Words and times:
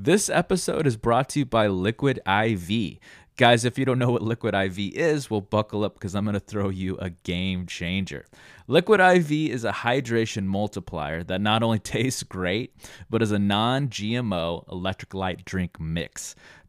This 0.00 0.30
episode 0.30 0.86
is 0.86 0.96
brought 0.96 1.28
to 1.30 1.40
you 1.40 1.44
by 1.44 1.66
Liquid 1.66 2.20
IV. 2.24 2.98
Guys, 3.36 3.64
if 3.64 3.76
you 3.76 3.84
don't 3.84 3.98
know 3.98 4.12
what 4.12 4.22
Liquid 4.22 4.54
IV 4.54 4.78
is, 4.94 5.28
well, 5.28 5.40
buckle 5.40 5.82
up 5.82 5.94
because 5.94 6.14
I'm 6.14 6.22
going 6.22 6.34
to 6.34 6.40
throw 6.40 6.68
you 6.68 6.96
a 6.98 7.10
game 7.10 7.66
changer. 7.66 8.24
Liquid 8.68 9.00
IV 9.00 9.32
is 9.32 9.64
a 9.64 9.72
hydration 9.72 10.44
multiplier 10.44 11.24
that 11.24 11.40
not 11.40 11.64
only 11.64 11.78
tastes 11.80 12.22
great, 12.22 12.76
but 13.10 13.22
is 13.22 13.32
a 13.32 13.40
non 13.40 13.88
GMO 13.88 14.68
electrolyte 14.68 15.44
drink 15.44 15.80
mix 15.80 16.36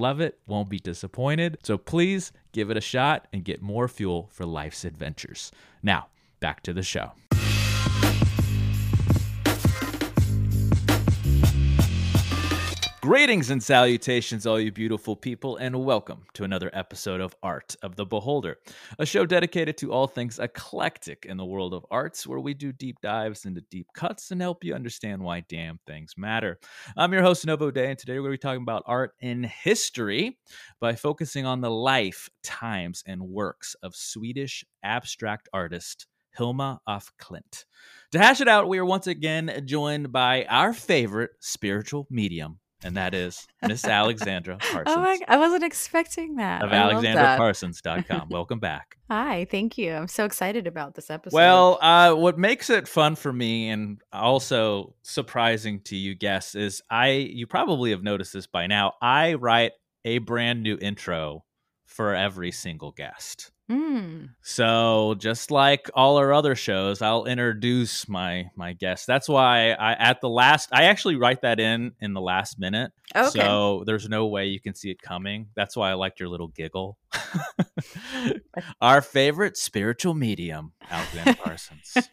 love 0.00 0.20
it, 0.20 0.38
won't 0.46 0.68
be 0.68 0.78
disappointed. 0.78 1.58
So 1.62 1.78
please 1.78 2.32
give 2.52 2.70
it 2.70 2.76
a 2.76 2.80
shot 2.80 3.28
and 3.32 3.44
get 3.44 3.62
more 3.62 3.86
fuel 3.86 4.28
for 4.32 4.44
life's 4.46 4.84
adventures. 4.84 5.52
Now, 5.82 6.08
back 6.40 6.62
to 6.64 6.72
the 6.72 6.82
show. 6.82 7.12
Greetings 13.02 13.48
and 13.48 13.62
salutations, 13.62 14.46
all 14.46 14.60
you 14.60 14.70
beautiful 14.70 15.16
people, 15.16 15.56
and 15.56 15.86
welcome 15.86 16.26
to 16.34 16.44
another 16.44 16.70
episode 16.74 17.22
of 17.22 17.34
Art 17.42 17.74
of 17.82 17.96
the 17.96 18.04
Beholder, 18.04 18.58
a 18.98 19.06
show 19.06 19.24
dedicated 19.24 19.78
to 19.78 19.90
all 19.90 20.06
things 20.06 20.38
eclectic 20.38 21.24
in 21.24 21.38
the 21.38 21.44
world 21.46 21.72
of 21.72 21.86
arts, 21.90 22.26
where 22.26 22.40
we 22.40 22.52
do 22.52 22.72
deep 22.72 23.00
dives 23.00 23.46
into 23.46 23.62
deep 23.70 23.86
cuts 23.94 24.32
and 24.32 24.42
help 24.42 24.62
you 24.62 24.74
understand 24.74 25.22
why 25.22 25.42
damn 25.48 25.80
things 25.86 26.12
matter. 26.18 26.58
I'm 26.94 27.14
your 27.14 27.22
host, 27.22 27.46
Novo 27.46 27.70
Day, 27.70 27.88
and 27.88 27.98
today 27.98 28.18
we're 28.18 28.28
going 28.28 28.32
to 28.32 28.38
be 28.38 28.42
talking 28.42 28.62
about 28.62 28.82
art 28.84 29.12
in 29.20 29.44
history 29.44 30.36
by 30.78 30.94
focusing 30.94 31.46
on 31.46 31.62
the 31.62 31.70
life, 31.70 32.28
times, 32.42 33.02
and 33.06 33.22
works 33.22 33.74
of 33.82 33.96
Swedish 33.96 34.62
abstract 34.82 35.48
artist 35.54 36.06
Hilma 36.36 36.80
af 36.86 37.10
Klint. 37.18 37.64
To 38.12 38.18
hash 38.18 38.42
it 38.42 38.48
out, 38.48 38.68
we 38.68 38.76
are 38.76 38.84
once 38.84 39.06
again 39.06 39.62
joined 39.64 40.12
by 40.12 40.44
our 40.50 40.74
favorite 40.74 41.30
spiritual 41.40 42.06
medium, 42.10 42.58
and 42.82 42.96
that 42.96 43.14
is 43.14 43.46
Miss 43.66 43.84
Alexandra 43.86 44.56
Parsons. 44.58 44.84
Oh 44.86 45.00
my, 45.00 45.18
I 45.28 45.36
wasn't 45.36 45.64
expecting 45.64 46.36
that. 46.36 46.62
Of 46.62 46.72
I 46.72 46.92
love 46.92 47.02
that. 47.02 47.38
alexandraparsons.com. 47.38 48.28
Welcome 48.30 48.58
back. 48.58 48.96
Hi, 49.10 49.46
thank 49.50 49.76
you. 49.76 49.92
I'm 49.92 50.08
so 50.08 50.24
excited 50.24 50.66
about 50.66 50.94
this 50.94 51.10
episode. 51.10 51.36
Well, 51.36 51.78
uh, 51.80 52.14
what 52.14 52.38
makes 52.38 52.70
it 52.70 52.86
fun 52.88 53.16
for 53.16 53.32
me 53.32 53.68
and 53.70 54.00
also 54.12 54.94
surprising 55.02 55.80
to 55.84 55.96
you 55.96 56.14
guests 56.14 56.54
is 56.54 56.82
I 56.90 57.10
you 57.10 57.46
probably 57.46 57.90
have 57.90 58.02
noticed 58.02 58.32
this 58.32 58.46
by 58.46 58.66
now. 58.66 58.94
I 59.02 59.34
write 59.34 59.72
a 60.04 60.18
brand 60.18 60.62
new 60.62 60.78
intro 60.80 61.44
for 62.00 62.14
every 62.14 62.50
single 62.50 62.92
guest. 62.92 63.50
Mm. 63.70 64.30
So 64.40 65.16
just 65.18 65.50
like 65.50 65.90
all 65.92 66.16
our 66.16 66.32
other 66.32 66.54
shows, 66.54 67.02
I'll 67.02 67.26
introduce 67.26 68.08
my 68.08 68.46
my 68.56 68.72
guests. 68.72 69.04
That's 69.04 69.28
why 69.28 69.72
I 69.72 69.92
at 69.92 70.22
the 70.22 70.30
last 70.30 70.70
I 70.72 70.84
actually 70.84 71.16
write 71.16 71.42
that 71.42 71.60
in 71.60 71.92
in 72.00 72.14
the 72.14 72.22
last 72.22 72.58
minute. 72.58 72.92
Okay. 73.14 73.38
So 73.38 73.82
there's 73.84 74.08
no 74.08 74.28
way 74.28 74.46
you 74.46 74.60
can 74.60 74.74
see 74.74 74.90
it 74.90 75.02
coming. 75.02 75.48
That's 75.54 75.76
why 75.76 75.90
I 75.90 75.92
liked 75.92 76.20
your 76.20 76.30
little 76.30 76.48
giggle. 76.48 76.96
our 78.80 79.02
favorite 79.02 79.58
spiritual 79.58 80.14
medium, 80.14 80.72
Alexandra 80.90 81.34
Parsons. 81.44 82.08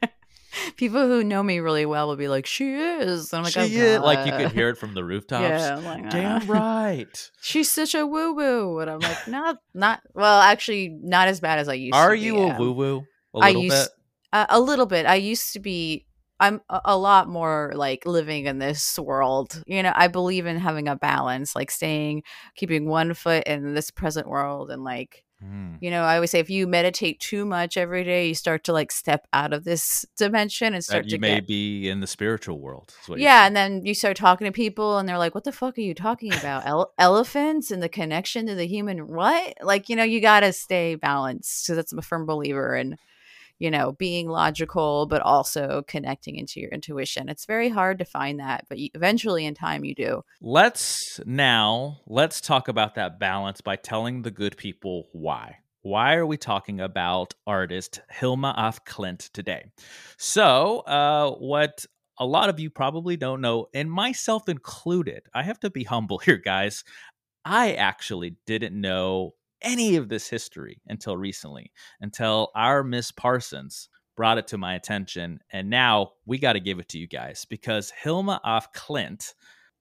People 0.75 1.07
who 1.07 1.23
know 1.23 1.41
me 1.43 1.59
really 1.59 1.85
well 1.85 2.07
will 2.07 2.15
be 2.15 2.27
like, 2.27 2.45
"She 2.45 2.73
is." 2.73 3.31
And 3.31 3.39
I'm 3.39 3.43
like, 3.43 3.53
she 3.53 3.59
oh, 3.59 3.63
is 3.85 3.99
like 4.01 4.25
you 4.25 4.31
could 4.31 4.51
hear 4.51 4.69
it 4.69 4.77
from 4.77 4.93
the 4.93 5.03
rooftops. 5.11 5.41
Yeah, 5.43 5.75
like, 5.77 6.09
Damn 6.09 6.41
"Ah." 6.43 6.53
right. 6.53 7.31
She's 7.41 7.69
such 7.69 7.95
a 7.95 8.05
woo 8.05 8.33
woo, 8.33 8.79
and 8.79 8.89
I'm 8.89 8.99
like, 8.99 9.27
not, 9.27 9.57
not. 9.73 10.01
Well, 10.13 10.41
actually, 10.41 10.89
not 11.01 11.27
as 11.27 11.39
bad 11.39 11.59
as 11.59 11.67
I 11.69 11.73
used. 11.73 11.95
Are 11.95 12.15
to 12.15 12.21
be, 12.21 12.29
Are 12.29 12.33
you 12.33 12.45
yeah. 12.47 12.55
a 12.55 12.59
woo 12.59 12.71
woo? 12.73 13.05
A 13.35 13.39
I 13.39 13.47
little 13.47 13.63
used 13.63 13.75
bit. 13.85 13.89
uh, 14.33 14.45
a 14.49 14.59
little 14.59 14.85
bit. 14.85 15.05
I 15.05 15.15
used 15.15 15.53
to 15.53 15.59
be. 15.59 16.05
I'm 16.39 16.61
a, 16.69 16.81
a 16.85 16.97
lot 16.97 17.27
more 17.27 17.71
like 17.75 18.05
living 18.05 18.45
in 18.45 18.59
this 18.59 18.99
world. 18.99 19.63
You 19.65 19.81
know, 19.81 19.91
I 19.95 20.07
believe 20.07 20.45
in 20.45 20.57
having 20.57 20.87
a 20.87 20.95
balance, 20.95 21.55
like 21.55 21.71
staying, 21.71 22.21
keeping 22.55 22.87
one 22.87 23.15
foot 23.15 23.45
in 23.47 23.73
this 23.73 23.89
present 23.89 24.27
world, 24.27 24.69
and 24.69 24.83
like 24.83 25.23
Mm. 25.43 25.77
you 25.81 25.91
know, 25.91 26.01
I 26.01 26.15
always 26.15 26.31
say 26.31 26.39
if 26.39 26.49
you 26.49 26.65
meditate 26.65 27.19
too 27.19 27.45
much 27.45 27.77
every 27.77 28.03
day, 28.03 28.27
you 28.29 28.33
start 28.33 28.63
to 28.63 28.73
like 28.73 28.91
step 28.91 29.27
out 29.33 29.53
of 29.53 29.65
this 29.65 30.03
dimension 30.17 30.73
and 30.73 30.83
start 30.83 31.03
That 31.03 31.09
to 31.09 31.15
you 31.15 31.21
may 31.21 31.35
get 31.35 31.47
be 31.47 31.87
in 31.89 31.99
the 31.99 32.07
spiritual 32.07 32.57
world. 32.59 32.95
is 33.03 33.07
what 33.07 33.19
you're 33.19 33.27
yeah, 33.29 33.45
and 33.45 33.55
then 33.55 33.85
you 33.85 33.93
start 33.93 34.17
talking 34.17 34.45
to 34.45 34.51
people, 34.51 34.97
and 34.97 35.07
they're 35.07 35.19
like, 35.19 35.35
"What 35.35 35.43
the 35.43 35.51
fuck 35.51 35.77
are 35.77 35.81
you 35.81 35.93
talking 35.93 36.33
about? 36.33 36.65
Ele- 36.65 36.91
elephants 36.97 37.69
and 37.69 37.83
the 37.83 37.89
connection 37.89 38.47
to 38.47 38.55
the 38.55 38.65
human 38.65 39.07
what?" 39.07 39.53
Like, 39.61 39.89
you 39.89 39.95
know, 39.95 40.03
you 40.03 40.21
got 40.21 40.39
to 40.39 40.51
stay 40.53 40.95
balanced. 40.95 41.65
So 41.65 41.75
that's 41.75 41.91
I'm 41.91 41.99
a 41.99 42.01
firm 42.01 42.25
believer 42.25 42.75
in, 42.75 42.97
you 43.59 43.71
know, 43.71 43.93
being 43.93 44.27
logical 44.27 45.05
but 45.07 45.21
also 45.21 45.83
connecting 45.87 46.35
into 46.35 46.59
your 46.59 46.69
intuition. 46.69 47.29
It's 47.29 47.45
very 47.45 47.69
hard 47.69 47.99
to 47.99 48.05
find 48.05 48.39
that, 48.39 48.65
but 48.69 48.77
you, 48.77 48.89
eventually, 48.93 49.45
in 49.45 49.53
time, 49.53 49.83
you 49.83 49.95
do. 49.95 50.23
Let's 50.41 51.19
now 51.25 52.01
let's 52.07 52.41
talk 52.41 52.67
about 52.67 52.95
that 52.95 53.19
balance 53.19 53.61
by 53.61 53.75
telling 53.75 54.21
the 54.21 54.31
good 54.31 54.57
people 54.57 55.07
why. 55.11 55.57
Why 55.81 56.15
are 56.15 56.25
we 56.25 56.37
talking 56.37 56.81
about 56.81 57.33
artist 57.45 58.01
Hilma 58.09 58.53
af 58.57 58.83
Klint 58.83 59.31
today? 59.31 59.71
So, 60.17 60.79
uh, 60.79 61.31
what 61.31 61.85
a 62.19 62.25
lot 62.25 62.49
of 62.49 62.59
you 62.59 62.69
probably 62.69 63.15
don't 63.15 63.41
know, 63.41 63.67
and 63.73 63.89
myself 63.91 64.49
included, 64.49 65.23
I 65.33 65.43
have 65.43 65.59
to 65.61 65.69
be 65.69 65.83
humble 65.83 66.17
here, 66.25 66.37
guys. 66.37 66.83
I 67.45 67.73
actually 67.73 68.35
didn't 68.45 68.79
know 68.79 69.35
any 69.61 69.95
of 69.95 70.09
this 70.09 70.29
history 70.29 70.81
until 70.87 71.17
recently, 71.17 71.71
until 72.01 72.49
our 72.55 72.83
Miss 72.83 73.11
Parsons 73.11 73.89
brought 74.15 74.37
it 74.37 74.47
to 74.47 74.57
my 74.57 74.75
attention. 74.75 75.39
And 75.51 75.69
now 75.69 76.11
we 76.25 76.39
got 76.39 76.53
to 76.53 76.59
give 76.59 76.79
it 76.79 76.89
to 76.89 76.97
you 76.97 77.07
guys 77.07 77.45
because 77.45 77.91
Hilma 77.91 78.41
af 78.43 78.73
Klint 78.73 79.33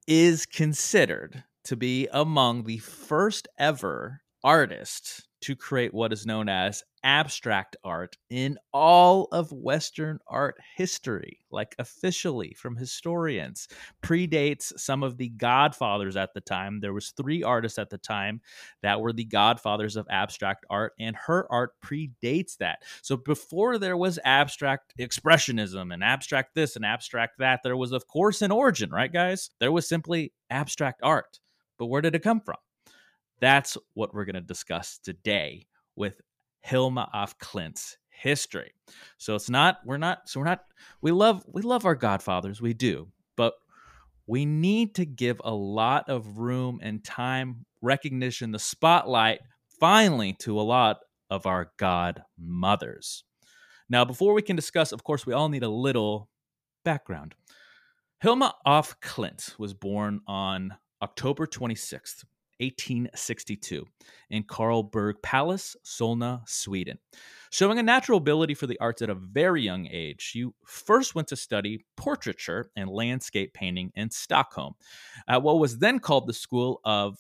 is 0.06 0.47
considered 0.47 1.42
to 1.64 1.76
be 1.76 2.06
among 2.12 2.64
the 2.64 2.78
first 2.78 3.48
ever 3.59 4.20
artists 4.44 5.26
to 5.41 5.56
create 5.56 5.93
what 5.93 6.12
is 6.12 6.26
known 6.26 6.48
as 6.48 6.84
abstract 7.06 7.77
art 7.84 8.17
in 8.31 8.59
all 8.72 9.28
of 9.31 9.53
Western 9.53 10.19
art 10.27 10.56
history, 10.77 11.39
like 11.53 11.77
officially 11.78 12.53
from 12.59 12.77
historians. 12.77 13.69
Predates 14.03 14.76
some 14.76 15.05
of 15.05 15.17
the 15.17 15.29
godfathers 15.29 16.17
at 16.17 16.35
the 16.35 16.41
time. 16.41 16.81
There 16.81 16.93
was 16.93 17.12
three 17.12 17.44
artists 17.44 17.79
at 17.79 17.91
the 17.91 17.97
time 17.97 18.41
that 18.82 19.00
were 19.00 19.12
the 19.12 19.25
godfathers 19.25 19.94
of 19.94 20.08
abstract 20.11 20.67
art, 20.69 20.94
and 20.99 21.14
her 21.14 21.47
art 21.49 21.70
predates 21.81 22.56
that. 22.58 22.82
So 23.03 23.17
before 23.17 23.79
there 23.79 23.97
was 23.97 24.19
abstract 24.25 24.93
expressionism 24.99 25.94
and 25.94 26.02
abstract 26.02 26.56
this 26.56 26.75
and 26.75 26.85
abstract 26.85 27.38
that, 27.38 27.61
there 27.62 27.76
was 27.76 27.93
of 27.93 28.09
course 28.09 28.43
an 28.43 28.50
origin, 28.50 28.91
right, 28.91 29.12
guys? 29.12 29.49
There 29.61 29.73
was 29.73 29.88
simply 29.88 30.32
abstract 30.50 31.00
art. 31.05 31.38
But 31.79 31.87
where 31.87 32.02
did 32.02 32.17
it 32.17 32.25
come 32.25 32.41
from? 32.41 32.56
That's 33.38 33.76
what 33.94 34.12
we're 34.12 34.25
going 34.25 34.35
to 34.35 34.41
discuss 34.41 34.99
today 34.99 35.67
with 35.94 36.20
Hilma 36.66 37.08
af 37.14 37.38
Klint's 37.38 37.96
history. 38.10 38.72
So 39.18 39.34
it's 39.34 39.50
not 39.50 39.78
we're 39.84 39.98
not 39.98 40.28
so 40.28 40.40
we're 40.40 40.46
not 40.46 40.64
we 41.00 41.12
love 41.12 41.44
we 41.46 41.62
love 41.62 41.86
our 41.86 41.94
godfathers, 41.94 42.60
we 42.60 42.74
do, 42.74 43.08
but 43.36 43.54
we 44.26 44.44
need 44.44 44.94
to 44.96 45.04
give 45.04 45.40
a 45.44 45.54
lot 45.54 46.08
of 46.08 46.38
room 46.38 46.80
and 46.82 47.04
time, 47.04 47.66
recognition, 47.82 48.50
the 48.50 48.58
spotlight 48.58 49.40
finally 49.78 50.32
to 50.40 50.58
a 50.58 50.62
lot 50.62 50.98
of 51.30 51.46
our 51.46 51.70
god 51.76 52.22
mothers. 52.36 53.22
Now, 53.88 54.04
before 54.04 54.34
we 54.34 54.42
can 54.42 54.56
discuss, 54.56 54.90
of 54.90 55.04
course, 55.04 55.26
we 55.26 55.32
all 55.32 55.48
need 55.48 55.62
a 55.62 55.68
little 55.68 56.28
background. 56.84 57.36
Hilma 58.18 58.54
af 58.66 58.96
Klint 59.00 59.56
was 59.58 59.74
born 59.74 60.20
on 60.26 60.74
October 61.00 61.46
26th, 61.46 62.24
1862, 62.61 63.87
in 64.31 64.43
Karlberg 64.44 65.14
Palace, 65.23 65.76
Solna, 65.85 66.49
Sweden. 66.49 66.99
Showing 67.50 67.79
a 67.79 67.82
natural 67.82 68.19
ability 68.19 68.55
for 68.55 68.67
the 68.67 68.79
arts 68.81 69.03
at 69.03 69.11
a 69.11 69.14
very 69.14 69.62
young 69.62 69.87
age, 69.87 70.20
she 70.20 70.49
first 70.64 71.14
went 71.14 71.29
to 71.29 71.37
study 71.37 71.85
portraiture 71.97 72.70
and 72.76 72.91
landscape 72.91 73.55
painting 73.55 73.93
in 73.94 74.11
Stockholm 74.11 74.75
at 75.29 75.43
what 75.43 75.58
was 75.58 75.79
then 75.79 75.99
called 75.99 76.26
the 76.26 76.32
School 76.32 76.81
of 76.85 77.19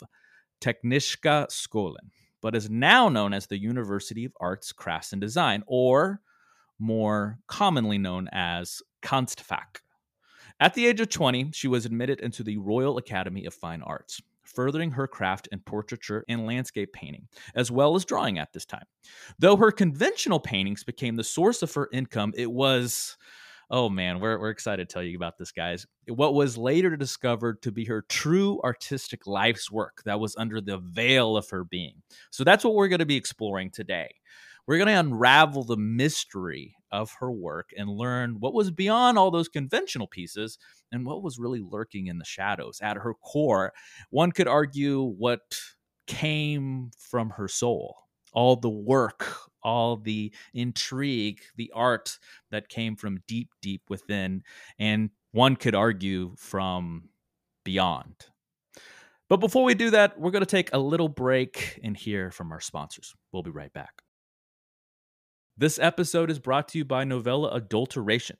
Tekniska 0.60 1.48
Skolan, 1.48 2.10
but 2.40 2.54
is 2.54 2.70
now 2.70 3.08
known 3.08 3.32
as 3.32 3.46
the 3.46 3.60
University 3.60 4.24
of 4.24 4.32
Arts, 4.40 4.72
Crafts, 4.72 5.12
and 5.12 5.20
Design, 5.20 5.62
or 5.66 6.20
more 6.78 7.38
commonly 7.46 7.98
known 7.98 8.28
as 8.32 8.82
Konstfack. 9.02 9.80
At 10.58 10.74
the 10.74 10.86
age 10.86 11.00
of 11.00 11.10
20, 11.10 11.50
she 11.52 11.68
was 11.68 11.84
admitted 11.84 12.20
into 12.20 12.42
the 12.42 12.56
Royal 12.56 12.96
Academy 12.96 13.44
of 13.44 13.54
Fine 13.54 13.82
Arts, 13.82 14.22
furthering 14.48 14.92
her 14.92 15.06
craft 15.06 15.48
in 15.52 15.60
portraiture 15.60 16.24
and 16.28 16.46
landscape 16.46 16.92
painting, 16.92 17.28
as 17.54 17.70
well 17.70 17.94
as 17.94 18.04
drawing 18.04 18.38
at 18.38 18.52
this 18.52 18.64
time. 18.64 18.84
Though 19.38 19.56
her 19.56 19.70
conventional 19.70 20.40
paintings 20.40 20.84
became 20.84 21.16
the 21.16 21.24
source 21.24 21.62
of 21.62 21.74
her 21.74 21.88
income, 21.92 22.32
it 22.36 22.50
was 22.50 23.16
oh 23.70 23.88
man, 23.88 24.20
we're, 24.20 24.38
we're 24.38 24.50
excited 24.50 24.88
to 24.88 24.92
tell 24.92 25.02
you 25.02 25.16
about 25.16 25.38
this, 25.38 25.52
guys. 25.52 25.86
What 26.08 26.34
was 26.34 26.56
later 26.56 26.96
discovered 26.96 27.62
to 27.62 27.72
be 27.72 27.84
her 27.86 28.02
true 28.02 28.60
artistic 28.62 29.26
life's 29.26 29.70
work 29.70 30.02
that 30.04 30.20
was 30.20 30.36
under 30.36 30.60
the 30.60 30.78
veil 30.78 31.36
of 31.36 31.50
her 31.50 31.64
being. 31.64 32.02
So 32.30 32.44
that's 32.44 32.64
what 32.64 32.74
we're 32.74 32.88
going 32.88 33.00
to 33.00 33.06
be 33.06 33.16
exploring 33.16 33.70
today. 33.70 34.14
We're 34.66 34.78
going 34.78 34.88
to 34.88 35.00
unravel 35.00 35.64
the 35.64 35.76
mystery 35.76 36.75
of 36.90 37.12
her 37.20 37.30
work 37.30 37.70
and 37.76 37.88
learn 37.88 38.36
what 38.38 38.54
was 38.54 38.70
beyond 38.70 39.18
all 39.18 39.30
those 39.30 39.48
conventional 39.48 40.06
pieces 40.06 40.58
and 40.92 41.04
what 41.04 41.22
was 41.22 41.38
really 41.38 41.60
lurking 41.60 42.06
in 42.06 42.18
the 42.18 42.24
shadows. 42.24 42.80
At 42.80 42.96
her 42.96 43.14
core, 43.14 43.72
one 44.10 44.32
could 44.32 44.48
argue 44.48 45.02
what 45.02 45.58
came 46.06 46.90
from 46.98 47.30
her 47.30 47.48
soul, 47.48 47.96
all 48.32 48.56
the 48.56 48.70
work, 48.70 49.26
all 49.62 49.96
the 49.96 50.32
intrigue, 50.54 51.40
the 51.56 51.72
art 51.74 52.18
that 52.50 52.68
came 52.68 52.96
from 52.96 53.22
deep, 53.26 53.50
deep 53.60 53.82
within, 53.88 54.42
and 54.78 55.10
one 55.32 55.56
could 55.56 55.74
argue 55.74 56.34
from 56.36 57.08
beyond. 57.64 58.14
But 59.28 59.38
before 59.38 59.64
we 59.64 59.74
do 59.74 59.90
that, 59.90 60.18
we're 60.20 60.30
going 60.30 60.44
to 60.44 60.46
take 60.46 60.72
a 60.72 60.78
little 60.78 61.08
break 61.08 61.80
and 61.82 61.96
hear 61.96 62.30
from 62.30 62.52
our 62.52 62.60
sponsors. 62.60 63.12
We'll 63.32 63.42
be 63.42 63.50
right 63.50 63.72
back. 63.72 64.02
This 65.58 65.78
episode 65.78 66.30
is 66.30 66.38
brought 66.38 66.68
to 66.68 66.78
you 66.78 66.84
by 66.84 67.04
Novella 67.04 67.48
Adulteration. 67.54 68.36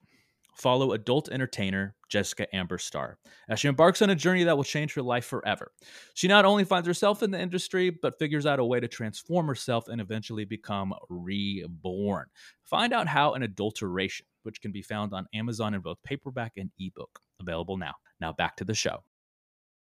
Follow 0.55 0.93
adult 0.93 1.31
entertainer 1.31 1.95
Jessica 2.11 2.47
Amber 2.55 2.77
Star 2.77 3.17
as 3.49 3.59
she 3.59 3.69
embarks 3.69 4.03
on 4.03 4.11
a 4.11 4.15
journey 4.15 4.45
that 4.45 4.55
will 4.55 4.65
change 4.65 4.93
her 4.93 5.01
life 5.01 5.25
forever. 5.25 5.73
She 6.13 6.29
not 6.29 6.45
only 6.45 6.65
finds 6.65 6.87
herself 6.87 7.23
in 7.23 7.31
the 7.31 7.41
industry, 7.41 7.89
but 7.89 8.19
figures 8.19 8.45
out 8.45 8.59
a 8.59 8.65
way 8.67 8.81
to 8.81 8.89
transform 8.89 9.47
herself 9.47 9.89
and 9.89 9.99
eventually 9.99 10.45
become 10.45 10.93
reborn. 11.09 12.27
Find 12.65 12.93
out 12.93 13.09
how 13.09 13.33
in 13.33 13.45
Adulteration, 13.45 14.27
which 14.43 14.61
can 14.61 14.71
be 14.71 14.83
found 14.83 15.15
on 15.15 15.27
Amazon 15.33 15.73
in 15.73 15.81
both 15.81 16.03
paperback 16.05 16.53
and 16.59 16.71
ebook. 16.79 17.19
Available 17.41 17.79
now. 17.79 17.95
Now 18.21 18.35
back 18.35 18.57
to 18.57 18.65
the 18.65 18.75
show. 18.75 19.03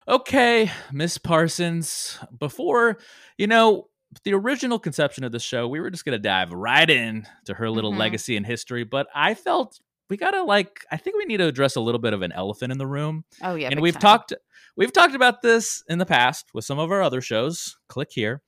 Okay, 0.08 0.70
Miss 0.92 1.18
Parsons, 1.18 2.20
before, 2.38 3.00
you 3.38 3.48
know, 3.48 3.88
the 4.24 4.34
original 4.34 4.80
conception 4.80 5.24
of 5.24 5.32
the 5.32 5.40
show, 5.40 5.68
we 5.68 5.80
were 5.80 5.90
just 5.90 6.06
going 6.06 6.14
to 6.14 6.22
dive 6.22 6.52
right 6.52 6.90
in 6.90 7.28
to 7.46 7.54
her 7.54 7.70
little 7.70 7.92
mm-hmm. 7.92 8.00
legacy 8.00 8.38
and 8.38 8.46
history, 8.46 8.84
but 8.84 9.08
I 9.14 9.34
felt 9.34 9.80
we 10.10 10.18
got 10.18 10.32
to 10.32 10.44
like 10.44 10.86
I 10.92 10.98
think 10.98 11.18
we 11.18 11.26
need 11.26 11.38
to 11.38 11.48
address 11.48 11.76
a 11.76 11.82
little 11.82 12.00
bit 12.00 12.14
of 12.14 12.22
an 12.22 12.32
elephant 12.32 12.72
in 12.72 12.78
the 12.78 12.88
room. 12.88 13.24
Oh 13.42 13.56
yeah. 13.56 13.70
And 13.72 13.82
we've 13.82 13.94
time. 13.94 14.02
talked 14.02 14.34
we've 14.76 14.94
talked 14.94 15.16
about 15.16 15.42
this 15.42 15.84
in 15.88 15.98
the 15.98 16.06
past 16.06 16.48
with 16.54 16.66
some 16.66 16.80
of 16.80 16.92
our 16.92 17.02
other 17.02 17.22
shows. 17.22 17.78
Click 17.88 18.10
here. 18.12 18.42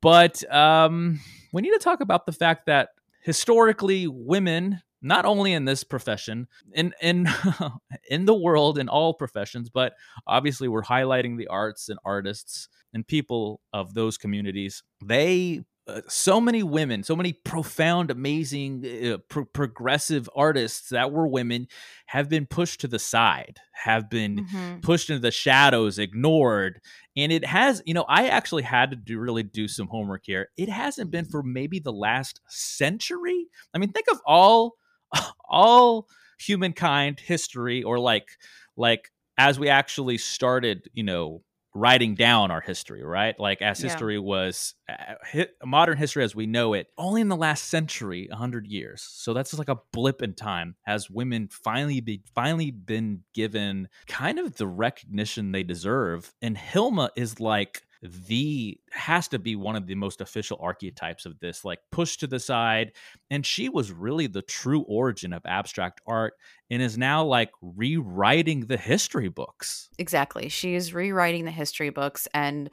But 0.00 0.42
um 0.52 1.20
we 1.52 1.62
need 1.62 1.72
to 1.72 1.78
talk 1.78 2.00
about 2.00 2.26
the 2.26 2.32
fact 2.32 2.66
that 2.66 2.90
historically 3.22 4.06
women 4.06 4.80
not 5.00 5.24
only 5.24 5.52
in 5.52 5.64
this 5.64 5.82
profession 5.82 6.46
in 6.72 6.94
in 7.02 7.28
in 8.08 8.24
the 8.24 8.34
world 8.34 8.78
in 8.78 8.88
all 8.88 9.14
professions 9.14 9.68
but 9.68 9.94
obviously 10.26 10.68
we're 10.68 10.82
highlighting 10.82 11.36
the 11.36 11.48
arts 11.48 11.88
and 11.88 11.98
artists 12.04 12.68
and 12.92 13.06
people 13.06 13.60
of 13.72 13.94
those 13.94 14.18
communities 14.18 14.82
they 15.04 15.62
uh, 15.88 16.00
so 16.08 16.40
many 16.40 16.62
women, 16.62 17.02
so 17.02 17.16
many 17.16 17.32
profound, 17.32 18.12
amazing, 18.12 18.86
uh, 18.86 19.16
pro- 19.28 19.44
progressive 19.44 20.30
artists 20.36 20.90
that 20.90 21.10
were 21.10 21.26
women 21.26 21.66
have 22.06 22.28
been 22.28 22.46
pushed 22.46 22.80
to 22.80 22.86
the 22.86 23.00
side, 23.00 23.58
have 23.72 24.08
been 24.08 24.46
mm-hmm. 24.46 24.78
pushed 24.80 25.10
into 25.10 25.20
the 25.20 25.32
shadows, 25.32 25.98
ignored. 25.98 26.80
And 27.16 27.32
it 27.32 27.44
has, 27.44 27.82
you 27.84 27.94
know, 27.94 28.04
I 28.08 28.28
actually 28.28 28.62
had 28.62 28.90
to 28.90 28.96
do 28.96 29.18
really 29.18 29.42
do 29.42 29.66
some 29.66 29.88
homework 29.88 30.22
here. 30.24 30.50
It 30.56 30.68
hasn't 30.68 31.10
been 31.10 31.24
for 31.24 31.42
maybe 31.42 31.80
the 31.80 31.92
last 31.92 32.40
century. 32.46 33.46
I 33.74 33.78
mean, 33.78 33.90
think 33.90 34.06
of 34.08 34.20
all, 34.24 34.76
all 35.48 36.06
humankind 36.38 37.18
history, 37.18 37.82
or 37.82 37.98
like, 37.98 38.28
like 38.76 39.10
as 39.36 39.58
we 39.58 39.68
actually 39.68 40.18
started, 40.18 40.88
you 40.92 41.02
know, 41.02 41.42
writing 41.74 42.14
down 42.14 42.50
our 42.50 42.60
history, 42.60 43.02
right? 43.02 43.38
Like 43.38 43.62
as 43.62 43.80
history 43.80 44.14
yeah. 44.14 44.20
was 44.20 44.74
uh, 44.88 45.44
modern 45.64 45.96
history 45.96 46.24
as 46.24 46.34
we 46.34 46.46
know 46.46 46.74
it, 46.74 46.88
only 46.98 47.20
in 47.20 47.28
the 47.28 47.36
last 47.36 47.64
century, 47.64 48.28
hundred 48.30 48.66
years. 48.66 49.02
So 49.02 49.32
that's 49.32 49.50
just 49.50 49.58
like 49.58 49.68
a 49.68 49.80
blip 49.92 50.22
in 50.22 50.34
time. 50.34 50.76
Has 50.82 51.08
women 51.10 51.48
finally 51.50 52.00
be 52.00 52.22
finally 52.34 52.70
been 52.70 53.22
given 53.34 53.88
kind 54.06 54.38
of 54.38 54.56
the 54.56 54.66
recognition 54.66 55.52
they 55.52 55.62
deserve? 55.62 56.32
And 56.42 56.56
Hilma 56.56 57.10
is 57.16 57.40
like 57.40 57.82
the 58.02 58.78
has 58.90 59.28
to 59.28 59.38
be 59.38 59.54
one 59.54 59.76
of 59.76 59.86
the 59.86 59.94
most 59.94 60.20
official 60.20 60.58
archetypes 60.60 61.24
of 61.24 61.38
this 61.38 61.64
like 61.64 61.78
pushed 61.92 62.20
to 62.20 62.26
the 62.26 62.40
side 62.40 62.92
and 63.30 63.46
she 63.46 63.68
was 63.68 63.92
really 63.92 64.26
the 64.26 64.42
true 64.42 64.82
origin 64.82 65.32
of 65.32 65.42
abstract 65.46 66.00
art 66.06 66.34
and 66.70 66.82
is 66.82 66.98
now 66.98 67.24
like 67.24 67.50
rewriting 67.60 68.66
the 68.66 68.76
history 68.76 69.28
books. 69.28 69.88
Exactly 69.98 70.48
she 70.48 70.74
is 70.74 70.92
rewriting 70.92 71.44
the 71.44 71.50
history 71.52 71.90
books 71.90 72.26
and 72.34 72.70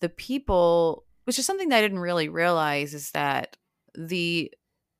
the 0.00 0.08
people 0.08 1.04
which 1.24 1.38
is 1.38 1.46
something 1.46 1.68
that 1.68 1.78
i 1.78 1.80
didn't 1.80 2.00
really 2.00 2.28
realize 2.28 2.92
is 2.92 3.12
that 3.12 3.56
the 3.94 4.52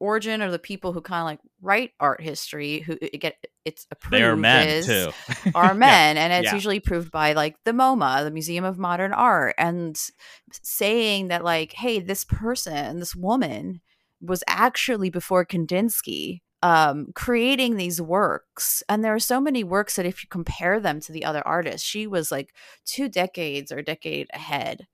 origin 0.03 0.43
or 0.43 0.51
the 0.51 0.59
people 0.59 0.93
who 0.93 1.01
kind 1.01 1.21
of 1.21 1.27
like 1.27 1.41
write 1.61 1.93
art 2.01 2.21
history 2.21 2.81
who 2.81 2.97
get 2.97 3.37
it's 3.65 3.87
approved 3.91 4.15
They're 4.15 4.37
men 4.37 4.83
too. 4.83 5.11
are 5.55 5.75
men 5.75 6.17
yeah. 6.17 6.25
and 6.25 6.33
it's 6.33 6.51
yeah. 6.51 6.55
usually 6.55 6.81
proved 6.81 7.13
by 7.13 7.33
like 7.33 7.57
the 7.65 7.71
MoMA, 7.71 8.25
the 8.25 8.31
Museum 8.31 8.65
of 8.65 8.79
Modern 8.79 9.13
Art 9.13 9.55
and 9.57 9.97
saying 10.51 11.29
that 11.29 11.45
like 11.45 11.73
hey 11.73 12.01
this 12.01 12.25
person, 12.25 12.99
this 12.99 13.15
woman 13.15 13.81
was 14.21 14.43
actually 14.49 15.11
before 15.11 15.47
Kandinsky 15.47 16.41
um, 16.63 17.09
creating 17.15 17.77
these 17.77 18.01
works. 18.01 18.83
And 18.89 19.05
there 19.05 19.15
are 19.15 19.21
so 19.21 19.41
many 19.41 19.65
works 19.65 19.97
that 19.97 20.07
if 20.07 20.23
you 20.23 20.29
compare 20.29 20.79
them 20.79 21.01
to 21.01 21.13
the 21.13 21.25
other 21.25 21.43
artists, 21.47 21.87
she 21.87 22.07
was 22.07 22.31
like 22.31 22.55
two 22.85 23.09
decades 23.09 23.73
or 23.73 23.79
a 23.79 23.85
decade 23.85 24.29
ahead. 24.33 24.87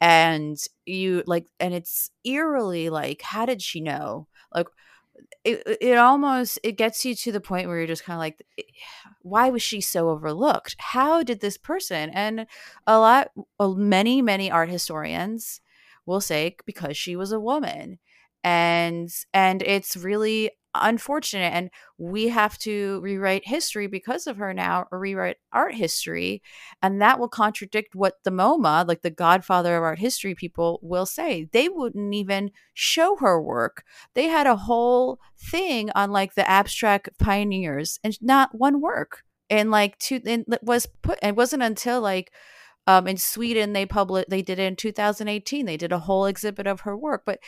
And 0.00 0.56
you 0.84 1.24
like, 1.26 1.46
and 1.58 1.74
it's 1.74 2.10
eerily 2.24 2.90
like, 2.90 3.22
how 3.22 3.46
did 3.46 3.60
she 3.60 3.80
know? 3.80 4.28
Like, 4.54 4.68
it, 5.44 5.78
it 5.80 5.98
almost 5.98 6.58
it 6.62 6.72
gets 6.72 7.04
you 7.04 7.14
to 7.14 7.32
the 7.32 7.40
point 7.40 7.68
where 7.68 7.78
you're 7.78 7.86
just 7.86 8.04
kind 8.04 8.16
of 8.16 8.20
like 8.20 8.44
why 9.22 9.48
was 9.50 9.62
she 9.62 9.80
so 9.80 10.10
overlooked? 10.10 10.76
How 10.78 11.22
did 11.22 11.40
this 11.40 11.56
person 11.56 12.10
and 12.10 12.46
a 12.86 12.98
lot 12.98 13.30
many 13.60 14.22
many 14.22 14.50
art 14.50 14.68
historians 14.68 15.60
will 16.06 16.20
say 16.20 16.56
because 16.64 16.96
she 16.96 17.16
was 17.16 17.32
a 17.32 17.40
woman. 17.40 17.98
And 18.44 19.10
and 19.34 19.62
it's 19.62 19.96
really 19.96 20.52
unfortunate 20.82 21.52
and 21.52 21.70
we 21.98 22.28
have 22.28 22.58
to 22.58 23.00
rewrite 23.02 23.46
history 23.46 23.86
because 23.86 24.26
of 24.26 24.36
her 24.36 24.52
now 24.52 24.86
or 24.90 24.98
rewrite 24.98 25.36
art 25.52 25.74
history 25.74 26.42
and 26.82 27.00
that 27.00 27.18
will 27.18 27.28
contradict 27.28 27.94
what 27.94 28.14
the 28.24 28.30
MoMA 28.30 28.86
like 28.86 29.02
the 29.02 29.10
godfather 29.10 29.76
of 29.76 29.82
art 29.82 29.98
history 29.98 30.34
people 30.34 30.78
will 30.82 31.06
say 31.06 31.48
they 31.52 31.68
wouldn't 31.68 32.14
even 32.14 32.50
show 32.74 33.16
her 33.16 33.40
work 33.40 33.84
they 34.14 34.26
had 34.26 34.46
a 34.46 34.56
whole 34.56 35.18
thing 35.38 35.90
on 35.94 36.10
like 36.10 36.34
the 36.34 36.48
abstract 36.48 37.08
pioneers 37.18 37.98
and 38.04 38.16
not 38.22 38.50
one 38.52 38.80
work 38.80 39.22
and 39.50 39.70
like 39.70 39.98
two 39.98 40.20
and 40.26 40.44
was 40.62 40.86
put 41.02 41.18
it 41.22 41.36
wasn't 41.36 41.62
until 41.62 42.00
like 42.00 42.32
um, 42.86 43.08
in 43.08 43.16
Sweden, 43.16 43.72
they 43.72 43.84
published. 43.84 44.30
They 44.30 44.42
did 44.42 44.58
it 44.58 44.64
in 44.64 44.76
2018. 44.76 45.66
They 45.66 45.76
did 45.76 45.92
a 45.92 45.98
whole 45.98 46.26
exhibit 46.26 46.66
of 46.66 46.82
her 46.82 46.96
work. 46.96 47.22
But 47.26 47.40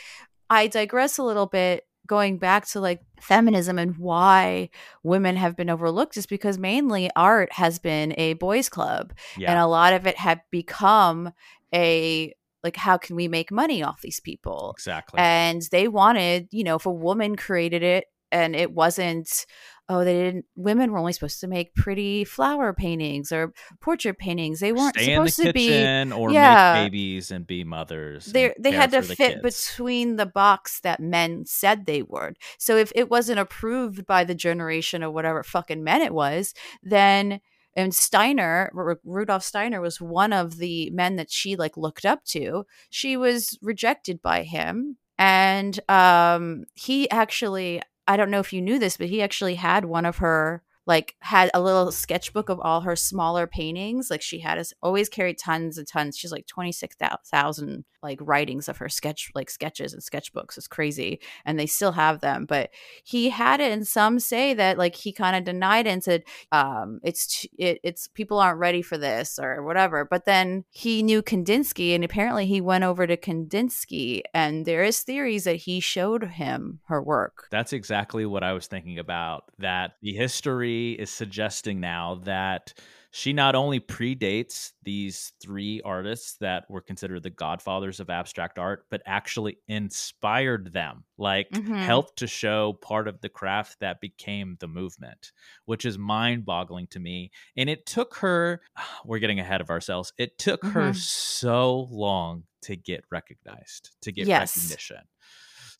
I 0.49 0.67
digress 0.67 1.17
a 1.17 1.23
little 1.23 1.45
bit 1.45 1.85
going 2.09 2.39
back 2.39 2.67
to 2.67 2.81
like 2.81 3.01
feminism 3.21 3.77
and 3.77 3.95
why 3.97 4.69
women 5.03 5.35
have 5.35 5.55
been 5.55 5.69
overlooked 5.69 6.17
is 6.17 6.25
because 6.25 6.57
mainly 6.57 7.09
art 7.15 7.53
has 7.53 7.77
been 7.77 8.13
a 8.17 8.33
boys 8.33 8.67
club 8.67 9.13
yeah. 9.37 9.51
and 9.51 9.59
a 9.59 9.67
lot 9.67 9.93
of 9.93 10.07
it 10.07 10.17
had 10.17 10.41
become 10.49 11.31
a 11.73 12.33
like 12.63 12.75
how 12.75 12.97
can 12.97 13.15
we 13.15 13.27
make 13.27 13.51
money 13.51 13.83
off 13.83 14.01
these 14.01 14.19
people 14.19 14.73
exactly 14.75 15.19
and 15.19 15.61
they 15.71 15.87
wanted 15.87 16.47
you 16.51 16.63
know 16.63 16.75
if 16.75 16.87
a 16.87 16.91
woman 16.91 17.35
created 17.35 17.83
it 17.83 18.05
and 18.31 18.55
it 18.55 18.71
wasn't 18.71 19.45
oh, 19.89 20.03
they 20.03 20.13
didn't. 20.13 20.45
Women 20.55 20.91
were 20.91 20.99
only 20.99 21.13
supposed 21.13 21.39
to 21.41 21.47
make 21.47 21.73
pretty 21.73 22.23
flower 22.23 22.73
paintings 22.73 23.31
or 23.31 23.53
portrait 23.81 24.19
paintings. 24.19 24.59
They 24.59 24.71
weren't 24.71 24.95
Stay 24.95 25.15
supposed 25.15 25.37
to 25.37 25.51
be. 25.51 25.69
or 26.11 26.31
yeah. 26.31 26.73
make 26.75 26.91
babies 26.91 27.31
and 27.31 27.45
be 27.45 27.63
mothers. 27.63 28.27
They 28.27 28.53
they 28.59 28.71
had 28.71 28.91
to 28.91 29.01
the 29.01 29.15
fit 29.15 29.41
kids. 29.41 29.67
between 29.73 30.15
the 30.15 30.27
box 30.27 30.79
that 30.81 30.99
men 30.99 31.45
said 31.45 31.85
they 31.85 32.03
would. 32.03 32.37
So 32.59 32.77
if 32.77 32.91
it 32.95 33.09
wasn't 33.09 33.39
approved 33.39 34.05
by 34.05 34.23
the 34.23 34.35
generation 34.35 35.01
of 35.03 35.13
whatever 35.13 35.43
fucking 35.43 35.83
men 35.83 36.01
it 36.01 36.13
was, 36.13 36.53
then 36.83 37.41
and 37.75 37.93
Steiner, 37.93 38.71
R- 38.75 38.99
Rudolf 39.03 39.43
Steiner 39.43 39.81
was 39.81 39.99
one 39.99 40.33
of 40.33 40.57
the 40.57 40.89
men 40.91 41.15
that 41.15 41.31
she 41.31 41.55
like 41.55 41.77
looked 41.77 42.05
up 42.05 42.23
to. 42.25 42.65
She 42.89 43.17
was 43.17 43.57
rejected 43.61 44.21
by 44.21 44.43
him 44.43 44.97
and 45.19 45.79
um 45.89 46.63
he 46.75 47.09
actually 47.11 47.81
I 48.09 48.17
don't 48.17 48.31
know 48.31 48.39
if 48.39 48.51
you 48.51 48.59
knew 48.59 48.79
this, 48.79 48.97
but 48.97 49.07
he 49.07 49.21
actually 49.21 49.53
had 49.53 49.85
one 49.85 50.03
of 50.03 50.17
her 50.17 50.63
like 50.87 51.15
had 51.19 51.51
a 51.53 51.61
little 51.61 51.91
sketchbook 51.91 52.49
of 52.49 52.59
all 52.59 52.81
her 52.81 52.95
smaller 52.95 53.45
paintings. 53.45 54.09
Like 54.09 54.23
she 54.23 54.39
had 54.39 54.57
us 54.57 54.73
always 54.81 55.07
carried 55.07 55.37
tons 55.37 55.77
and 55.77 55.87
tons. 55.87 56.17
She's 56.17 56.31
like 56.31 56.47
twenty 56.47 56.71
six 56.71 56.95
thousand 57.23 57.85
like 58.01 58.19
writings 58.21 58.67
of 58.69 58.77
her 58.77 58.89
sketch 58.89 59.31
like 59.35 59.49
sketches 59.49 59.93
and 59.93 60.01
sketchbooks. 60.01 60.57
is 60.57 60.67
crazy, 60.67 61.19
and 61.45 61.59
they 61.59 61.65
still 61.65 61.91
have 61.91 62.21
them. 62.21 62.45
But 62.45 62.69
he 63.03 63.29
had 63.29 63.59
it, 63.59 63.71
and 63.71 63.87
some 63.87 64.19
say 64.19 64.53
that 64.53 64.77
like 64.77 64.95
he 64.95 65.11
kind 65.11 65.35
of 65.35 65.43
denied 65.43 65.87
it 65.87 65.91
and 65.91 66.03
said 66.03 66.23
um, 66.51 66.99
it's 67.03 67.45
it, 67.57 67.79
it's 67.83 68.07
people 68.07 68.39
aren't 68.39 68.59
ready 68.59 68.81
for 68.81 68.97
this 68.97 69.39
or 69.39 69.63
whatever. 69.63 70.05
But 70.05 70.25
then 70.25 70.65
he 70.69 71.03
knew 71.03 71.21
Kandinsky, 71.21 71.93
and 71.95 72.03
apparently 72.03 72.45
he 72.45 72.61
went 72.61 72.83
over 72.83 73.07
to 73.07 73.17
Kandinsky, 73.17 74.21
and 74.33 74.65
there 74.65 74.83
is 74.83 75.01
theories 75.01 75.43
that 75.43 75.57
he 75.57 75.79
showed 75.79 76.23
him 76.23 76.79
her 76.85 77.01
work. 77.01 77.47
That's 77.51 77.73
exactly 77.73 78.25
what 78.25 78.43
I 78.43 78.53
was 78.53 78.67
thinking 78.67 78.99
about. 78.99 79.43
That 79.59 79.93
the 80.01 80.13
history 80.13 80.93
is 80.93 81.09
suggesting 81.09 81.79
now 81.79 82.21
that 82.23 82.73
she 83.11 83.33
not 83.33 83.55
only 83.55 83.79
predates 83.79 84.73
these 84.83 85.33
three 85.41 85.81
artists 85.83 86.37
that 86.37 86.69
were 86.69 86.81
considered 86.81 87.23
the 87.23 87.29
godfathers 87.29 87.99
of 87.99 88.09
abstract 88.09 88.59
art, 88.59 88.85
but 88.91 89.01
actually 89.05 89.57
inspired 89.67 90.73
them, 90.73 91.03
like 91.17 91.49
Mhm. 91.51 91.69
helped 91.77 92.17
to 92.19 92.27
show 92.27 92.73
part 92.73 93.07
of 93.07 93.21
the 93.21 93.29
craft 93.29 93.79
that 93.79 94.01
became 94.01 94.57
the 94.59 94.67
movement, 94.67 95.31
which 95.65 95.85
is 95.85 95.97
mind 95.97 96.45
boggling 96.45 96.87
to 96.87 96.99
me. 96.99 97.31
And 97.57 97.69
it 97.69 97.85
took 97.85 98.15
her, 98.17 98.61
we're 99.05 99.19
getting 99.19 99.39
ahead 99.39 99.61
of 99.61 99.69
ourselves, 99.69 100.13
it 100.17 100.37
took 100.37 100.65
her 100.65 100.91
Mhm. 100.91 100.93
so 100.93 101.87
long 101.91 102.43
to 102.61 102.75
get 102.75 103.05
recognized, 103.11 103.95
to 104.01 104.11
get 104.11 104.27
Yes. 104.27 104.35
recognition. 104.35 105.07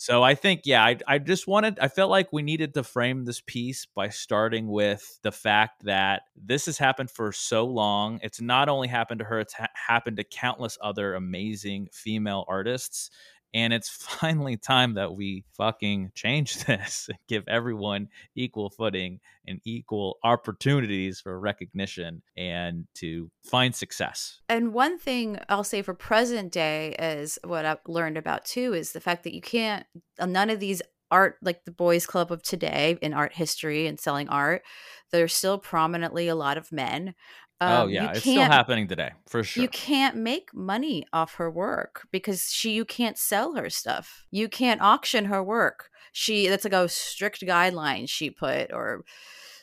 So 0.01 0.23
I 0.23 0.33
think, 0.33 0.61
yeah, 0.63 0.81
I, 0.81 0.97
I 1.05 1.17
just 1.17 1.45
wanted, 1.45 1.77
I 1.77 1.89
felt 1.89 2.09
like 2.09 2.31
we 2.31 2.41
needed 2.41 2.73
to 2.75 2.83
frame 2.83 3.25
this 3.25 3.41
piece 3.41 3.85
by 3.85 4.07
starting 4.07 4.69
with 4.69 5.19
the 5.23 5.31
fact 5.31 5.83
that 5.83 6.21
this 6.41 6.67
has 6.67 6.77
happened 6.77 7.11
for 7.11 7.33
so 7.33 7.65
long. 7.65 8.17
It's 8.23 8.39
not 8.39 8.69
only 8.69 8.87
happened 8.87 9.19
to 9.19 9.25
her, 9.25 9.41
it's 9.41 9.51
ha- 9.53 9.67
happened 9.73 10.15
to 10.15 10.23
countless 10.23 10.77
other 10.81 11.15
amazing 11.15 11.89
female 11.91 12.45
artists. 12.47 13.11
And 13.53 13.73
it's 13.73 13.89
finally 14.19 14.57
time 14.57 14.95
that 14.95 15.13
we 15.15 15.43
fucking 15.55 16.11
change 16.15 16.63
this 16.65 17.07
and 17.09 17.17
give 17.27 17.43
everyone 17.47 18.09
equal 18.35 18.69
footing 18.69 19.19
and 19.47 19.59
equal 19.65 20.17
opportunities 20.23 21.19
for 21.21 21.39
recognition 21.39 22.21
and 22.37 22.85
to 22.95 23.29
find 23.43 23.75
success. 23.75 24.41
And 24.47 24.73
one 24.73 24.97
thing 24.99 25.39
I'll 25.49 25.63
say 25.63 25.81
for 25.81 25.93
present 25.93 26.51
day 26.51 26.95
is 26.99 27.39
what 27.43 27.65
I've 27.65 27.79
learned 27.87 28.17
about 28.17 28.45
too 28.45 28.73
is 28.73 28.91
the 28.91 28.99
fact 28.99 29.23
that 29.23 29.33
you 29.33 29.41
can't, 29.41 29.85
uh, 30.19 30.25
none 30.25 30.49
of 30.49 30.59
these 30.59 30.81
art, 31.11 31.37
like 31.41 31.65
the 31.65 31.71
boys 31.71 32.05
club 32.05 32.31
of 32.31 32.43
today 32.43 32.97
in 33.01 33.13
art 33.13 33.33
history 33.33 33.87
and 33.87 33.99
selling 33.99 34.29
art, 34.29 34.63
there's 35.11 35.33
still 35.33 35.57
prominently 35.57 36.27
a 36.27 36.35
lot 36.35 36.57
of 36.57 36.71
men. 36.71 37.15
Oh, 37.61 37.83
Um, 37.83 37.89
you 37.89 37.95
yeah. 37.95 38.11
It's 38.11 38.21
still 38.21 38.41
happening 38.41 38.87
today, 38.87 39.11
for 39.27 39.43
sure. 39.43 39.63
You 39.63 39.69
can't 39.69 40.15
make 40.15 40.53
money 40.53 41.05
off 41.13 41.35
her 41.35 41.49
work 41.51 42.07
because 42.11 42.51
she 42.51 42.71
you 42.71 42.85
can't 42.85 43.17
sell 43.17 43.55
her 43.55 43.69
stuff. 43.69 44.25
You 44.31 44.49
can't 44.49 44.81
auction 44.81 45.25
her 45.25 45.43
work. 45.43 45.89
She 46.11 46.47
that's 46.47 46.63
like 46.63 46.73
a 46.73 46.89
strict 46.89 47.41
guideline 47.41 48.09
she 48.09 48.29
put 48.29 48.71
or 48.71 49.03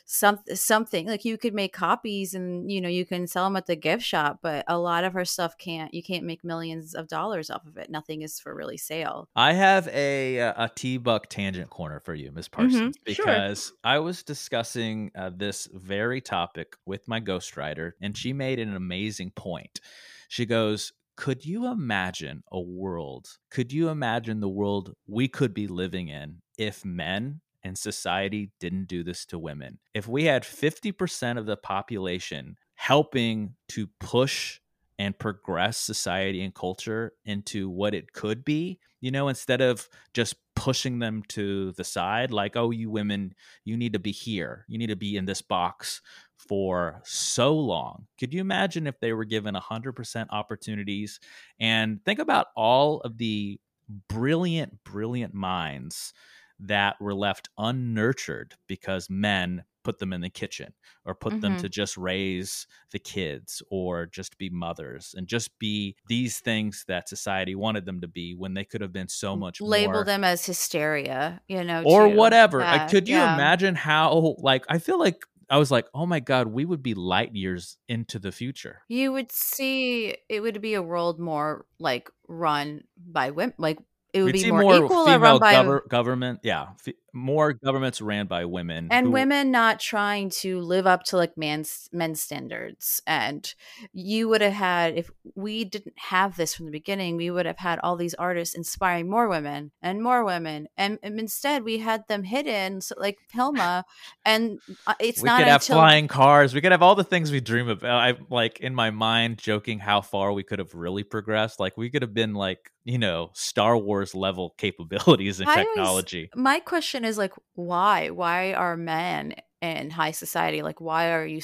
some 0.07 0.39
something 0.53 1.05
like 1.07 1.25
you 1.25 1.37
could 1.37 1.53
make 1.53 1.73
copies 1.73 2.33
and 2.33 2.71
you 2.71 2.79
know 2.81 2.89
you 2.89 3.05
can 3.05 3.27
sell 3.27 3.43
them 3.45 3.57
at 3.57 3.65
the 3.67 3.75
gift 3.75 4.03
shop 4.03 4.39
but 4.41 4.63
a 4.67 4.77
lot 4.79 5.03
of 5.03 5.13
her 5.13 5.25
stuff 5.25 5.57
can't 5.57 5.93
you 5.93 6.01
can't 6.01 6.23
make 6.25 6.43
millions 6.45 6.95
of 6.95 7.07
dollars 7.09 7.49
off 7.49 7.65
of 7.67 7.77
it 7.77 7.89
nothing 7.89 8.21
is 8.21 8.39
for 8.39 8.55
really 8.55 8.77
sale 8.77 9.29
I 9.35 9.53
have 9.53 9.87
a 9.89 10.39
uh, 10.41 10.65
a 10.65 10.69
T 10.69 10.97
Buck 10.97 11.27
tangent 11.29 11.69
corner 11.69 11.99
for 11.99 12.15
you, 12.15 12.31
Miss 12.31 12.47
Parsons, 12.47 12.95
Mhm, 12.95 13.07
sure. 13.07 13.45
because 13.45 13.71
I 13.83 13.99
was 13.99 14.23
discussing 14.23 15.11
uh, 15.15 15.29
this 15.35 15.67
very 15.73 16.21
topic 16.21 16.75
with 16.85 17.07
my 17.07 17.21
ghostwriter, 17.21 17.91
and 18.01 18.17
she 18.17 18.33
made 18.33 18.59
an 18.59 18.75
amazing 18.75 19.31
point. 19.31 19.79
She 20.27 20.45
goes, 20.45 20.91
"Could 21.15 21.45
you 21.45 21.67
imagine 21.67 22.43
a 22.51 22.59
world? 22.59 23.37
Could 23.51 23.71
you 23.71 23.89
imagine 23.89 24.39
the 24.39 24.49
world 24.49 24.95
we 25.05 25.27
could 25.27 25.53
be 25.53 25.67
living 25.67 26.07
in 26.07 26.41
if 26.57 26.83
men?" 26.83 27.41
And 27.67 27.77
society 27.77 28.51
didn't 28.59 28.87
do 28.87 29.03
this 29.03 29.25
to 29.27 29.37
women. 29.37 29.79
If 29.93 30.07
we 30.07 30.23
had 30.23 30.43
50% 30.43 31.37
of 31.37 31.45
the 31.45 31.57
population 31.57 32.57
helping 32.75 33.55
to 33.69 33.87
push 33.99 34.59
and 34.97 35.17
progress 35.17 35.77
society 35.77 36.41
and 36.41 36.55
culture 36.55 37.13
into 37.25 37.69
what 37.69 37.93
it 37.93 38.13
could 38.13 38.43
be, 38.45 38.79
you 39.01 39.11
know, 39.11 39.27
instead 39.27 39.61
of 39.61 39.87
just 40.13 40.35
pushing 40.55 40.99
them 40.99 41.23
to 41.27 41.71
the 41.73 41.83
side, 41.83 42.31
like, 42.31 42.55
oh, 42.55 42.71
you 42.71 42.89
women, 42.89 43.35
you 43.63 43.77
need 43.77 43.93
to 43.93 43.99
be 43.99 44.11
here, 44.11 44.65
you 44.67 44.77
need 44.77 44.87
to 44.87 44.95
be 44.95 45.17
in 45.17 45.25
this 45.25 45.41
box 45.41 46.01
for 46.37 47.01
so 47.03 47.55
long. 47.55 48.07
Could 48.19 48.33
you 48.33 48.41
imagine 48.41 48.87
if 48.87 48.99
they 48.99 49.13
were 49.13 49.25
given 49.25 49.55
100% 49.55 50.27
opportunities? 50.31 51.19
And 51.59 52.03
think 52.05 52.19
about 52.19 52.47
all 52.55 53.01
of 53.01 53.17
the 53.17 53.59
brilliant, 54.07 54.83
brilliant 54.83 55.33
minds 55.33 56.13
that 56.59 56.99
were 56.99 57.13
left 57.15 57.49
unnurtured 57.57 58.55
because 58.67 59.09
men 59.09 59.63
put 59.83 59.99
them 59.99 60.11
in 60.11 60.19
the 60.21 60.29
kitchen 60.29 60.73
or 61.05 61.15
put 61.15 61.39
them 61.39 61.55
Mhm. 61.55 61.61
to 61.61 61.69
just 61.69 61.95
raise 61.97 62.67
the 62.91 62.99
kids 62.99 63.61
or 63.71 64.05
just 64.05 64.37
be 64.37 64.49
mothers 64.49 65.13
and 65.17 65.27
just 65.27 65.57
be 65.59 65.95
these 66.07 66.39
things 66.41 66.83
that 66.89 67.07
society 67.07 67.55
wanted 67.55 67.85
them 67.85 68.01
to 68.01 68.07
be 68.07 68.35
when 68.35 68.53
they 68.53 68.65
could 68.65 68.81
have 68.81 68.91
been 68.91 69.07
so 69.07 69.35
much 69.35 69.61
more. 69.61 69.69
label 69.69 69.93
more 69.93 70.03
them 70.03 70.23
as 70.25 70.45
hysteria 70.45 71.41
you 71.47 71.63
know 71.63 71.83
or 71.85 72.09
too. 72.09 72.15
whatever. 72.15 72.59
Like, 72.59 72.89
could 72.89 73.07
you 73.07 73.15
yeah. 73.17 73.33
imagine 73.33 73.75
how 73.75 74.35
like 74.39 74.65
I 74.67 74.79
feel 74.79 74.99
like 74.99 75.23
I 75.49 75.57
was 75.57 75.71
like, 75.71 75.87
oh 75.93 76.05
my 76.05 76.19
god, 76.19 76.47
we 76.47 76.65
would 76.65 76.83
be 76.83 76.93
light 76.93 77.33
years 77.33 77.77
into 77.87 78.19
the 78.19 78.33
future. 78.33 78.81
you 78.89 79.13
would 79.13 79.31
see 79.31 80.17
it 80.27 80.41
would 80.41 80.59
be 80.61 80.73
a 80.73 80.81
world 80.83 81.17
more 81.19 81.65
like 81.79 82.09
run 82.27 82.83
by 82.97 83.31
women 83.31 83.53
like 83.57 83.79
it 84.17 84.23
would 84.23 84.25
We'd 84.27 84.31
be 84.33 84.39
see 84.39 84.51
more, 84.51 84.61
more 84.61 84.85
equal 84.85 85.09
or 85.09 85.19
run 85.19 85.39
by 85.39 85.53
gover- 85.53 85.87
government. 85.87 86.39
Yeah, 86.43 86.67
f- 86.85 86.93
more 87.13 87.53
governments 87.53 87.99
ran 87.99 88.27
by 88.27 88.45
women 88.45 88.89
and 88.91 89.07
who- 89.07 89.11
women 89.11 89.49
not 89.49 89.79
trying 89.79 90.29
to 90.29 90.59
live 90.59 90.85
up 90.85 91.03
to 91.03 91.17
like 91.17 91.35
man's 91.35 91.89
men's 91.91 92.21
standards 92.21 93.01
and 93.07 93.55
you 93.91 94.29
would 94.29 94.41
have 94.41 94.53
had 94.53 94.95
if 94.95 95.09
we 95.33 95.65
didn't 95.65 95.95
have 95.97 96.37
this 96.37 96.53
from 96.53 96.67
the 96.67 96.71
beginning 96.71 97.17
we 97.17 97.31
would 97.31 97.47
have 97.47 97.57
had 97.57 97.79
all 97.79 97.95
these 97.95 98.13
artists 98.15 98.53
inspiring 98.53 99.09
more 99.09 99.27
women 99.27 99.71
and 99.81 100.03
more 100.03 100.23
women 100.23 100.67
and, 100.77 100.99
and 101.01 101.19
instead 101.19 101.63
we 101.63 101.79
had 101.79 102.07
them 102.07 102.21
hidden 102.21 102.81
so 102.81 102.93
like 102.99 103.17
Hilma, 103.31 103.85
and 104.25 104.59
uh, 104.85 104.93
it's 104.99 105.21
we 105.21 105.27
not 105.27 105.39
could 105.39 105.47
have 105.47 105.61
until 105.61 105.77
flying 105.77 106.07
cars. 106.07 106.53
We 106.53 106.61
could 106.61 106.71
have 106.71 106.81
all 106.81 106.95
the 106.95 107.03
things 107.03 107.31
we 107.31 107.39
dream 107.39 107.67
about. 107.67 107.99
I 107.99 108.15
like 108.29 108.59
in 108.59 108.73
my 108.73 108.91
mind 108.91 109.37
joking 109.37 109.79
how 109.79 110.01
far 110.01 110.33
we 110.33 110.43
could 110.43 110.59
have 110.59 110.73
really 110.73 111.03
progressed. 111.03 111.59
Like 111.59 111.77
we 111.77 111.89
could 111.89 112.01
have 112.01 112.13
been 112.13 112.33
like 112.33 112.71
you 112.87 112.97
know 112.97 113.29
Star 113.33 113.77
Wars 113.77 114.15
level 114.15 114.55
capabilities 114.57 115.39
and 115.39 115.49
I 115.49 115.53
always- 115.53 115.67
technology. 115.67 116.29
my 116.35 116.59
question 116.59 117.03
is 117.05 117.17
like 117.17 117.33
why 117.53 118.09
why 118.09 118.53
are 118.53 118.77
men 118.77 119.35
in 119.61 119.89
high 119.89 120.11
society 120.11 120.61
like 120.61 120.79
why 120.79 121.11
are 121.11 121.25
you 121.25 121.41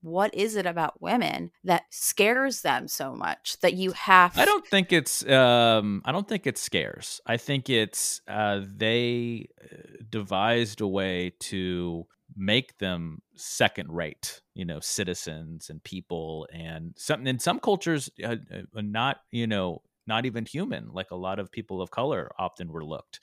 what 0.00 0.34
is 0.34 0.56
it 0.56 0.64
about 0.66 1.00
women 1.00 1.50
that 1.62 1.84
scares 1.90 2.62
them 2.62 2.88
so 2.88 3.14
much 3.14 3.58
that 3.60 3.74
you 3.74 3.92
have 3.92 4.36
I 4.36 4.46
don't 4.46 4.66
think 4.66 4.92
it's 4.92 5.26
um 5.28 6.02
I 6.04 6.12
don't 6.12 6.26
think 6.26 6.46
it 6.46 6.58
scares. 6.58 7.20
I 7.26 7.36
think 7.36 7.68
it's 7.70 8.22
uh 8.26 8.62
they 8.64 9.48
uh, 9.62 9.76
devised 10.08 10.80
a 10.80 10.86
way 10.88 11.34
to 11.50 12.06
make 12.36 12.78
them 12.78 13.20
second 13.36 13.90
rate, 13.92 14.40
you 14.54 14.64
know, 14.64 14.80
citizens 14.80 15.68
and 15.68 15.82
people 15.82 16.48
and 16.52 16.94
something 16.96 17.26
in 17.26 17.38
some 17.38 17.58
cultures 17.60 18.10
uh, 18.24 18.36
uh, 18.52 18.80
not, 18.80 19.18
you 19.30 19.46
know, 19.46 19.82
not 20.10 20.26
even 20.26 20.44
human. 20.44 20.90
Like 20.92 21.12
a 21.12 21.16
lot 21.16 21.38
of 21.38 21.50
people 21.50 21.80
of 21.80 21.90
color 21.90 22.30
often 22.38 22.70
were 22.70 22.84
looked 22.84 23.20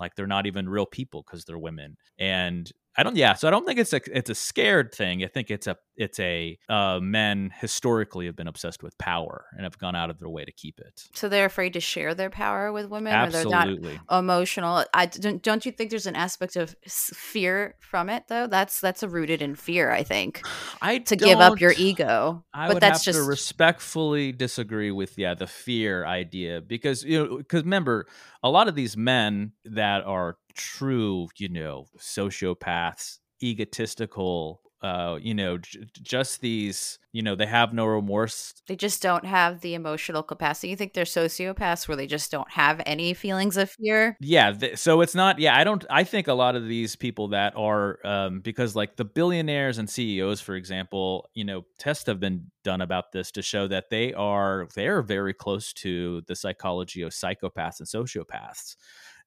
like 0.00 0.14
they're 0.14 0.26
not 0.26 0.46
even 0.46 0.68
real 0.68 0.86
people 0.86 1.22
because 1.22 1.44
they're 1.44 1.58
women. 1.58 1.96
And 2.18 2.70
I 2.96 3.02
don't 3.02 3.16
yeah, 3.16 3.34
so 3.34 3.48
I 3.48 3.50
don't 3.50 3.66
think 3.66 3.78
it's 3.78 3.92
a 3.92 4.00
it's 4.12 4.30
a 4.30 4.34
scared 4.34 4.94
thing. 4.94 5.24
I 5.24 5.28
think 5.28 5.50
it's 5.50 5.66
a 5.66 5.76
it's 5.96 6.18
a 6.20 6.58
uh, 6.68 6.98
men 7.00 7.52
historically 7.60 8.26
have 8.26 8.36
been 8.36 8.48
obsessed 8.48 8.82
with 8.82 8.96
power 8.98 9.46
and 9.52 9.64
have 9.64 9.78
gone 9.78 9.94
out 9.94 10.10
of 10.10 10.18
their 10.18 10.28
way 10.28 10.44
to 10.44 10.52
keep 10.52 10.80
it. 10.80 11.08
So 11.14 11.28
they're 11.28 11.44
afraid 11.44 11.74
to 11.74 11.80
share 11.80 12.14
their 12.14 12.30
power 12.30 12.72
with 12.72 12.88
women, 12.88 13.12
Absolutely. 13.12 13.56
or 13.56 13.64
they're 13.64 13.92
not 14.10 14.18
emotional. 14.18 14.84
I 14.92 15.06
don't. 15.06 15.42
Don't 15.42 15.64
you 15.66 15.72
think 15.72 15.90
there's 15.90 16.06
an 16.06 16.16
aspect 16.16 16.56
of 16.56 16.74
fear 16.86 17.76
from 17.80 18.08
it 18.10 18.24
though? 18.28 18.46
That's 18.46 18.80
that's 18.80 19.02
a 19.02 19.08
rooted 19.08 19.42
in 19.42 19.54
fear. 19.54 19.90
I 19.90 20.02
think. 20.02 20.42
I 20.82 20.98
to 20.98 21.16
give 21.16 21.40
up 21.40 21.60
your 21.60 21.74
ego. 21.76 22.44
I 22.52 22.66
but 22.66 22.74
would 22.74 22.82
that's 22.82 23.04
have 23.04 23.14
just 23.14 23.24
to 23.24 23.28
respectfully 23.28 24.32
disagree 24.32 24.90
with 24.90 25.16
yeah 25.18 25.34
the 25.34 25.46
fear 25.46 26.04
idea 26.04 26.60
because 26.60 27.04
you 27.04 27.18
know 27.18 27.36
because 27.38 27.62
remember 27.62 28.06
a 28.42 28.50
lot 28.50 28.68
of 28.68 28.74
these 28.74 28.96
men 28.96 29.52
that 29.64 30.04
are 30.04 30.36
true 30.54 31.28
you 31.36 31.48
know 31.48 31.86
sociopaths 31.98 33.18
egotistical 33.42 34.60
uh 34.84 35.18
you 35.20 35.34
know 35.34 35.56
j- 35.58 35.80
just 36.02 36.40
these 36.42 36.98
you 37.12 37.22
know 37.22 37.34
they 37.34 37.46
have 37.46 37.72
no 37.72 37.86
remorse 37.86 38.52
they 38.68 38.76
just 38.76 39.00
don't 39.02 39.24
have 39.24 39.60
the 39.60 39.74
emotional 39.74 40.22
capacity. 40.22 40.68
You 40.68 40.76
think 40.76 40.92
they're 40.92 41.04
sociopaths 41.04 41.88
where 41.88 41.96
they 41.96 42.06
just 42.06 42.30
don't 42.30 42.50
have 42.50 42.82
any 42.84 43.14
feelings 43.14 43.56
of 43.56 43.70
fear? 43.70 44.16
yeah 44.20 44.52
th- 44.52 44.78
so 44.78 45.00
it's 45.00 45.14
not 45.14 45.38
yeah 45.38 45.56
i 45.56 45.64
don't 45.64 45.84
i 45.88 46.04
think 46.04 46.28
a 46.28 46.34
lot 46.34 46.54
of 46.54 46.68
these 46.68 46.96
people 46.96 47.28
that 47.28 47.54
are 47.56 47.98
um 48.04 48.40
because 48.40 48.76
like 48.76 48.96
the 48.96 49.04
billionaires 49.04 49.78
and 49.78 49.88
ceos 49.88 50.40
for 50.40 50.54
example 50.54 51.28
you 51.34 51.44
know 51.44 51.64
tests 51.78 52.06
have 52.06 52.20
been 52.20 52.50
done 52.62 52.80
about 52.82 53.12
this 53.12 53.30
to 53.30 53.42
show 53.42 53.66
that 53.66 53.88
they 53.90 54.12
are 54.12 54.68
they're 54.74 55.02
very 55.02 55.32
close 55.32 55.72
to 55.72 56.20
the 56.26 56.36
psychology 56.36 57.00
of 57.02 57.12
psychopaths 57.12 57.80
and 57.80 57.88
sociopaths 57.88 58.76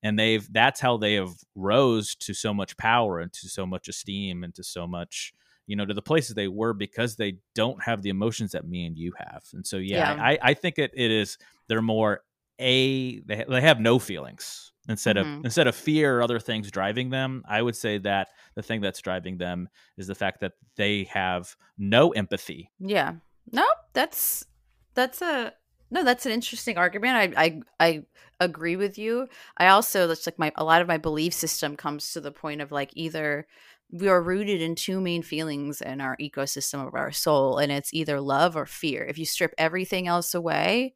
and 0.04 0.20
they've 0.20 0.52
that's 0.54 0.80
how 0.80 0.98
they 0.98 1.16
have 1.16 1.34
rose 1.56 2.16
to 2.16 2.34
so 2.34 2.54
much 2.54 2.78
power 2.78 3.20
and 3.20 3.34
to 3.34 3.50
so 3.50 3.66
much 3.66 3.88
esteem 3.88 4.44
and 4.44 4.54
to 4.54 4.64
so 4.64 4.86
much 4.88 5.34
you 5.68 5.76
know 5.76 5.86
to 5.86 5.94
the 5.94 6.02
places 6.02 6.34
they 6.36 6.48
were 6.48 6.74
because 6.74 7.16
they 7.16 7.38
don't 7.54 7.84
have 7.84 8.02
the 8.02 8.10
emotions 8.10 8.52
that 8.54 8.68
me 8.68 8.86
and 8.86 8.98
you 8.98 9.14
have 9.18 9.44
and 9.54 9.66
so 9.68 9.78
yeah, 9.78 10.14
Yeah. 10.16 10.24
I, 10.24 10.40
I 10.42 10.54
think 10.56 10.80
it, 10.80 10.92
it 10.96 11.12
is 11.12 11.38
they're 11.68 11.82
more 11.82 12.22
a 12.60 13.20
they, 13.22 13.46
they 13.48 13.62
have 13.62 13.80
no 13.80 14.00
feelings 14.00 14.72
instead 14.90 15.18
Mhm. 15.18 15.40
of 15.40 15.46
instead 15.46 15.68
of 15.68 15.76
fear 15.76 16.18
or 16.18 16.22
other 16.24 16.40
things 16.40 16.72
driving 16.72 17.10
them 17.12 17.44
i 17.48 17.62
would 17.62 17.76
say 17.76 18.00
that 18.00 18.30
the 18.56 18.64
thing 18.64 18.82
that's 18.82 19.00
driving 19.02 19.38
them 19.38 19.70
is 19.98 20.08
the 20.08 20.16
fact 20.16 20.40
that 20.40 20.54
they 20.76 21.04
have 21.04 21.56
no 21.78 22.10
empathy 22.12 22.72
Yeah. 22.80 23.16
No, 23.52 23.66
that's 23.94 24.46
that's 24.94 25.22
a 25.22 25.54
no, 25.90 26.04
that's 26.04 26.26
an 26.26 26.34
interesting 26.34 26.78
argument. 26.78 27.16
I 27.38 27.44
I 27.46 27.62
I 27.80 28.06
agree 28.42 28.76
with 28.76 28.98
you. 28.98 29.28
I 29.58 29.68
also 29.68 30.06
that's 30.08 30.28
like 30.28 30.38
my 30.38 30.52
a 30.56 30.64
lot 30.66 30.82
of 30.82 30.88
my 30.88 30.98
belief 30.98 31.34
system 31.34 31.78
comes 31.78 32.12
to 32.14 32.20
the 32.22 32.32
point 32.32 32.60
of 32.62 32.72
like 32.74 32.92
either 32.94 33.48
we 33.92 34.08
are 34.08 34.22
rooted 34.22 34.62
in 34.62 34.76
two 34.76 35.00
main 35.00 35.22
feelings 35.22 35.82
in 35.82 36.02
our 36.02 36.18
ecosystem 36.18 36.86
of 36.86 36.94
our 36.94 37.12
soul 37.12 37.58
and 37.58 37.72
it's 37.72 37.94
either 37.94 38.20
love 38.20 38.56
or 38.56 38.66
fear. 38.66 39.06
If 39.06 39.18
you 39.18 39.26
strip 39.26 39.54
everything 39.58 40.08
else 40.08 40.34
away, 40.34 40.94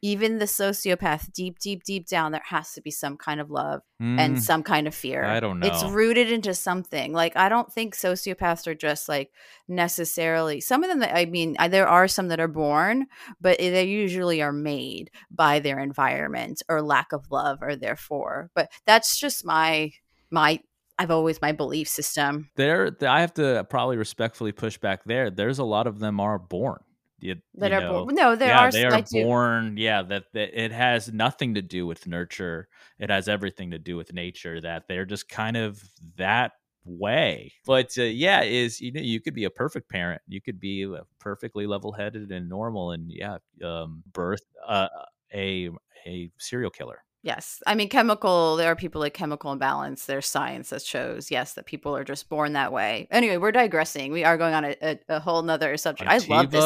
even 0.00 0.38
the 0.38 0.46
sociopath 0.46 1.32
deep 1.32 1.58
deep 1.60 1.84
deep 1.84 2.06
down 2.08 2.32
there 2.32 2.42
has 2.46 2.72
to 2.72 2.80
be 2.80 2.90
some 2.90 3.16
kind 3.16 3.40
of 3.40 3.50
love 3.50 3.82
and 4.18 4.36
Mm, 4.36 4.40
some 4.40 4.62
kind 4.62 4.86
of 4.86 4.94
fear. 4.94 5.24
I 5.24 5.40
don't 5.40 5.60
know. 5.60 5.66
It's 5.66 5.82
rooted 5.84 6.30
into 6.30 6.52
something. 6.52 7.12
Like 7.12 7.36
I 7.36 7.48
don't 7.48 7.72
think 7.72 7.94
sociopaths 7.94 8.66
are 8.66 8.74
just 8.74 9.08
like 9.08 9.30
necessarily. 9.68 10.60
Some 10.60 10.82
of 10.82 10.90
them 10.90 10.98
that 10.98 11.16
I 11.16 11.24
mean, 11.26 11.56
I, 11.58 11.68
there 11.68 11.88
are 11.88 12.08
some 12.08 12.28
that 12.28 12.40
are 12.40 12.48
born, 12.48 13.06
but 13.40 13.58
they 13.58 13.84
usually 13.84 14.42
are 14.42 14.52
made 14.52 15.10
by 15.30 15.60
their 15.60 15.78
environment 15.78 16.62
or 16.68 16.82
lack 16.82 17.12
of 17.12 17.30
love 17.30 17.62
or 17.62 17.76
therefore. 17.76 18.50
But 18.54 18.70
that's 18.84 19.16
just 19.18 19.46
my 19.46 19.92
my 20.30 20.60
I've 21.02 21.10
always 21.10 21.40
my 21.42 21.52
belief 21.52 21.88
system. 21.88 22.48
there 22.56 22.90
th- 22.90 23.08
i 23.08 23.20
have 23.20 23.34
to 23.34 23.66
probably 23.68 23.96
respectfully 23.96 24.52
push 24.52 24.78
back 24.78 25.02
there 25.04 25.30
there's 25.30 25.58
a 25.58 25.64
lot 25.64 25.86
of 25.86 25.98
them 25.98 26.20
are 26.20 26.38
born 26.38 26.78
you, 27.22 27.36
That 27.54 27.70
you 27.70 27.76
are 27.76 27.80
know, 27.80 28.04
born. 28.04 28.14
No, 28.16 28.34
there 28.36 28.48
yeah, 28.48 28.60
are. 28.66 28.72
they 28.72 28.84
I 28.84 28.88
are 28.98 29.00
do- 29.02 29.22
born. 29.22 29.76
Yeah, 29.76 30.02
that, 30.02 30.24
that 30.32 30.60
it 30.60 30.72
has 30.72 31.12
nothing 31.12 31.54
to 31.54 31.62
do 31.62 31.86
with 31.86 32.04
nurture. 32.08 32.66
It 32.98 33.10
has 33.10 33.28
everything 33.28 33.70
to 33.70 33.78
do 33.78 33.96
with 33.96 34.12
nature. 34.12 34.60
That 34.60 34.88
they're 34.88 35.04
just 35.04 35.28
kind 35.28 35.56
of 35.56 35.80
that 36.16 36.50
way. 36.84 37.52
But 37.64 37.96
uh, 37.96 38.02
yeah, 38.02 38.42
is 38.42 38.80
you 38.80 38.90
know 38.90 39.00
you 39.00 39.20
could 39.20 39.34
be 39.34 39.44
a 39.44 39.50
perfect 39.50 39.88
parent. 39.88 40.20
You 40.26 40.40
could 40.40 40.58
be 40.58 40.92
perfectly 41.20 41.64
level 41.68 41.92
headed 41.92 42.32
and 42.32 42.48
normal, 42.48 42.90
and 42.90 43.08
yeah, 43.08 43.38
um, 43.64 44.02
birth 44.12 44.42
uh, 44.66 44.88
a 45.32 45.70
a 46.04 46.28
serial 46.38 46.70
killer. 46.70 47.04
Yes. 47.24 47.62
I 47.68 47.76
mean, 47.76 47.88
chemical, 47.88 48.56
there 48.56 48.66
are 48.72 48.74
people 48.74 49.00
like 49.00 49.14
chemical 49.14 49.52
imbalance. 49.52 50.06
There's 50.06 50.26
science 50.26 50.70
that 50.70 50.82
shows, 50.82 51.30
yes, 51.30 51.52
that 51.54 51.66
people 51.66 51.96
are 51.96 52.02
just 52.02 52.28
born 52.28 52.54
that 52.54 52.72
way. 52.72 53.06
Anyway, 53.12 53.36
we're 53.36 53.52
digressing. 53.52 54.10
We 54.10 54.24
are 54.24 54.36
going 54.36 54.54
on 54.54 54.64
a, 54.64 54.76
a, 54.82 54.98
a 55.08 55.20
whole 55.20 55.40
nother 55.42 55.76
subject. 55.76 56.10
I 56.10 56.18
love 56.28 56.50
this. 56.50 56.64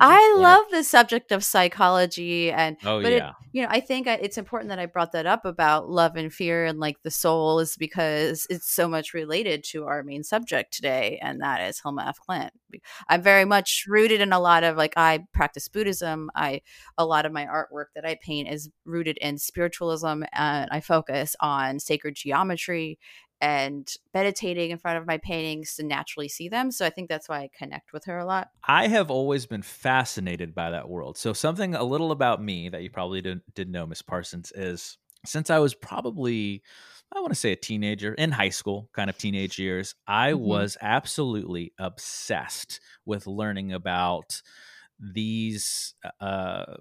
I 0.00 0.34
love 0.38 0.64
the 0.70 0.82
subject 0.82 1.30
of 1.30 1.44
psychology 1.44 2.50
and 2.50 2.78
Oh 2.86 3.02
but 3.02 3.12
it- 3.12 3.18
you 3.52 3.60
know, 3.60 3.68
I 3.70 3.80
think 3.80 4.08
I- 4.08 4.14
it's 4.14 4.38
important 4.38 4.70
that 4.70 4.78
I 4.78 4.86
brought 4.86 5.12
that 5.12 5.26
up 5.26 5.44
about 5.44 5.90
love 5.90 6.16
and 6.16 6.32
fear 6.32 6.64
and 6.64 6.78
like 6.80 7.02
the 7.02 7.10
soul 7.10 7.58
is 7.60 7.76
because 7.76 8.46
it's 8.48 8.70
so 8.70 8.88
much 8.88 9.12
related 9.12 9.62
to 9.72 9.84
our 9.84 10.02
main 10.02 10.24
subject 10.24 10.72
today, 10.72 11.18
and 11.20 11.42
that 11.42 11.60
is 11.60 11.80
Hilma 11.82 12.04
af 12.08 12.16
Klint. 12.26 12.50
I'm 13.08 13.22
very 13.22 13.44
much 13.44 13.84
rooted 13.88 14.20
in 14.20 14.32
a 14.32 14.40
lot 14.40 14.64
of 14.64 14.76
like 14.76 14.94
I 14.96 15.24
practice 15.32 15.68
Buddhism. 15.68 16.30
I 16.34 16.62
a 16.98 17.04
lot 17.04 17.26
of 17.26 17.32
my 17.32 17.46
artwork 17.46 17.86
that 17.94 18.04
I 18.04 18.18
paint 18.22 18.48
is 18.48 18.70
rooted 18.84 19.18
in 19.18 19.38
spiritualism, 19.38 20.22
and 20.32 20.70
I 20.70 20.80
focus 20.80 21.36
on 21.40 21.78
sacred 21.78 22.14
geometry 22.14 22.98
and 23.42 23.92
meditating 24.14 24.70
in 24.70 24.78
front 24.78 24.98
of 24.98 25.06
my 25.06 25.18
paintings 25.18 25.74
to 25.74 25.82
naturally 25.82 26.28
see 26.28 26.48
them. 26.48 26.70
So 26.70 26.86
I 26.86 26.90
think 26.90 27.08
that's 27.08 27.28
why 27.28 27.40
I 27.40 27.50
connect 27.52 27.92
with 27.92 28.04
her 28.04 28.18
a 28.18 28.24
lot. 28.24 28.48
I 28.68 28.86
have 28.86 29.10
always 29.10 29.46
been 29.46 29.62
fascinated 29.62 30.54
by 30.54 30.70
that 30.70 30.88
world. 30.88 31.18
So 31.18 31.32
something 31.32 31.74
a 31.74 31.82
little 31.82 32.12
about 32.12 32.40
me 32.40 32.68
that 32.68 32.82
you 32.82 32.90
probably 32.90 33.20
didn't 33.20 33.42
didn't 33.54 33.72
know, 33.72 33.84
Miss 33.84 34.00
Parsons, 34.00 34.52
is 34.54 34.96
since 35.26 35.50
I 35.50 35.58
was 35.58 35.74
probably 35.74 36.62
I 37.14 37.20
want 37.20 37.32
to 37.32 37.38
say 37.38 37.52
a 37.52 37.56
teenager 37.56 38.14
in 38.14 38.30
high 38.32 38.48
school, 38.48 38.88
kind 38.94 39.10
of 39.10 39.18
teenage 39.18 39.58
years, 39.58 39.94
I 40.06 40.32
Mhm. 40.32 40.32
was 40.34 40.76
absolutely 40.80 41.72
obsessed 41.78 42.80
with 43.04 43.26
learning 43.26 43.72
about 43.72 44.40
these 45.00 45.94
uh 46.20 46.76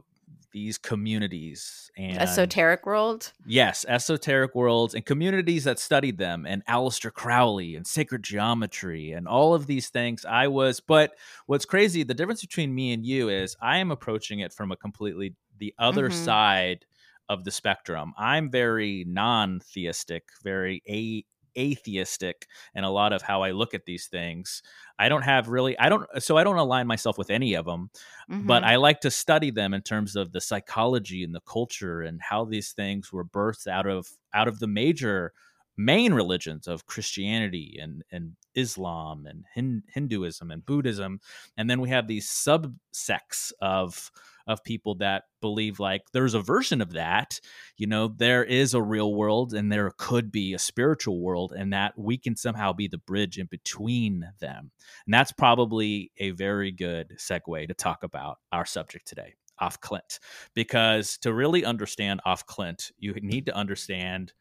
these 0.53 0.77
communities 0.77 1.91
and 1.97 2.55
Esoteric 2.61 2.85
world. 2.85 3.31
Yes, 3.45 3.85
esoteric 3.89 4.53
worlds 4.55 4.93
and 4.95 5.05
communities 5.05 5.63
that 5.63 5.79
studied 5.79 6.17
them, 6.19 6.45
and 6.45 6.63
Aleister 6.67 7.11
Crowley 7.11 7.75
and 7.75 7.87
sacred 7.87 8.23
geometry 8.23 9.11
and 9.13 9.27
all 9.27 9.55
of 9.55 9.65
these 9.67 9.89
things. 9.89 10.25
I 10.25 10.47
was, 10.47 10.79
but 10.79 11.15
what's 11.47 11.65
crazy, 11.65 12.03
the 12.03 12.13
difference 12.13 12.41
between 12.41 12.75
me 12.75 12.93
and 12.93 13.05
you 13.05 13.29
is 13.29 13.55
I 13.61 13.77
am 13.79 13.91
approaching 13.91 14.39
it 14.41 14.53
from 14.53 14.71
a 14.71 14.77
completely 14.77 15.35
the 15.57 15.73
other 15.79 16.09
Mhm. 16.09 16.11
side 16.11 16.85
of 17.29 17.43
the 17.43 17.51
spectrum. 17.51 18.13
I'm 18.17 18.49
very 18.51 19.05
non 19.07 19.59
theistic, 19.61 20.23
very 20.43 20.81
a- 20.87 21.25
atheistic 21.57 22.47
in 22.75 22.83
a 22.85 22.91
lot 22.91 23.11
of 23.11 23.21
how 23.21 23.41
I 23.43 23.51
look 23.51 23.73
at 23.73 23.85
these 23.85 24.07
things. 24.07 24.63
I 24.97 25.09
don't 25.09 25.23
have 25.23 25.49
really, 25.49 25.77
I 25.77 25.89
don't, 25.89 26.07
so 26.21 26.37
I 26.37 26.45
don't 26.45 26.55
align 26.57 26.87
myself 26.87 27.17
with 27.17 27.29
any 27.29 27.55
of 27.55 27.65
them 27.65 27.89
but 28.29 28.63
Mhm. 28.63 28.67
I 28.67 28.75
like 28.77 29.01
to 29.01 29.11
study 29.11 29.51
them 29.51 29.73
in 29.73 29.81
terms 29.81 30.15
of 30.15 30.31
the 30.31 30.39
psychology 30.41 31.23
and 31.23 31.35
the 31.35 31.41
culture 31.41 32.01
and 32.01 32.21
how 32.21 32.45
these 32.45 32.71
things 32.71 33.11
were 33.11 33.25
birthed 33.25 33.67
out 33.67 33.85
of 33.87 34.07
out 34.33 34.47
of 34.47 34.59
the 34.59 34.67
major 34.67 35.33
main 35.77 36.13
religions 36.13 36.67
of 36.67 36.85
Christianity 36.85 37.77
and 37.81 38.03
and 38.11 38.35
Islam 38.55 39.25
and 39.25 39.45
Hin- 39.53 39.83
Hinduism 39.93 40.51
and 40.51 40.65
Buddhism 40.65 41.19
and 41.57 41.69
then 41.69 41.81
we 41.81 41.89
have 41.89 42.07
these 42.07 42.29
subsects 42.29 43.51
of 43.61 44.11
of 44.47 44.63
people 44.63 44.95
that 44.95 45.23
believe 45.41 45.79
like 45.79 46.01
there's 46.13 46.33
a 46.33 46.41
version 46.41 46.81
of 46.81 46.93
that 46.93 47.39
you 47.77 47.87
know 47.87 48.07
there 48.07 48.43
is 48.43 48.73
a 48.73 48.81
real 48.81 49.13
world 49.13 49.53
and 49.53 49.71
there 49.71 49.91
could 49.97 50.31
be 50.31 50.53
a 50.53 50.59
spiritual 50.59 51.19
world 51.19 51.51
and 51.51 51.73
that 51.73 51.93
we 51.97 52.17
can 52.17 52.35
somehow 52.35 52.71
be 52.71 52.87
the 52.87 52.97
bridge 52.97 53.37
in 53.37 53.47
between 53.47 54.25
them 54.39 54.71
and 55.05 55.13
that's 55.13 55.31
probably 55.31 56.11
a 56.17 56.31
very 56.31 56.71
good 56.71 57.15
segue 57.17 57.67
to 57.67 57.73
talk 57.73 58.03
about 58.03 58.37
our 58.51 58.65
subject 58.65 59.07
today, 59.07 59.33
af 59.59 59.79
Klint. 59.81 60.19
Because 60.53 61.17
to 61.19 61.33
really 61.33 61.65
understand 61.65 62.21
af 62.25 62.45
Klint, 62.45 62.91
you 62.97 63.13
need 63.21 63.45
to 63.47 63.55
understand 63.55 64.33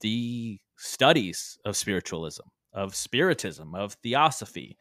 the 0.00 0.60
studies 0.76 1.58
of 1.64 1.76
spiritualism, 1.76 2.44
of 2.72 2.94
spiritism, 2.94 3.74
of 3.74 3.94
theosophy, 4.02 4.76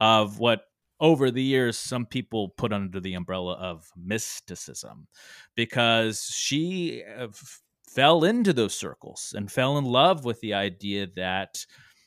of 0.00 0.38
what 0.38 0.62
over 1.00 1.30
the 1.30 1.42
years 1.42 1.78
some 1.78 2.04
people 2.06 2.48
put 2.50 2.72
under 2.72 3.00
the 3.00 3.14
umbrella 3.14 3.54
of 3.54 3.90
mysticism 3.96 5.06
because 5.54 6.24
she 6.24 7.02
uh, 7.18 7.24
f- 7.24 7.60
fell 7.88 8.24
into 8.24 8.52
those 8.52 8.74
circles 8.74 9.34
and 9.36 9.50
fell 9.50 9.78
in 9.78 9.84
love 9.84 10.24
with 10.24 10.40
the 10.40 10.54
idea 10.54 11.06
that 11.16 11.64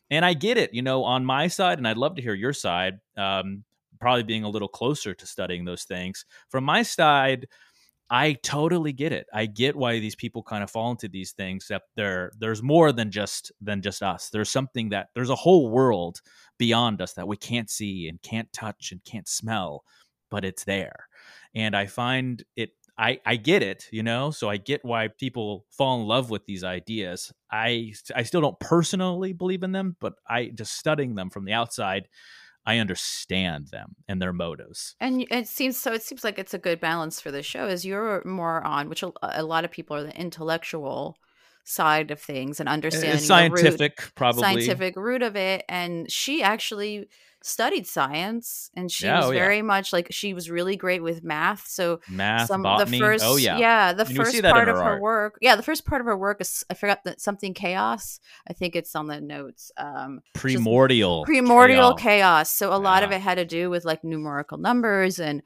and 0.10 0.26
I 0.26 0.34
get 0.34 0.58
it, 0.58 0.74
you 0.74 0.82
know, 0.82 1.04
on 1.04 1.24
my 1.26 1.48
side, 1.48 1.78
and 1.78 1.88
I'd 1.88 1.98
love 1.98 2.16
to 2.16 2.22
hear 2.22 2.34
your 2.34 2.54
side, 2.54 3.00
um, 3.16 3.64
probably 4.00 4.24
being 4.24 4.44
a 4.44 4.50
little 4.50 4.68
closer 4.68 5.14
to 5.14 5.26
studying 5.26 5.64
those 5.64 5.86
things. 5.86 6.26
From 6.50 6.66
my 6.66 6.84
side, 6.84 7.48
I 8.13 8.34
totally 8.43 8.91
get 8.91 9.13
it. 9.13 9.28
I 9.34 9.45
get 9.45 9.76
why 9.78 10.00
these 10.00 10.15
people 10.17 10.43
kind 10.43 10.63
of 10.63 10.69
fall 10.69 10.91
into 10.91 11.08
these 11.08 11.32
things. 11.32 11.67
That 11.69 11.84
there, 11.95 12.34
there's 12.39 12.62
more 12.62 12.91
than 12.91 13.10
just 13.10 13.54
than 13.62 13.82
just 13.82 14.04
us. 14.04 14.30
There's 14.30 14.52
something 14.52 14.89
that 14.89 15.08
there's 15.15 15.30
a 15.30 15.36
whole 15.36 15.69
world 15.71 16.21
beyond 16.60 17.02
us 17.02 17.13
that 17.13 17.28
we 17.28 17.38
can't 17.38 17.69
see 17.69 18.10
and 18.10 18.21
can't 18.21 18.52
touch 18.52 18.91
and 18.91 19.04
can't 19.06 19.30
smell, 19.30 19.86
but 20.30 20.43
it's 20.43 20.65
there. 20.65 21.08
And 21.56 21.76
I 21.76 21.86
find 21.86 22.43
it. 22.58 22.71
I 22.97 23.21
I 23.26 23.38
get 23.38 23.63
it, 23.63 23.88
you 23.91 24.04
know. 24.04 24.32
So 24.32 24.50
I 24.50 24.58
get 24.58 24.84
why 24.84 25.08
people 25.08 25.65
fall 25.71 26.02
in 26.02 26.08
love 26.08 26.30
with 26.30 26.45
these 26.45 26.65
ideas. 26.65 27.32
I 27.50 27.93
I 28.13 28.24
still 28.24 28.41
don't 28.41 28.60
personally 28.60 29.32
believe 29.34 29.63
in 29.63 29.71
them, 29.71 29.95
but 30.02 30.15
I 30.30 30.47
just 30.54 30.78
studying 30.78 31.15
them 31.15 31.30
from 31.30 31.45
the 31.45 31.54
outside. 31.54 32.10
I 32.65 32.78
understand 32.78 33.67
them 33.67 33.95
and 34.08 34.21
their 34.21 34.34
motives. 34.34 34.95
And 35.00 35.26
it 35.32 35.47
seems 35.47 35.78
so. 35.78 35.93
It 35.93 36.04
seems 36.04 36.24
like 36.24 36.38
it's 36.38 36.54
a 36.54 36.60
good 36.60 36.80
balance 36.80 37.19
for 37.19 37.32
the 37.32 37.43
show. 37.43 37.67
Is 37.67 37.86
you're 37.86 38.24
more 38.26 38.63
on, 38.63 38.89
which 38.89 39.04
a, 39.04 39.12
a 39.21 39.43
lot 39.43 39.65
of 39.65 39.71
people 39.71 39.95
are 39.95 40.04
the 40.04 40.19
intellectual 40.19 41.17
side 41.63 42.12
of 42.12 42.19
things 42.19 42.60
and 42.60 42.67
understanding 42.69 43.17
it's 43.17 43.26
scientific, 43.26 43.97
the 43.97 44.04
root, 44.04 44.15
probably 44.15 44.41
scientific 44.41 44.95
root 44.95 45.21
of 45.21 45.36
it. 45.36 45.63
And 45.69 46.12
she 46.12 46.43
actually 46.43 47.08
studied 47.43 47.88
science 47.88 48.69
and 48.76 48.91
she 48.91 49.06
Yeah, 49.06 49.17
was 49.17 49.26
oh, 49.28 49.32
yeah. 49.32 49.39
very 49.39 49.62
much 49.63 49.91
like 49.91 50.08
she 50.12 50.34
was 50.36 50.52
really 50.52 50.76
great 50.76 51.02
with 51.02 51.24
math 51.24 51.65
so 51.67 52.00
math, 52.08 52.47
some 52.47 52.62
botany. 52.62 53.00
the 53.00 53.04
first 53.04 53.24
oh 53.26 53.36
yeah, 53.36 53.58
yeah 53.58 53.93
the 53.93 54.06
And 54.06 54.15
first 54.15 54.39
part 54.43 54.67
her 54.67 54.74
of 54.74 54.78
her 54.78 54.84
art. 54.84 55.02
work 55.02 55.38
yeah 55.41 55.56
the 55.56 55.63
first 55.63 55.84
part 55.84 56.02
of 56.02 56.06
her 56.06 56.15
work 56.15 56.39
is 56.39 56.63
i 56.69 56.76
forgot 56.76 57.04
that 57.06 57.19
something 57.19 57.56
chaos 57.56 58.19
i 58.47 58.54
think 58.54 58.76
it's 58.76 58.95
on 58.95 59.08
the 59.08 59.19
notes 59.19 59.71
um 59.78 60.19
primordial, 60.36 61.26
primordial 61.26 61.95
chaos. 61.95 62.02
chaos. 62.47 62.52
So 62.52 62.74
a 62.74 62.78
lot 62.78 63.02
of 63.02 63.12
it 63.12 63.21
had 63.21 63.36
to 63.39 63.45
do 63.45 63.71
with 63.71 63.86
like 63.86 64.04
numerical 64.04 64.60
numbers 64.60 65.19
and 65.19 65.41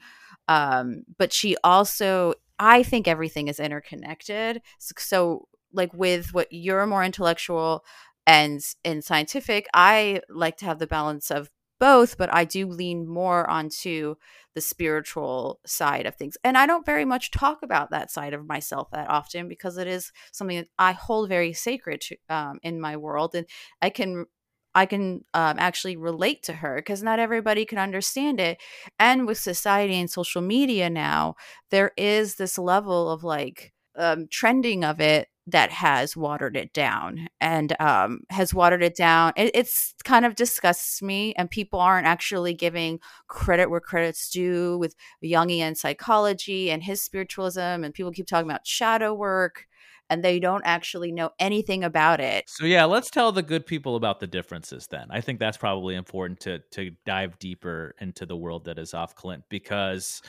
um 0.49 1.03
but 1.17 1.31
she 1.31 1.55
also 1.63 2.33
I 2.57 2.83
think 2.83 3.07
everything 3.07 3.47
is 3.49 3.59
interconnected. 3.59 4.61
So 4.79 5.47
like 5.75 5.93
with 5.93 6.33
what 6.33 6.47
you're 6.51 6.85
more 6.85 7.03
intellectual 7.03 7.83
and 8.27 8.61
and 8.83 9.03
scientific, 9.03 9.67
I 9.73 10.21
like 10.29 10.57
to 10.57 10.65
have 10.65 10.79
the 10.79 10.87
balance 10.87 11.31
of 11.31 11.49
both, 11.79 12.17
but 12.17 12.33
I 12.33 12.45
do 12.45 12.67
lean 12.67 13.07
more 13.07 13.49
onto 13.49 14.15
the 14.55 14.61
spiritual 14.61 15.59
side 15.65 16.05
of 16.05 16.15
things. 16.15 16.37
And 16.43 16.57
I 16.57 16.65
don't 16.65 16.85
very 16.85 17.03
much 17.05 17.31
talk 17.31 17.59
about 17.61 17.91
that 17.91 18.09
side 18.09 18.33
of 18.33 18.47
myself 18.47 18.89
that 18.91 19.09
often 19.09 19.49
because 19.49 19.77
it 19.77 19.87
is 19.87 20.11
something 20.31 20.57
that 20.57 20.69
I 20.79 20.93
hold 20.93 21.27
very 21.29 21.51
sacred 21.51 22.01
to, 22.01 22.17
um, 22.29 22.59
in 22.63 22.79
my 22.79 22.95
world. 22.95 23.35
And 23.35 23.45
I 23.81 23.89
can 23.89 24.25
I 24.73 24.85
can 24.85 25.23
um, 25.33 25.55
actually 25.57 25.95
relate 25.95 26.43
to 26.43 26.53
her 26.53 26.75
because 26.75 27.01
not 27.01 27.19
everybody 27.19 27.65
can 27.65 27.77
understand 27.77 28.41
it. 28.41 28.59
And 28.99 29.25
with 29.25 29.37
society 29.37 29.95
and 29.95 30.09
social 30.11 30.41
media 30.41 30.89
now, 30.89 31.35
there 31.71 31.91
is 31.97 32.35
this 32.35 32.57
level 32.57 33.09
of 33.09 33.23
like 33.23 33.73
um, 33.97 34.27
trending 34.29 34.83
of 34.83 34.99
it 34.99 35.29
that 35.47 35.71
has 35.71 36.17
watered 36.17 36.57
it 36.57 36.73
down 36.73 37.27
and 37.39 37.75
um, 37.79 38.21
has 38.29 38.53
watered 38.53 38.81
it 38.81 38.95
down. 38.95 39.33
It, 39.35 39.51
it's 39.53 39.93
kind 40.03 40.25
of 40.25 40.35
disgusts 40.35 41.01
me, 41.01 41.33
and 41.37 41.49
people 41.49 41.79
aren't 41.79 42.07
actually 42.07 42.53
giving 42.53 42.99
credit 43.27 43.69
where 43.69 43.79
credit's 43.79 44.29
due 44.29 44.77
with 44.77 44.95
Jungian 45.23 45.77
psychology 45.77 46.71
and 46.71 46.83
his 46.83 47.01
spiritualism. 47.01 47.59
And 47.59 47.93
people 47.93 48.11
keep 48.11 48.27
talking 48.27 48.49
about 48.49 48.65
shadow 48.65 49.13
work, 49.13 49.67
and 50.09 50.23
they 50.23 50.39
don't 50.39 50.63
actually 50.65 51.11
know 51.11 51.31
anything 51.39 51.83
about 51.83 52.19
it. 52.19 52.45
So 52.47 52.65
yeah, 52.65 52.85
let's 52.85 53.11
tell 53.11 53.31
the 53.31 53.43
good 53.43 53.65
people 53.65 53.95
about 53.95 54.19
the 54.19 54.27
differences 54.27 54.87
then. 54.87 55.07
I 55.09 55.21
think 55.21 55.39
that's 55.39 55.57
probably 55.57 55.95
important 55.95 56.39
to 56.41 56.59
to 56.71 56.91
dive 57.05 57.37
deeper 57.37 57.93
into 57.99 58.25
the 58.25 58.37
world 58.37 58.65
that 58.65 58.79
is 58.79 58.93
af 58.93 59.15
Klint 59.15 59.43
because 59.49 60.21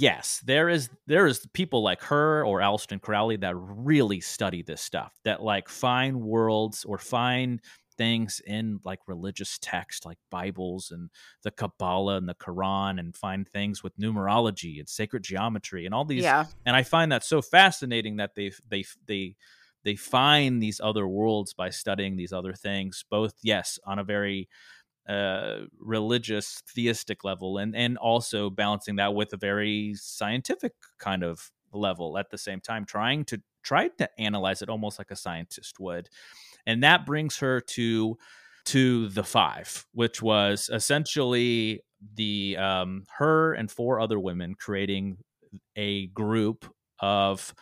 yes, 0.00 0.42
there 0.44 0.68
is 0.68 0.88
there 1.06 1.26
is 1.26 1.46
people 1.52 1.82
like 1.82 2.02
her 2.02 2.44
or 2.44 2.60
Aleister 2.60 3.00
Crowley 3.00 3.36
that 3.36 3.54
really 3.56 4.20
study 4.20 4.62
this 4.62 4.80
stuff, 4.80 5.12
that 5.24 5.42
like 5.42 5.68
find 5.68 6.20
worlds 6.20 6.84
or 6.84 6.98
find 6.98 7.60
things 7.96 8.40
in 8.46 8.78
like 8.84 8.98
religious 9.06 9.58
text 9.60 10.04
like 10.04 10.18
Bibles 10.30 10.90
and 10.90 11.10
the 11.42 11.50
Kabbalah 11.50 12.16
and 12.16 12.28
the 12.28 12.34
Quran 12.34 13.00
and 13.00 13.16
find 13.16 13.48
things 13.48 13.82
with 13.82 13.98
numerology 13.98 14.78
and 14.78 14.88
sacred 14.88 15.22
geometry 15.22 15.86
and 15.86 15.94
all 15.94 16.04
these 16.04 16.22
yeah. 16.22 16.44
and 16.66 16.76
I 16.76 16.82
find 16.82 17.10
that 17.12 17.24
so 17.24 17.40
fascinating 17.40 18.16
that 18.16 18.34
they 18.34 18.52
they 18.68 18.84
they 19.06 19.34
they 19.84 19.96
find 19.96 20.62
these 20.62 20.78
other 20.78 21.08
worlds 21.08 21.54
by 21.54 21.70
studying 21.70 22.16
these 22.16 22.34
other 22.34 22.52
things 22.52 23.02
both 23.10 23.32
yes 23.42 23.78
on 23.86 23.98
a 23.98 24.04
very 24.04 24.48
uh 25.08 25.60
religious 25.78 26.62
theistic 26.74 27.24
level 27.24 27.58
and 27.58 27.76
and 27.76 27.96
also 27.98 28.50
balancing 28.50 28.96
that 28.96 29.14
with 29.14 29.32
a 29.32 29.36
very 29.36 29.94
scientific 29.94 30.72
kind 30.98 31.22
of 31.22 31.50
level 31.72 32.18
at 32.18 32.30
the 32.30 32.38
same 32.38 32.60
time 32.60 32.84
trying 32.84 33.24
to 33.24 33.40
try 33.62 33.88
to 33.98 34.08
analyze 34.18 34.62
it 34.62 34.68
almost 34.68 34.98
like 34.98 35.10
a 35.10 35.16
scientist 35.16 35.80
would. 35.80 36.08
And 36.66 36.82
that 36.84 37.04
brings 37.06 37.38
her 37.38 37.60
to 37.60 38.16
to 38.66 39.08
the 39.08 39.24
five 39.24 39.86
which 39.92 40.20
was 40.20 40.68
essentially 40.72 41.80
the 42.16 42.56
um 42.56 43.04
her 43.18 43.54
and 43.54 43.70
four 43.70 44.00
other 44.00 44.18
women 44.18 44.54
creating 44.54 45.18
a 45.76 46.06
group 46.08 46.66
of 47.00 47.54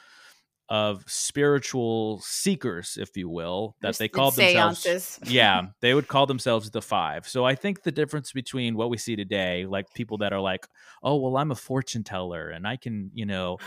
of 0.71 1.05
spiritual 1.07 2.21
seekers 2.25 2.97
if 2.99 3.17
you 3.17 3.29
will 3.29 3.77
that 3.83 3.99
they 3.99 4.09
called 4.09 4.35
themselves 4.35 5.19
yeah 5.27 5.63
they 5.83 5.93
would 5.93 6.09
call 6.09 6.25
themselves 6.27 6.71
the 6.71 6.81
five 6.81 7.29
so 7.29 7.45
i 7.45 7.55
think 7.55 7.83
the 7.83 7.93
difference 7.93 8.33
between 8.33 8.75
what 8.75 8.89
we 8.89 8.97
see 8.97 9.15
today 9.15 9.67
like 9.67 9.85
people 9.95 10.17
that 10.19 10.33
are 10.33 10.41
like 10.41 10.67
oh 11.03 11.17
well 11.17 11.37
i'm 11.37 11.51
a 11.51 11.55
fortune 11.55 12.03
teller 12.03 12.49
and 12.49 12.67
i 12.67 12.77
can 12.77 13.11
you 13.13 13.27
know 13.27 13.59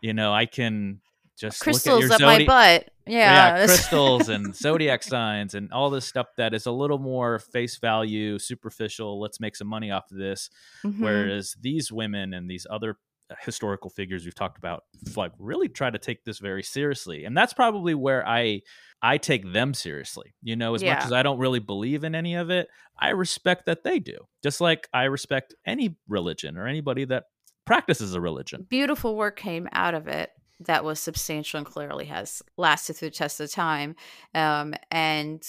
you 0.00 0.12
know 0.12 0.32
i 0.32 0.44
can 0.44 1.00
just 1.38 1.60
crystals 1.60 2.02
look 2.02 2.10
up 2.12 2.14
at 2.14 2.20
your 2.20 2.26
my 2.28 2.38
zodi- 2.38 2.46
butt. 2.46 2.90
yeah, 3.06 3.56
Yeah, 3.58 3.66
crystals 3.66 4.28
and 4.28 4.54
zodiac 4.56 5.02
signs 5.02 5.54
and 5.54 5.72
all 5.72 5.90
this 5.90 6.04
stuff 6.06 6.26
that 6.36 6.52
is 6.54 6.66
a 6.66 6.72
little 6.72 6.98
more 6.98 7.38
face 7.38 7.76
value 7.78 8.38
superficial 8.40 9.20
let's 9.20 9.38
make 9.40 9.54
some 9.56 9.66
money 9.68 9.90
off 9.90 10.10
of 10.10 10.16
this 10.18 10.50
Mhm. 10.84 11.00
whereas 11.00 11.56
these 11.60 11.92
women 11.92 12.34
and 12.34 12.48
these 12.50 12.66
other 12.70 12.98
historical 13.40 13.90
figures 13.90 14.24
we've 14.24 14.34
talked 14.34 14.58
about 14.58 14.84
like 15.16 15.32
really 15.38 15.68
try 15.68 15.90
to 15.90 15.98
take 15.98 16.24
this 16.24 16.38
very 16.38 16.62
seriously 16.62 17.24
and 17.24 17.36
that's 17.36 17.54
probably 17.54 17.94
where 17.94 18.26
i 18.28 18.60
i 19.02 19.16
take 19.16 19.50
them 19.52 19.72
seriously 19.72 20.34
you 20.42 20.54
know 20.54 20.74
as 20.74 20.84
much 20.84 21.04
as 21.04 21.12
i 21.12 21.22
don't 21.22 21.38
really 21.38 21.58
believe 21.58 22.04
in 22.04 22.14
any 22.14 22.34
of 22.34 22.50
it 22.50 22.68
i 22.98 23.08
respect 23.08 23.66
that 23.66 23.82
they 23.82 23.98
do 23.98 24.18
just 24.42 24.60
like 24.60 24.88
i 24.92 25.04
respect 25.04 25.54
any 25.66 25.96
religion 26.06 26.58
or 26.58 26.66
anybody 26.66 27.04
that 27.04 27.24
practices 27.64 28.14
a 28.14 28.20
religion 28.20 28.66
beautiful 28.68 29.16
work 29.16 29.36
came 29.36 29.68
out 29.72 29.94
of 29.94 30.06
it 30.06 30.30
that 30.60 30.84
was 30.84 31.00
substantial 31.00 31.58
and 31.58 31.66
clearly 31.66 32.06
has 32.06 32.42
lasted 32.56 32.94
through 32.94 33.10
the 33.10 33.14
test 33.14 33.40
of 33.40 33.50
time. 33.50 33.96
Um, 34.34 34.74
and 34.90 35.42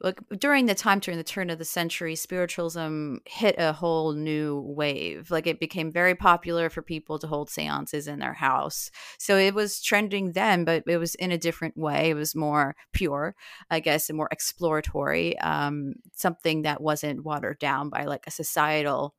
look, 0.00 0.20
during 0.38 0.66
the 0.66 0.74
time 0.74 0.98
during 0.98 1.18
the 1.18 1.24
turn 1.24 1.50
of 1.50 1.58
the 1.58 1.64
century, 1.64 2.14
spiritualism 2.14 3.16
hit 3.26 3.54
a 3.58 3.72
whole 3.72 4.12
new 4.12 4.60
wave. 4.60 5.30
Like 5.30 5.46
it 5.46 5.60
became 5.60 5.92
very 5.92 6.14
popular 6.14 6.70
for 6.70 6.82
people 6.82 7.18
to 7.18 7.26
hold 7.26 7.50
seances 7.50 8.08
in 8.08 8.18
their 8.18 8.32
house. 8.32 8.90
So 9.18 9.36
it 9.36 9.54
was 9.54 9.80
trending 9.80 10.32
then, 10.32 10.64
but 10.64 10.84
it 10.86 10.96
was 10.96 11.14
in 11.16 11.32
a 11.32 11.38
different 11.38 11.76
way. 11.76 12.10
It 12.10 12.14
was 12.14 12.34
more 12.34 12.76
pure, 12.92 13.34
I 13.70 13.80
guess, 13.80 14.08
and 14.08 14.16
more 14.16 14.28
exploratory. 14.30 15.38
Um, 15.38 15.94
something 16.14 16.62
that 16.62 16.80
wasn't 16.80 17.24
watered 17.24 17.58
down 17.58 17.90
by 17.90 18.04
like 18.04 18.26
a 18.26 18.30
societal 18.30 19.14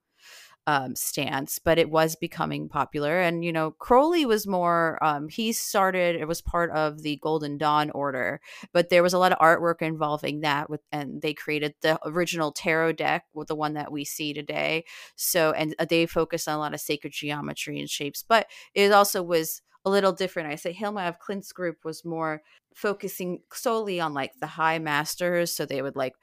um, 0.68 0.96
stance, 0.96 1.60
but 1.60 1.80
it 1.80 1.90
was 1.90 2.16
becoming 2.16 2.70
popular. 2.70 3.20
And, 3.20 3.44
you 3.44 3.52
know, 3.52 3.72
Crowley 3.72 4.26
was 4.26 4.46
more, 4.46 5.04
um, 5.04 5.28
he 5.28 5.54
started, 5.54 6.16
it 6.16 6.28
was 6.28 6.42
part 6.42 6.70
of 6.72 7.02
the 7.02 7.18
Golden 7.22 7.58
Dawn 7.58 7.90
order, 7.92 8.40
but 8.72 8.90
there 8.90 9.04
was 9.04 9.14
a 9.14 9.18
lot 9.18 9.32
of 9.32 9.40
artwork 9.40 9.82
involving 9.82 10.42
that 10.42 10.70
with, 10.70 10.82
and 10.92 11.22
they 11.22 11.34
created 11.34 11.74
the 11.82 12.00
original 12.06 12.52
tarot 12.52 12.94
deck 12.94 13.26
with 13.34 13.48
the 13.48 13.56
one 13.56 13.74
that 13.74 13.92
we 13.92 14.06
see 14.06 14.34
today. 14.34 14.86
So, 15.16 15.52
and 15.52 15.76
uh, 15.80 15.86
they 15.86 16.06
focused 16.06 16.48
on 16.48 16.56
a 16.56 16.60
lot 16.60 16.74
of 16.74 16.80
sacred 16.80 17.14
geometry 17.14 17.80
and 17.80 17.90
shapes, 17.90 18.24
but 18.28 18.48
it 18.76 18.92
also 18.92 19.24
was 19.24 19.62
a 19.84 19.90
little 19.90 20.12
different. 20.12 20.52
I 20.52 20.56
say 20.56 20.74
Hilma 20.74 21.08
af 21.08 21.18
Klint's 21.20 21.52
group 21.52 21.78
was 21.84 22.06
more 22.06 22.44
focusing 22.76 23.40
solely 23.52 24.00
on 24.00 24.14
like 24.14 24.32
the 24.40 24.48
high 24.48 24.80
masters. 24.80 25.54
So 25.54 25.66
they 25.66 25.82
would 25.82 25.96
like, 25.96 26.14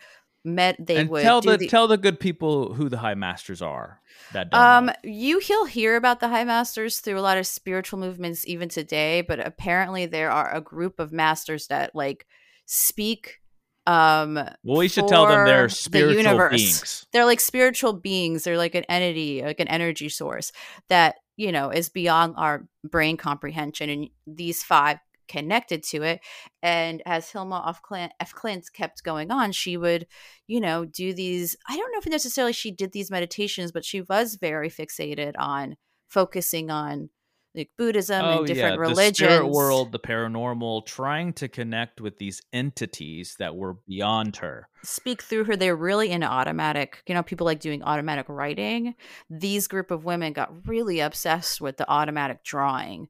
met, 0.45 0.77
they 0.79 0.97
and 0.99 1.11
would 1.11 1.23
tell 1.23 1.41
do 1.41 1.57
the, 1.57 1.67
tell 1.69 1.89
the 1.89 1.97
good 1.99 2.19
people 2.21 2.73
who 2.75 2.89
the 2.89 2.99
high 2.99 3.15
masters 3.15 3.61
are 3.61 4.01
that 4.33 4.51
don't 4.51 4.61
Um, 4.61 4.87
know. 4.87 4.93
you 5.05 5.39
he'll 5.41 5.65
hear 5.67 5.97
about 5.97 6.21
the 6.21 6.29
high 6.29 6.45
masters 6.45 7.01
through 7.01 7.19
a 7.19 7.23
lot 7.23 7.39
of 7.39 7.47
spiritual 7.47 7.99
movements 7.99 8.47
even 8.47 8.69
today, 8.69 9.21
but 9.21 9.41
apparently 9.45 10.07
there 10.07 10.31
are 10.31 10.55
a 10.55 10.61
group 10.61 10.99
of 11.01 11.13
masters 11.13 11.67
that 11.69 11.95
like 11.95 12.27
speak. 12.67 13.41
Um, 13.87 14.35
well 14.35 14.77
we 14.77 14.89
should 14.89 15.09
tell 15.09 15.27
them 15.27 15.47
they're 15.47 15.67
the 15.69 15.75
spiritual 15.75 16.23
universe. 16.23 16.51
beings 16.51 17.07
they're 17.13 17.25
like 17.25 17.41
spiritual 17.41 17.95
beings. 17.95 18.45
They're 18.45 18.59
like 18.59 18.75
an 18.75 18.85
entity, 18.85 19.43
like 19.43 19.61
an 19.61 19.69
energy 19.69 20.11
source 20.11 20.53
that 20.89 21.17
you 21.37 21.53
know 21.53 21.71
is 21.71 21.89
beyond 21.89 22.35
our 22.37 22.67
brain 22.85 23.17
comprehension. 23.17 23.89
And 23.89 24.11
these 24.27 24.63
five 24.63 24.99
connected 25.29 25.83
to 25.85 26.03
it. 26.03 26.21
And 26.63 27.03
as 27.07 27.31
Hilma 27.31 27.63
af 27.67 27.81
Klint 27.83 28.73
kept 28.73 29.05
going 29.05 29.31
on, 29.31 29.53
she 29.53 29.77
would, 29.77 30.07
you 30.47 30.61
know, 30.61 30.85
do 30.85 31.13
these. 31.13 31.57
I 31.69 31.77
don't 31.77 31.93
know 31.93 31.99
if 31.99 32.07
necessarily 32.07 32.53
she 32.53 32.71
did 32.71 32.93
these 32.93 33.11
meditations, 33.11 33.73
but 33.73 33.85
she 33.85 34.01
was 34.03 34.37
very 34.37 34.71
fixated 34.71 35.35
on 35.39 35.77
focusing 36.09 36.71
on 36.71 37.11
like 37.55 37.71
Buddhism 37.79 38.25
Oh 38.25 38.39
and 38.39 38.49
yeah, 38.49 38.77
different 38.77 38.79
the 38.87 38.95
spirit 38.95 39.41
religions. 39.41 39.57
world, 39.57 39.93
the 39.93 39.99
paranormal, 39.99 40.87
trying 40.87 41.33
to 41.35 41.49
connect 41.49 42.01
with 42.01 42.19
these 42.19 42.43
entities 42.53 43.37
that 43.39 43.57
were 43.57 43.77
beyond 43.87 44.37
her. 44.37 44.69
speak 44.85 45.23
through 45.23 45.45
her 45.45 45.57
they're 45.57 45.75
really 45.75 46.11
into 46.11 46.27
automatic 46.27 47.03
you 47.07 47.15
know 47.15 47.23
people 47.23 47.45
like 47.45 47.59
doing 47.59 47.83
automatic 47.83 48.27
writing 48.29 48.95
these 49.29 49.67
group 49.67 49.91
of 49.91 50.05
women 50.05 50.33
got 50.33 50.69
really 50.69 51.01
obsessed 51.01 51.61
with 51.61 51.77
the 51.79 51.91
automatic 51.91 52.45
drawing 52.45 53.09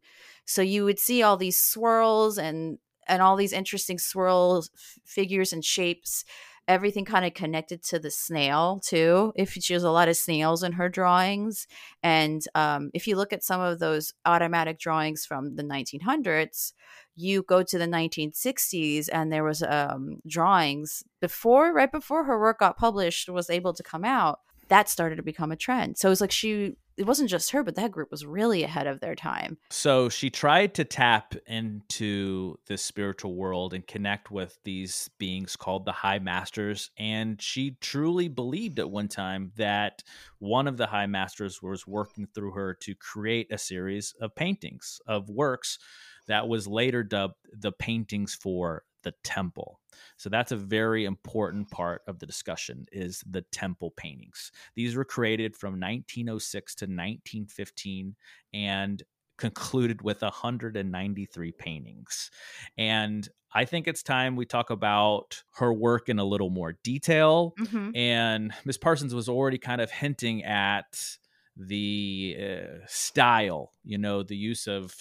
so 0.49 0.63
you 0.63 0.85
would 0.85 0.99
see 0.99 1.23
all 1.23 1.37
these 1.37 1.61
swirls 1.61 2.39
and 2.39 2.79
and 3.07 3.23
all 3.23 3.37
these 3.37 3.53
interesting 3.53 3.99
swirls 3.99 4.71
f- 4.75 4.99
figures 5.05 5.53
and 5.53 5.65
shapes 5.65 6.25
everything 6.67 7.05
kind 7.05 7.25
of 7.25 7.33
connected 7.33 7.83
to 7.83 7.99
the 7.99 8.11
snail 8.11 8.81
too 8.85 9.33
if 9.37 9.53
she 9.53 9.73
has 9.73 9.85
a 9.85 9.91
lot 9.91 10.09
of 10.09 10.17
snails 10.17 10.63
in 10.63 10.73
her 10.73 10.89
drawings. 10.89 11.67
And 12.03 12.43
um, 12.55 12.91
if 12.93 13.07
you 13.07 13.17
look 13.17 13.33
at 13.33 13.43
some 13.43 13.63
of 13.63 13.79
those 13.79 14.13
automatic 14.27 14.79
drawings 14.79 15.25
from 15.25 15.57
the 15.57 15.65
1900s 15.65 16.73
you 17.21 17.43
go 17.43 17.65
to 17.65 17.79
the 17.79 17.87
1960s 17.87 19.09
and 19.13 19.33
there 19.33 19.43
was 19.43 19.61
um, 19.65 20.21
drawings 20.29 21.03
before 21.21 21.73
right 21.73 21.91
before 21.91 22.25
her 22.25 22.39
work 22.39 22.61
got 22.61 22.79
published 22.79 23.29
was 23.29 23.51
able 23.51 23.75
to 23.75 23.83
come 23.83 24.05
out 24.05 24.39
that 24.69 24.89
started 24.89 25.17
to 25.17 25.23
become 25.23 25.53
a 25.53 25.57
trend 25.57 25.97
so 25.99 26.11
it's 26.11 26.21
like 26.21 26.33
she 26.33 26.77
it 26.97 27.07
wasn't 27.07 27.31
just 27.31 27.53
her 27.53 27.63
but 27.63 27.77
that 27.77 27.93
group 27.93 28.11
was 28.11 28.27
really 28.27 28.65
ahead 28.65 28.87
of 28.87 29.01
their 29.01 29.15
time 29.15 29.57
So 29.71 30.09
she 30.09 30.31
tried 30.31 30.75
to 30.75 30.85
tap 30.85 31.35
into 31.47 32.59
this 32.67 32.83
spiritual 32.83 33.35
world 33.35 33.75
and 33.75 33.87
connect 33.87 34.31
with 34.31 34.59
these 34.65 35.09
beings 35.19 35.57
called 35.57 35.85
the 35.85 35.93
High 35.93 36.19
Masters. 36.19 36.91
And 36.99 37.41
she 37.41 37.77
truly 37.81 38.29
believed 38.29 38.79
at 38.79 38.91
one 38.91 39.09
time 39.09 39.53
that 39.57 40.03
one 40.39 40.67
of 40.67 40.77
the 40.77 40.87
High 40.87 41.07
Masters 41.07 41.63
was 41.63 41.87
working 41.87 42.27
through 42.35 42.53
her 42.53 42.75
to 42.81 42.95
create 42.95 43.53
a 43.53 43.59
series 43.59 44.15
of 44.21 44.35
paintings, 44.35 45.01
of 45.07 45.29
works 45.29 45.79
that 46.27 46.49
was 46.49 46.67
later 46.67 47.03
dubbed 47.03 47.37
the 47.53 47.73
paintings 47.73 48.35
for 48.35 48.83
the 49.03 49.15
temple. 49.25 49.81
So 50.17 50.29
that's 50.29 50.53
a 50.53 50.57
very 50.57 51.05
important 51.05 51.71
part 51.71 52.03
of 52.07 52.19
the 52.19 52.27
discussion 52.27 52.87
is 52.93 53.23
the 53.29 53.43
temple 53.53 53.93
paintings. 53.97 54.53
These 54.75 54.97
were 54.97 55.05
created 55.05 55.57
from 55.57 55.81
1906 55.81 56.75
to 56.77 56.85
1915 56.85 58.17
and 58.53 59.03
concluded 59.39 60.03
with 60.03 60.21
193 60.23 61.53
paintings. 61.53 62.31
And 62.77 63.29
I 63.55 63.65
think 63.65 63.89
it's 63.89 64.03
time 64.03 64.37
we 64.37 64.45
talk 64.45 64.71
about 64.71 65.43
her 65.55 65.73
work 65.73 66.09
in 66.09 66.19
a 66.19 66.25
little 66.25 66.51
more 66.51 66.77
detail. 66.85 67.55
mm-hmm. 67.59 67.97
And 67.97 68.53
Miss 68.65 68.77
Parsons 68.77 69.15
was 69.15 69.29
already 69.29 69.59
kind 69.59 69.81
of 69.81 69.91
hinting 69.91 70.45
at 70.45 71.19
the 71.57 72.37
uh, 72.39 72.79
style, 72.87 73.73
you 73.85 73.99
know, 73.99 74.23
the 74.23 74.37
use 74.37 74.67
of 74.67 74.95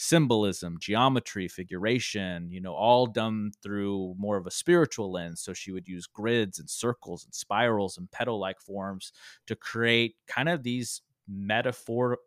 symbolism, 0.00 0.76
geometry, 0.80 1.46
figuration, 1.48 2.50
you 2.50 2.60
know, 2.60 2.74
all 2.74 3.06
done 3.06 3.52
through 3.62 4.14
more 4.18 4.36
of 4.36 4.46
a 4.46 4.50
spiritual 4.50 5.12
lens. 5.12 5.42
So 5.42 5.52
she 5.52 5.72
would 5.72 5.86
use 5.88 6.06
grids 6.06 6.58
and 6.58 6.70
circles 6.70 7.24
and 7.24 7.34
spirals 7.34 7.98
and 7.98 8.10
petal 8.10 8.38
like 8.40 8.60
forms 8.60 9.12
to 9.46 9.56
create 9.56 10.16
kind 10.26 10.48
of 10.48 10.62
these 10.62 11.02
metaphor 11.28 12.18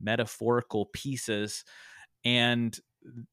metaphorical 0.00 0.86
pieces 0.86 1.64
and 2.24 2.78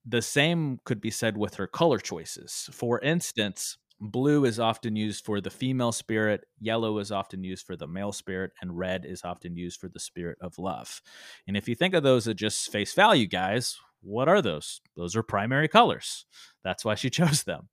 the 0.06 0.22
same 0.22 0.80
could 0.86 1.02
be 1.02 1.12
said 1.12 1.38
with 1.38 1.56
her 1.56 1.68
color 1.68 1.98
choices. 2.00 2.70
For 2.72 3.00
instance, 3.02 3.78
blue 4.00 4.46
is 4.46 4.60
often 4.60 4.96
used 4.96 5.26
for 5.26 5.42
the 5.42 5.50
female 5.50 5.92
spirit, 5.92 6.46
yellow 6.60 7.00
is 7.00 7.12
often 7.12 7.44
used 7.44 7.66
for 7.66 7.76
the 7.76 7.88
male 7.88 8.12
spirit, 8.12 8.52
and 8.62 8.78
red 8.78 9.06
is 9.06 9.24
often 9.24 9.56
used 9.56 9.80
for 9.80 9.88
the 9.88 10.00
spirit 10.00 10.38
of 10.42 10.58
love. 10.58 11.02
And 11.48 11.56
if 11.56 11.68
you 11.68 11.76
think 11.76 11.94
of 11.94 12.04
those 12.04 12.28
at 12.28 12.36
just 12.36 12.72
face 12.72 12.94
value, 12.94 13.28
guys, 13.28 13.78
what 14.02 14.28
are 14.28 14.42
those? 14.42 14.82
Those 14.96 15.16
are 15.16 15.24
primary 15.24 15.68
colors. 15.68 16.26
That's 16.64 16.86
why 16.86 16.96
she 16.96 17.10
chose 17.12 17.44
them. 17.44 17.70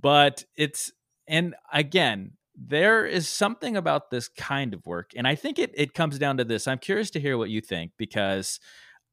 But 0.00 0.44
it's, 0.56 0.92
and 1.26 1.54
again, 1.72 2.32
there 2.54 3.06
is 3.06 3.28
something 3.28 3.76
about 3.76 4.10
this 4.10 4.28
kind 4.28 4.74
of 4.74 4.84
work. 4.84 5.12
And 5.16 5.26
I 5.26 5.34
think 5.34 5.58
it, 5.58 5.70
it 5.74 5.94
comes 5.94 6.18
down 6.18 6.38
to 6.38 6.44
this. 6.44 6.66
I'm 6.66 6.78
curious 6.78 7.10
to 7.10 7.20
hear 7.20 7.38
what 7.38 7.50
you 7.50 7.60
think 7.60 7.92
because 7.96 8.58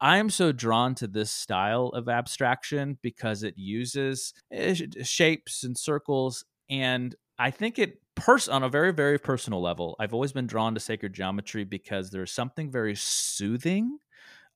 I'm 0.05 0.29
so 0.29 0.51
drawn 0.51 0.93
to 0.95 1.07
this 1.07 1.31
style 1.31 1.87
of 1.87 2.07
abstraction 2.07 2.99
because 3.01 3.41
it 3.41 3.55
uses 3.57 4.35
eh, 4.51 4.75
shapes 5.01 5.63
and 5.63 5.75
circles. 5.75 6.45
And 6.69 7.15
I 7.39 7.49
think 7.49 7.79
it, 7.79 7.99
pers- 8.13 8.47
on 8.47 8.61
a 8.61 8.69
very, 8.69 8.93
very 8.93 9.17
personal 9.17 9.63
level, 9.63 9.95
I've 9.99 10.13
always 10.13 10.31
been 10.31 10.45
drawn 10.45 10.75
to 10.75 10.79
sacred 10.79 11.13
geometry 11.13 11.63
because 11.63 12.11
there's 12.11 12.31
something 12.31 12.71
very 12.71 12.93
soothing 12.93 13.97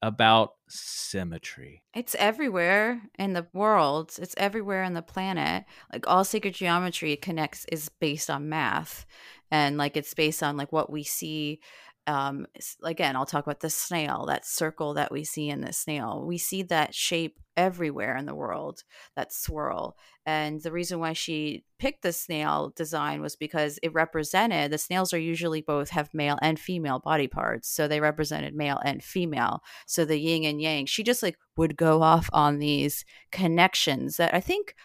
about 0.03 0.51
symmetry. 0.69 1.81
It's 1.95 2.15
everywhere 2.19 3.01
in 3.17 3.33
the 3.33 3.47
world. 3.51 4.11
It's 4.19 4.35
everywhere 4.37 4.83
in 4.83 4.93
the 4.93 5.01
planet. 5.01 5.65
Like 5.91 6.07
all 6.07 6.23
sacred 6.23 6.53
geometry 6.53 7.15
connects 7.15 7.65
is 7.71 7.89
based 7.99 8.29
on 8.29 8.49
math, 8.49 9.07
and 9.49 9.77
like 9.77 9.97
it's 9.97 10.13
based 10.13 10.43
on 10.43 10.57
like 10.57 10.71
what 10.71 10.91
we 10.91 11.03
see. 11.03 11.59
Um, 12.07 12.47
again, 12.83 13.15
I'll 13.15 13.25
talk 13.25 13.45
about 13.45 13.59
the 13.59 13.69
snail, 13.69 14.25
that 14.27 14.45
circle 14.45 14.95
that 14.95 15.11
we 15.11 15.23
see 15.23 15.49
in 15.49 15.61
the 15.61 15.73
snail. 15.73 16.23
We 16.25 16.37
see 16.37 16.63
that 16.63 16.95
shape 16.95 17.37
everywhere 17.55 18.15
in 18.15 18.25
the 18.25 18.33
world, 18.33 18.83
that 19.15 19.33
swirl. 19.33 19.95
And 20.25 20.61
the 20.61 20.71
reason 20.71 20.99
why 20.99 21.13
she 21.13 21.65
picked 21.77 22.01
the 22.01 22.13
snail 22.13 22.73
design 22.75 23.21
was 23.21 23.35
because 23.35 23.79
it 23.83 23.93
represented 23.93 24.71
the 24.71 24.77
snails 24.77 25.13
are 25.13 25.19
usually 25.19 25.61
both 25.61 25.89
have 25.89 26.13
male 26.13 26.39
and 26.41 26.59
female 26.59 26.99
body 26.99 27.27
parts. 27.27 27.69
So 27.69 27.87
they 27.87 27.99
represented 27.99 28.55
male 28.55 28.79
and 28.83 29.03
female 29.03 29.61
so 29.85 30.05
the 30.05 30.19
yin 30.19 30.43
and 30.45 30.61
yang 30.61 30.85
she 30.85 31.03
just 31.03 31.23
like 31.23 31.37
would 31.57 31.75
go 31.75 32.01
off 32.01 32.29
on 32.33 32.59
these 32.59 33.05
connections 33.31 34.17
that 34.17 34.33
i 34.33 34.39
think 34.39 34.75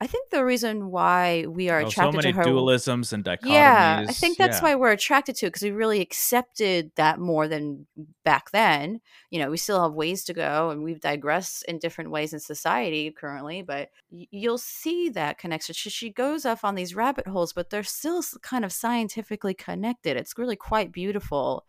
i 0.00 0.06
think 0.06 0.30
the 0.30 0.44
reason 0.44 0.90
why 0.90 1.44
we 1.46 1.68
are 1.68 1.80
Oh, 1.80 1.84
so 1.84 1.88
attracted 1.88 2.16
many 2.16 2.32
to 2.32 2.38
her 2.38 2.44
dualisms 2.44 3.12
and 3.12 3.24
dichotomies. 3.24 3.52
yeah 3.52 4.04
i 4.08 4.12
think 4.12 4.38
that's 4.38 4.58
Yeah. 4.58 4.62
why 4.64 4.74
we're 4.76 4.92
attracted 4.92 5.36
to 5.36 5.46
it 5.46 5.50
because 5.50 5.62
we 5.62 5.70
really 5.70 6.00
accepted 6.00 6.90
that 6.96 7.18
more 7.18 7.46
than 7.48 7.86
back 8.24 8.50
then 8.50 9.00
you 9.30 9.38
know 9.38 9.50
we 9.50 9.56
still 9.56 9.82
have 9.82 9.92
ways 9.92 10.24
to 10.24 10.32
go 10.32 10.70
and 10.70 10.82
we've 10.82 11.00
digressed 11.00 11.64
in 11.64 11.78
different 11.78 12.10
ways 12.10 12.32
in 12.32 12.40
society 12.40 13.10
currently 13.10 13.62
but 13.62 13.90
you'll 14.10 14.58
see 14.58 15.08
that 15.10 15.38
connection 15.38 15.74
she, 15.74 15.90
she 15.90 16.10
goes 16.10 16.46
off 16.46 16.64
on 16.64 16.74
these 16.74 16.94
rabbit 16.94 17.26
holes 17.26 17.52
but 17.52 17.70
they're 17.70 17.82
still 17.82 18.22
kind 18.42 18.64
of 18.64 18.72
scientifically 18.72 19.54
connected 19.54 20.16
it's 20.16 20.38
really 20.38 20.56
quite 20.56 20.92
beautiful 20.92 21.66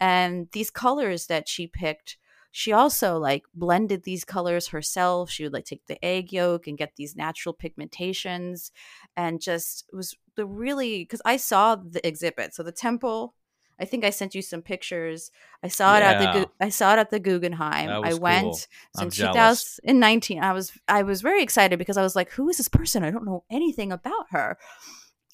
and 0.00 0.48
these 0.52 0.70
colors 0.70 1.26
that 1.26 1.48
she 1.48 1.66
picked 1.66 2.16
she 2.50 2.72
also 2.72 3.18
like 3.18 3.44
blended 3.54 4.04
these 4.04 4.24
colors 4.24 4.68
herself 4.68 5.30
she 5.30 5.42
would 5.42 5.52
like 5.52 5.64
take 5.64 5.84
the 5.86 6.02
egg 6.04 6.32
yolk 6.32 6.66
and 6.66 6.78
get 6.78 6.96
these 6.96 7.16
natural 7.16 7.54
pigmentations 7.54 8.70
and 9.16 9.40
just 9.40 9.84
was 9.92 10.16
the 10.36 10.46
really 10.46 11.02
because 11.02 11.22
i 11.24 11.36
saw 11.36 11.76
the 11.76 12.06
exhibit 12.06 12.54
so 12.54 12.62
the 12.62 12.72
temple 12.72 13.34
i 13.80 13.84
think 13.84 14.04
i 14.04 14.10
sent 14.10 14.34
you 14.34 14.42
some 14.42 14.62
pictures 14.62 15.30
i 15.62 15.68
saw 15.68 15.96
it 15.96 16.02
at 16.02 16.18
the 16.18 16.48
i 16.60 16.68
saw 16.68 16.94
it 16.94 16.98
at 16.98 17.10
the 17.10 17.20
guggenheim 17.20 17.90
i 18.04 18.14
went 18.14 18.42
cool. 18.44 18.58
I'm 18.96 19.04
in 19.04 19.10
jealous. 19.10 19.78
2019 19.84 20.40
i 20.42 20.52
was 20.52 20.72
i 20.88 21.02
was 21.02 21.20
very 21.20 21.42
excited 21.42 21.78
because 21.78 21.96
i 21.96 22.02
was 22.02 22.16
like 22.16 22.30
who 22.30 22.48
is 22.48 22.56
this 22.56 22.68
person 22.68 23.04
i 23.04 23.10
don't 23.10 23.26
know 23.26 23.44
anything 23.50 23.92
about 23.92 24.26
her 24.30 24.58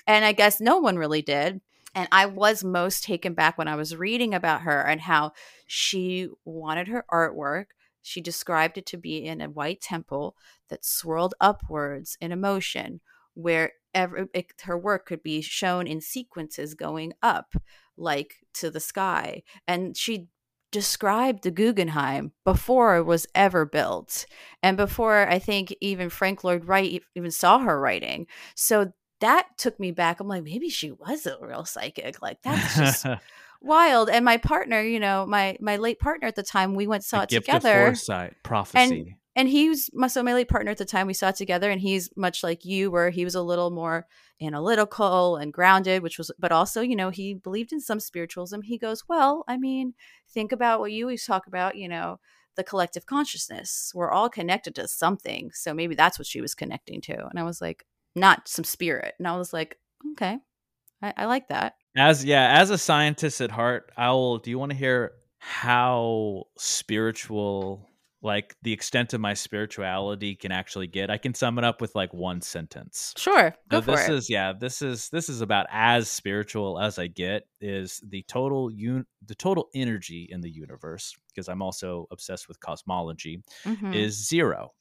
and 0.06 0.24
i 0.24 0.32
guess 0.32 0.60
no 0.60 0.78
one 0.78 0.96
really 0.96 1.22
did 1.22 1.60
and 1.94 2.08
I 2.10 2.26
was 2.26 2.64
most 2.64 3.04
taken 3.04 3.34
back 3.34 3.56
when 3.56 3.68
I 3.68 3.76
was 3.76 3.96
reading 3.96 4.34
about 4.34 4.62
her 4.62 4.80
and 4.80 5.00
how 5.00 5.32
she 5.66 6.28
wanted 6.44 6.88
her 6.88 7.04
artwork. 7.10 7.66
She 8.02 8.20
described 8.20 8.76
it 8.76 8.86
to 8.86 8.96
be 8.98 9.24
in 9.24 9.40
a 9.40 9.48
white 9.48 9.80
temple 9.80 10.36
that 10.68 10.84
swirled 10.84 11.34
upwards 11.40 12.18
in 12.20 12.32
a 12.32 12.36
motion, 12.36 13.00
where 13.34 13.72
every, 13.94 14.26
it, 14.34 14.52
her 14.62 14.76
work 14.76 15.06
could 15.06 15.22
be 15.22 15.40
shown 15.40 15.86
in 15.86 16.00
sequences 16.00 16.74
going 16.74 17.14
up, 17.22 17.54
like 17.96 18.34
to 18.54 18.70
the 18.70 18.80
sky. 18.80 19.42
And 19.66 19.96
she 19.96 20.28
described 20.70 21.44
the 21.44 21.52
Guggenheim 21.52 22.32
before 22.44 22.96
it 22.96 23.04
was 23.04 23.28
ever 23.34 23.64
built, 23.64 24.26
and 24.62 24.76
before 24.76 25.28
I 25.28 25.38
think 25.38 25.74
even 25.80 26.10
Frank 26.10 26.42
Lloyd 26.42 26.64
Wright 26.64 27.00
even 27.14 27.30
saw 27.30 27.60
her 27.60 27.80
writing. 27.80 28.26
So 28.56 28.92
that 29.20 29.46
took 29.56 29.78
me 29.78 29.92
back. 29.92 30.20
I'm 30.20 30.28
like, 30.28 30.44
maybe 30.44 30.68
she 30.68 30.90
was 30.90 31.26
a 31.26 31.36
real 31.40 31.64
psychic. 31.64 32.20
Like 32.20 32.42
that's 32.42 32.76
just 32.76 33.06
wild. 33.60 34.10
And 34.10 34.24
my 34.24 34.36
partner, 34.36 34.82
you 34.82 35.00
know, 35.00 35.26
my 35.26 35.56
my 35.60 35.76
late 35.76 35.98
partner 35.98 36.28
at 36.28 36.36
the 36.36 36.42
time, 36.42 36.74
we 36.74 36.86
went 36.86 37.04
saw 37.04 37.20
A 37.20 37.22
it 37.24 37.30
gift 37.30 37.48
of 37.48 37.54
together. 37.56 37.86
foresight, 37.86 38.34
prophecy. 38.42 39.16
And 39.36 39.48
he 39.48 39.68
was 39.68 39.90
my 39.92 40.06
so 40.06 40.22
my 40.22 40.34
late 40.34 40.48
partner 40.48 40.70
at 40.70 40.78
the 40.78 40.84
time. 40.84 41.08
We 41.08 41.14
saw 41.14 41.30
it 41.30 41.36
together, 41.36 41.70
and 41.70 41.80
he's 41.80 42.08
much 42.16 42.42
like 42.44 42.64
you, 42.64 42.90
where 42.90 43.10
he 43.10 43.24
was 43.24 43.34
a 43.34 43.42
little 43.42 43.70
more 43.70 44.06
analytical 44.40 45.36
and 45.36 45.52
grounded, 45.52 46.02
which 46.02 46.18
was, 46.18 46.30
but 46.38 46.52
also, 46.52 46.80
you 46.80 46.94
know, 46.94 47.10
he 47.10 47.34
believed 47.34 47.72
in 47.72 47.80
some 47.80 47.98
spiritualism. 48.00 48.60
He 48.62 48.78
goes, 48.78 49.04
well, 49.08 49.44
I 49.48 49.56
mean, 49.56 49.94
think 50.28 50.52
about 50.52 50.80
what 50.80 50.92
you 50.92 51.04
always 51.04 51.24
talk 51.24 51.46
about, 51.46 51.76
you 51.76 51.88
know, 51.88 52.20
the 52.56 52.64
collective 52.64 53.06
consciousness. 53.06 53.90
We're 53.94 54.10
all 54.10 54.28
connected 54.28 54.74
to 54.76 54.86
something, 54.86 55.50
so 55.52 55.74
maybe 55.74 55.96
that's 55.96 56.18
what 56.18 56.26
she 56.26 56.40
was 56.40 56.54
connecting 56.54 57.00
to. 57.02 57.26
And 57.26 57.38
I 57.38 57.42
was 57.42 57.60
like, 57.60 57.84
not 58.14 58.48
some 58.48 58.64
spirit. 58.64 59.14
And 59.18 59.26
I 59.28 59.36
was 59.36 59.52
like, 59.52 59.76
okay, 60.12 60.38
I, 61.02 61.12
I 61.16 61.24
like 61.26 61.48
that. 61.48 61.74
As 61.96 62.24
yeah, 62.24 62.58
as 62.60 62.70
a 62.70 62.78
scientist 62.78 63.40
at 63.40 63.50
heart, 63.50 63.90
Owl, 63.96 64.38
do 64.38 64.50
you 64.50 64.58
want 64.58 64.72
to 64.72 64.78
hear 64.78 65.12
how 65.38 66.44
spiritual 66.56 67.88
like 68.22 68.56
the 68.62 68.72
extent 68.72 69.12
of 69.12 69.20
my 69.20 69.34
spirituality 69.34 70.34
can 70.34 70.50
actually 70.50 70.86
get 70.86 71.10
i 71.10 71.18
can 71.18 71.34
sum 71.34 71.58
it 71.58 71.64
up 71.64 71.82
with 71.82 71.94
like 71.94 72.12
one 72.14 72.40
sentence 72.40 73.12
Sure, 73.18 73.54
go 73.68 73.78
so 73.80 73.82
for 73.82 73.90
this 73.90 74.08
it. 74.08 74.14
is 74.14 74.30
yeah 74.30 74.54
this 74.58 74.80
is 74.80 75.10
this 75.10 75.28
is 75.28 75.42
about 75.42 75.66
as 75.70 76.08
spiritual 76.08 76.78
as 76.80 76.98
i 76.98 77.06
get 77.06 77.46
is 77.60 78.00
the 78.08 78.22
total 78.26 78.70
un- 78.70 79.04
the 79.26 79.34
total 79.34 79.68
energy 79.74 80.26
in 80.30 80.40
the 80.40 80.50
universe 80.50 81.14
because 81.28 81.48
i'm 81.50 81.60
also 81.60 82.06
obsessed 82.10 82.48
with 82.48 82.58
cosmology 82.60 83.42
Mhm. 83.66 83.94
is 83.94 84.26
zero 84.26 84.72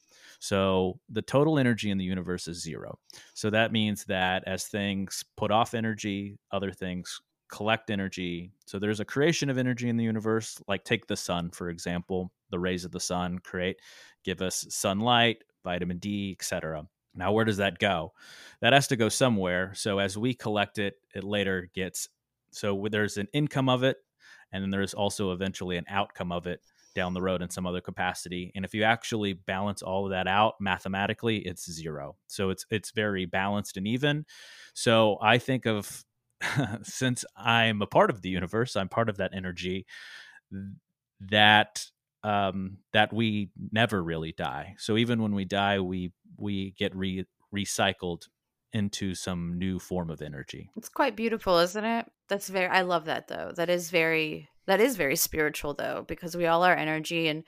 so 0.43 0.99
the 1.08 1.21
total 1.21 1.58
energy 1.58 1.89
in 1.89 1.97
the 1.97 2.03
universe 2.03 2.49
is 2.49 2.62
zero. 2.62 2.99
So 3.34 3.49
that 3.51 3.71
means 3.71 4.03
that 4.03 4.43
as 4.45 4.65
things 4.65 5.23
put 5.38 5.51
off 5.51 5.73
energy 5.73 6.38
other 6.51 6.69
things 6.69 7.21
collect 7.49 7.89
energy. 7.89 8.51
So 8.65 8.77
there's 8.77 8.99
a 8.99 9.06
creation 9.06 9.49
of 9.49 9.58
energy 9.58 9.88
in 9.88 9.95
the 9.95 10.03
universe 10.03 10.62
like 10.67 10.84
take 10.84 11.08
the 11.08 11.15
sun 11.15 11.49
for 11.51 11.69
example. 11.69 12.29
The 12.49 12.60
rays 12.60 12.84
of 12.84 12.91
the 12.91 12.99
sun 12.99 13.39
create 13.39 13.77
give 14.25 14.41
us 14.41 14.65
sunlight 14.67 15.45
vitamin 15.63 15.99
d 15.99 16.36
etc 16.38 16.84
now 17.15 17.32
where 17.32 17.45
does 17.45 17.58
that 17.58 17.79
go? 17.79 18.12
That 18.60 18.73
has 18.73 18.88
to 18.88 18.97
go 18.97 19.08
somewhere. 19.08 19.71
So 19.75 19.99
as 19.99 20.17
we 20.17 20.34
collect 20.34 20.77
it 20.77 20.95
it 21.15 21.23
later 21.23 21.69
gets 21.73 22.10
so 22.51 22.86
there's 22.91 23.15
an 23.15 23.29
income 23.32 23.69
of 23.69 23.84
it 23.84 23.95
and 24.51 24.62
then 24.62 24.71
there's 24.71 24.93
also 24.93 25.32
eventually 25.32 25.77
an 25.77 25.86
outcome 25.88 26.34
of 26.34 26.47
it 26.47 26.60
down 26.93 27.13
the 27.13 27.21
road 27.21 27.41
in 27.41 27.49
some 27.49 27.65
other 27.65 27.82
capacity. 27.82 28.51
And 28.56 28.65
if 28.65 28.73
you 28.73 28.84
actually 28.84 29.34
balance 29.34 29.82
all 29.82 30.06
of 30.06 30.12
that 30.12 30.27
out 30.27 30.56
mathematically 30.60 31.38
it's 31.39 31.69
zero. 31.71 32.15
So 32.27 32.49
it's 32.49 32.65
it's 32.69 32.91
very 32.91 33.25
balanced 33.25 33.77
and 33.77 33.88
even. 33.88 34.25
So 34.73 35.17
i 35.21 35.38
think 35.38 35.65
of 35.65 36.03
since 36.84 37.23
i'm 37.38 37.82
a 37.82 37.88
part 37.88 38.10
of 38.10 38.21
the 38.21 38.29
universe 38.29 38.75
i'm 38.75 38.89
part 38.89 39.08
of 39.08 39.17
that 39.17 39.32
energy 39.34 39.86
that 41.21 41.86
um 42.23 42.77
that 42.93 43.13
we 43.13 43.49
never 43.71 44.01
really 44.03 44.34
die. 44.34 44.75
So 44.77 44.97
even 44.97 45.21
when 45.21 45.36
we 45.36 45.45
die 45.45 45.79
we 45.79 46.12
we 46.38 46.71
get 46.71 46.95
re- 46.95 47.25
recycled 47.53 48.27
into 48.73 49.13
some 49.13 49.60
new 49.60 49.77
form 49.77 50.10
of 50.10 50.21
energy. 50.21 50.71
It's 50.75 50.89
quite 50.89 51.15
beautiful, 51.15 51.60
isn't 51.60 51.86
it? 51.86 52.10
That's 52.27 52.49
very 52.49 52.67
I 52.67 52.82
love 52.82 53.06
that 53.06 53.27
though. 53.27 53.51
That 53.56 53.69
is 53.69 53.89
very 53.89 54.49
that 54.65 54.80
is 54.80 54.95
very 54.95 55.15
spiritual 55.15 55.73
though 55.73 56.06
because 56.08 56.36
we 56.36 56.45
all 56.45 56.63
are 56.63 56.76
energy 56.76 57.28
and 57.28 57.43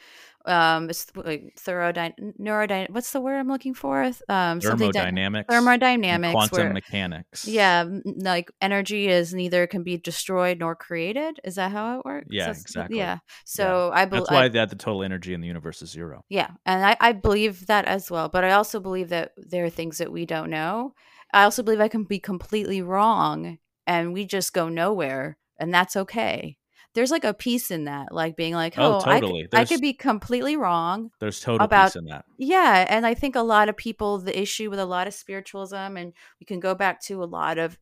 um 0.45 0.89
it's 0.89 1.07
like 1.15 1.53
thorough 1.57 1.91
neurodyn 1.91 2.89
what's 2.91 3.11
the 3.11 3.21
word 3.21 3.37
I'm 3.37 3.47
looking 3.47 3.73
for? 3.73 4.11
Um 4.29 4.61
something 4.61 4.91
dy- 4.91 5.43
thermodynamics 5.49 6.33
quantum 6.33 6.57
where 6.57 6.73
mechanics 6.73 7.47
yeah, 7.47 7.85
like 8.17 8.51
energy 8.61 9.07
is 9.07 9.33
neither 9.33 9.67
can 9.67 9.83
be 9.83 9.97
destroyed 9.97 10.59
nor 10.59 10.75
created. 10.75 11.39
Is 11.43 11.55
that 11.55 11.71
how 11.71 11.99
it 11.99 12.05
works? 12.05 12.27
Yeah, 12.29 12.47
That's- 12.47 12.61
exactly. 12.61 12.97
Yeah. 12.97 13.19
So 13.45 13.91
I 13.93 14.05
believe 14.05 14.25
that's 14.25 14.31
why 14.31 14.47
that 14.49 14.69
the 14.69 14.75
total 14.75 15.03
energy 15.03 15.33
in 15.33 15.41
the 15.41 15.47
universe 15.47 15.81
is 15.81 15.89
zero 15.91 16.23
Yeah, 16.29 16.49
and 16.65 16.85
I, 16.85 16.97
I 16.99 17.11
believe 17.11 17.67
that 17.67 17.85
as 17.85 18.09
well. 18.09 18.29
But 18.29 18.43
I 18.43 18.51
also 18.51 18.79
believe 18.79 19.09
that 19.09 19.31
there 19.37 19.65
are 19.65 19.69
things 19.69 19.97
that 19.97 20.11
we 20.11 20.25
don't 20.25 20.49
know. 20.49 20.93
I 21.33 21.43
also 21.43 21.63
believe 21.63 21.81
I 21.81 21.87
can 21.87 22.03
be 22.03 22.19
completely 22.19 22.81
wrong 22.81 23.57
and 23.87 24.13
we 24.13 24.25
just 24.25 24.53
go 24.53 24.69
nowhere, 24.69 25.37
and 25.59 25.73
that's 25.73 25.95
okay. 25.95 26.57
There's 26.95 27.11
like 27.11 27.23
a 27.23 27.33
piece 27.33 27.69
in 27.69 27.83
that, 27.85 28.11
like 28.11 28.35
being 28.35 28.55
like, 28.55 28.73
Oh, 28.77 28.95
oh, 29.05 29.09
I, 29.09 29.19
totally. 29.19 29.43
could, 29.43 29.59
I 29.59 29.65
could 29.65 29.81
be 29.81 29.93
completely 29.93 30.57
wrong. 30.57 31.11
there's 31.19 31.39
total 31.39 31.63
About- 31.65 31.89
peace 31.89 31.97
in 31.97 32.05
that 32.05 32.25
Yeah, 32.37 32.85
and 32.89 33.05
I 33.05 33.13
think 33.13 33.35
a 33.35 33.41
lot 33.41 33.69
of 33.69 33.77
people, 33.77 34.17
the 34.17 34.37
issue 34.41 34.69
with 34.69 34.79
a 34.79 34.85
lot 34.85 35.05
of 35.07 35.13
spiritualism, 35.13 35.75
and 35.75 36.13
we 36.39 36.45
can 36.45 36.59
go 36.59 36.73
back 36.73 37.01
to 37.03 37.23
a 37.23 37.25
lot 37.25 37.57
of 37.57 37.77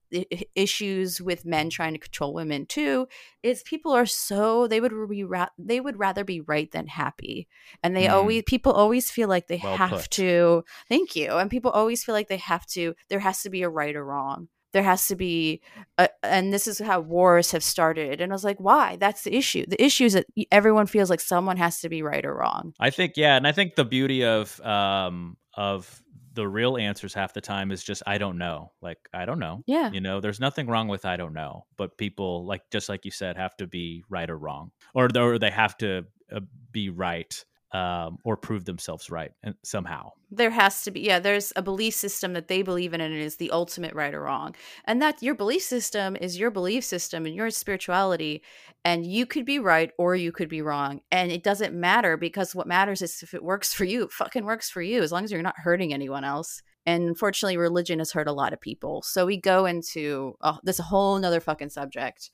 issues 0.55 1.21
with 1.21 1.45
men 1.45 1.69
trying 1.69 1.93
to 1.93 1.99
control 1.99 2.33
women 2.33 2.65
too, 2.65 3.07
is 3.41 3.63
people 3.63 3.91
are 3.93 4.05
so 4.05 4.67
they 4.67 4.81
would 4.81 4.91
be 5.09 5.23
ra- 5.23 5.47
they 5.57 5.79
would 5.79 5.97
rather 5.99 6.23
be 6.23 6.41
right 6.41 6.71
than 6.71 6.87
happy, 6.87 7.47
and 7.81 7.95
they 7.95 8.07
Mm. 8.07 8.13
always 8.13 8.43
people 8.45 8.71
always 8.73 9.09
feel 9.11 9.27
like 9.29 9.47
they 9.47 9.59
Well 9.63 9.77
have 9.77 9.89
put. 9.91 10.11
to. 10.11 10.63
Thank 10.89 11.15
you, 11.15 11.31
and 11.33 11.49
people 11.49 11.71
always 11.71 12.03
feel 12.03 12.13
like 12.13 12.27
they 12.29 12.37
have 12.37 12.65
to. 12.67 12.95
There 13.09 13.19
has 13.19 13.41
to 13.43 13.49
be 13.49 13.61
a 13.63 13.69
right 13.69 13.95
or 13.95 14.05
wrong. 14.05 14.49
There 14.73 14.83
has 14.83 15.07
to 15.07 15.15
be, 15.15 15.61
a, 15.97 16.09
and 16.23 16.51
this 16.51 16.67
is 16.67 16.79
how 16.79 16.99
wars 16.99 17.51
have 17.51 17.63
started. 17.63 18.19
And 18.21 18.31
I 18.31 18.35
was 18.35 18.43
like, 18.43 18.59
why? 18.59 18.97
That's 18.97 19.23
the 19.23 19.35
issue. 19.35 19.65
The 19.67 19.81
issue 19.81 20.05
is 20.05 20.13
that 20.13 20.25
everyone 20.51 20.87
feels 20.87 21.09
like 21.09 21.21
someone 21.21 21.57
has 21.57 21.79
to 21.81 21.89
be 21.89 22.01
right 22.01 22.25
or 22.25 22.35
wrong. 22.35 22.73
I 22.79 22.89
think 22.89 23.13
yeah, 23.15 23.37
and 23.37 23.47
I 23.47 23.51
think 23.51 23.75
the 23.75 23.85
beauty 23.85 24.25
of 24.25 24.59
um 24.61 25.37
of 25.55 26.01
the 26.35 26.47
real 26.47 26.77
answers 26.77 27.13
half 27.13 27.33
the 27.35 27.41
time 27.41 27.71
is 27.71 27.83
just 27.83 28.01
I 28.07 28.17
don't 28.17 28.39
know. 28.39 28.71
Like 28.81 28.97
I 29.13 29.25
don't 29.25 29.37
know. 29.37 29.61
Yeah. 29.67 29.91
You 29.91 30.01
know, 30.01 30.19
there's 30.19 30.39
nothing 30.39 30.65
wrong 30.67 30.87
with 30.87 31.05
I 31.05 31.15
don't 31.15 31.33
know, 31.33 31.65
but 31.77 31.95
people 31.97 32.43
like 32.45 32.63
just 32.71 32.89
like 32.89 33.05
you 33.05 33.11
said 33.11 33.37
have 33.37 33.55
to 33.57 33.67
be 33.67 34.03
right 34.09 34.29
or 34.29 34.37
wrong, 34.37 34.71
or 34.95 35.07
they- 35.07 35.19
or 35.19 35.37
they 35.37 35.51
have 35.51 35.77
to 35.77 36.05
uh, 36.35 36.39
be 36.71 36.89
right 36.89 37.45
um, 37.73 38.19
or 38.23 38.37
prove 38.37 38.65
themselves 38.65 39.09
right 39.09 39.31
and 39.41 39.55
somehow. 39.63 40.11
there 40.31 40.51
has 40.51 40.83
to 40.83 40.91
be 40.91 41.01
yeah 41.01 41.19
there's 41.19 41.51
a 41.55 41.61
belief 41.61 41.95
system 41.95 42.33
that 42.33 42.47
they 42.47 42.61
believe 42.61 42.93
in 42.93 43.01
and 43.01 43.13
it 43.13 43.19
is 43.19 43.37
the 43.37 43.51
ultimate 43.51 43.93
right 43.93 44.13
or 44.13 44.21
wrong. 44.21 44.55
And 44.85 45.01
that 45.01 45.21
your 45.23 45.35
belief 45.35 45.63
system 45.63 46.15
is 46.15 46.37
your 46.37 46.51
belief 46.51 46.83
system 46.83 47.25
and 47.25 47.35
your 47.35 47.49
spirituality 47.49 48.43
and 48.85 49.05
you 49.05 49.25
could 49.25 49.45
be 49.45 49.59
right 49.59 49.91
or 49.97 50.15
you 50.15 50.31
could 50.31 50.49
be 50.49 50.61
wrong 50.61 51.01
and 51.11 51.31
it 51.31 51.43
doesn't 51.43 51.73
matter 51.73 52.15
because 52.15 52.53
what 52.53 52.67
matters 52.67 53.01
is 53.01 53.23
if 53.23 53.33
it 53.33 53.43
works 53.43 53.73
for 53.73 53.85
you. 53.85 54.07
Fucking 54.09 54.45
works 54.45 54.69
for 54.69 54.81
you 54.81 55.01
as 55.01 55.11
long 55.11 55.23
as 55.23 55.31
you're 55.31 55.41
not 55.41 55.57
hurting 55.57 55.93
anyone 55.93 56.23
else. 56.23 56.61
And 56.85 57.03
unfortunately 57.07 57.57
religion 57.57 57.99
has 57.99 58.11
hurt 58.11 58.27
a 58.27 58.33
lot 58.33 58.53
of 58.53 58.61
people. 58.61 59.01
So 59.01 59.25
we 59.25 59.37
go 59.37 59.65
into 59.65 60.35
this 60.63 60.79
whole 60.79 61.17
nother 61.17 61.39
fucking 61.39 61.69
subject. 61.69 62.29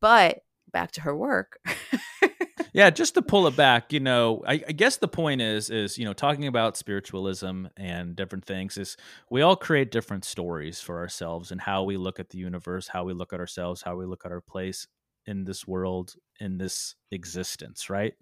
But 0.00 0.40
back 0.72 0.90
to 0.92 1.00
her 1.02 1.16
work 1.16 1.58
yeah 2.74 2.90
just 2.90 3.14
to 3.14 3.22
pull 3.22 3.46
it 3.46 3.56
back 3.56 3.90
you 3.90 4.00
know 4.00 4.42
I, 4.46 4.62
I 4.68 4.72
guess 4.72 4.98
the 4.98 5.08
point 5.08 5.40
is 5.40 5.70
is 5.70 5.96
you 5.96 6.04
know 6.04 6.12
talking 6.12 6.46
about 6.46 6.76
spiritualism 6.76 7.66
and 7.78 8.14
different 8.14 8.44
things 8.44 8.76
is 8.76 8.98
we 9.30 9.40
all 9.40 9.56
create 9.56 9.90
different 9.90 10.26
stories 10.26 10.80
for 10.80 10.98
ourselves 10.98 11.50
and 11.50 11.62
how 11.62 11.84
we 11.84 11.96
look 11.96 12.20
at 12.20 12.28
the 12.28 12.38
universe 12.38 12.88
how 12.88 13.04
we 13.04 13.14
look 13.14 13.32
at 13.32 13.40
ourselves 13.40 13.80
how 13.80 13.96
we 13.96 14.04
look 14.04 14.26
at 14.26 14.32
our 14.32 14.42
place 14.42 14.86
in 15.26 15.44
this 15.44 15.66
world 15.66 16.14
in 16.40 16.58
this 16.58 16.94
existence 17.10 17.88
right? 17.88 18.14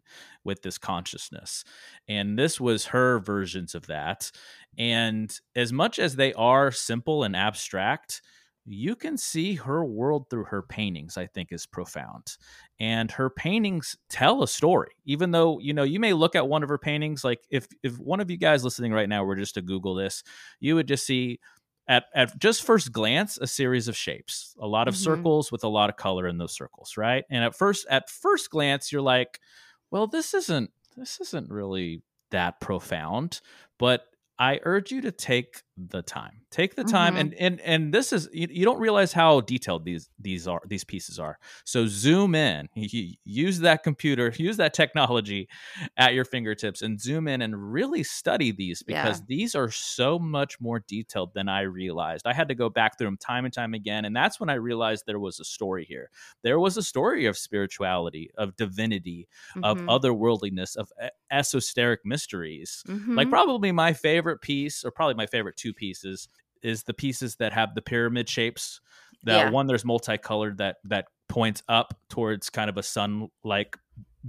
With 0.45 0.63
this 0.63 0.79
consciousness. 0.79 1.65
And 2.09 2.39
this 2.39 2.61
was 2.61 2.87
her 2.87 3.19
versions 3.19 3.75
of 3.75 3.87
that. 3.87 4.31
And 4.79 5.35
as 5.57 5.73
much 5.73 5.99
as 5.99 6.17
they 6.17 6.33
are 6.35 6.71
simple 6.71 7.25
and 7.25 7.37
abstract 7.37 8.23
you 8.65 8.95
can 8.95 9.17
see 9.19 9.55
her 9.57 9.85
world 9.85 10.31
through 10.31 10.45
her 10.45 10.63
paintings 10.63 11.17
i 11.17 11.27
think 11.27 11.51
is 11.53 11.67
profound. 11.67 12.37
And 12.79 13.11
her 13.13 13.29
paintings 13.31 13.97
tell 14.09 14.43
a 14.43 14.49
story 14.49 14.93
even 15.05 15.31
though 15.33 15.59
you 15.59 15.73
know 15.75 15.83
you 15.85 15.99
may 16.01 16.13
look 16.13 16.35
at 16.37 16.49
one 16.49 16.63
of 16.63 16.69
her 16.69 16.79
paintings 16.79 17.25
like 17.25 17.45
if 17.51 17.67
if 17.83 17.99
one 17.99 18.21
of 18.21 18.31
you 18.31 18.37
guys 18.37 18.65
listening 18.65 18.93
right 18.93 19.09
now 19.09 19.25
were 19.25 19.37
just 19.37 19.55
to 19.55 19.63
google 19.63 19.95
this 19.95 20.23
you 20.61 20.75
would 20.77 20.89
just 20.89 21.07
see 21.07 21.41
at, 21.89 22.05
at 22.15 22.39
just 22.39 22.63
first 22.63 22.93
glance 22.93 23.39
a 23.39 23.47
series 23.47 23.89
of 23.89 23.97
shapes 23.97 24.55
a 24.61 24.67
lot 24.67 24.87
of 24.89 24.95
Mhm. 24.95 24.97
circles 24.97 25.51
with 25.53 25.65
a 25.65 25.69
lot 25.69 25.91
of 25.91 25.97
color 25.97 26.29
in 26.29 26.39
those 26.39 26.53
circles 26.55 26.97
right? 26.97 27.25
And 27.31 27.45
at 27.45 27.55
first 27.57 27.87
at 27.91 28.09
first 28.11 28.51
glance 28.51 28.93
you're 28.93 29.03
like 29.03 29.41
well 29.91 30.07
this 30.07 30.35
isn't 30.35 30.71
this 30.97 31.21
isn't 31.21 31.51
really 31.51 32.03
that 32.31 32.61
profound. 32.61 33.41
But 33.79 34.07
i 34.39 34.61
urge 34.63 34.91
you 34.93 35.01
to 35.03 35.13
take 35.13 35.63
the 35.79 36.03
time 36.03 36.43
take 36.51 36.75
the 36.75 36.85
time 36.85 37.17
Mhm. 37.17 37.17
and 37.17 37.33
and 37.35 37.59
and 37.63 37.95
this 37.95 38.13
is 38.13 38.29
you, 38.31 38.47
you 38.51 38.63
don't 38.63 38.79
realize 38.79 39.11
how 39.11 39.41
detailed 39.41 39.87
these 39.87 40.11
these 40.19 40.47
are 40.47 40.61
these 40.67 40.85
pieces 40.85 41.19
are 41.19 41.39
so 41.65 41.87
zoom 41.87 42.35
in 42.35 42.69
use 42.75 43.59
that 43.61 43.83
computer 43.83 44.35
use 44.37 44.59
that 44.59 44.75
technology 44.75 45.49
at 45.97 46.13
your 46.13 46.27
fingertips 46.27 46.83
and 46.83 47.01
zoom 47.01 47.27
in 47.27 47.41
and 47.41 47.73
really 47.73 48.03
study 48.03 48.53
these 48.53 48.83
because 48.83 49.23
Yeah. 49.23 49.27
these 49.27 49.55
are 49.55 49.71
so 49.71 50.19
much 50.19 50.61
more 50.61 50.79
detailed 50.87 51.33
than 51.33 51.49
i 51.49 51.63
realized 51.63 52.27
i 52.27 52.35
had 52.35 52.49
to 52.49 52.55
go 52.55 52.69
back 52.69 52.99
through 52.99 53.07
them 53.07 53.17
time 53.17 53.47
and 53.47 53.55
time 53.55 53.73
again 53.73 54.05
and 54.05 54.15
that's 54.15 54.39
when 54.39 54.51
i 54.51 54.55
realized 54.55 55.05
there 55.07 55.19
was 55.19 55.41
a 55.41 55.45
story 55.45 55.87
here 55.87 56.11
there 56.43 56.61
was 56.61 56.77
a 56.77 56.83
story 56.83 57.25
of 57.25 57.37
spirituality 57.39 58.31
of 58.37 58.55
divinity 58.57 59.27
of 59.63 59.83
Mhm. 59.83 59.89
otherworldliness 59.89 60.77
of 60.77 60.93
esoteric 61.31 62.01
mysteries 62.05 62.85
like 63.17 63.29
Mhm. 63.29 63.31
probably 63.31 63.73
my 63.73 63.93
favorite 63.93 64.41
piece 64.41 64.85
or 64.85 64.91
probably 64.91 65.15
my 65.15 65.27
favorite 65.27 65.57
two 65.57 65.72
pieces 65.73 66.29
is 66.63 66.85
the 66.85 66.95
pieces 66.95 67.37
that 67.37 67.53
have 67.53 67.75
the 67.75 67.83
pyramid 67.83 68.29
shapes 68.29 68.81
that 69.25 69.47
Yeah. 69.47 69.51
one 69.51 69.67
there's 69.67 69.85
multicolored 69.85 70.59
that 70.59 70.77
that 70.85 71.07
points 71.29 71.63
up 71.69 71.95
towards 72.09 72.51
kind 72.51 72.69
of 72.71 72.77
a 72.77 72.83
sun 72.83 73.29
like 73.45 73.77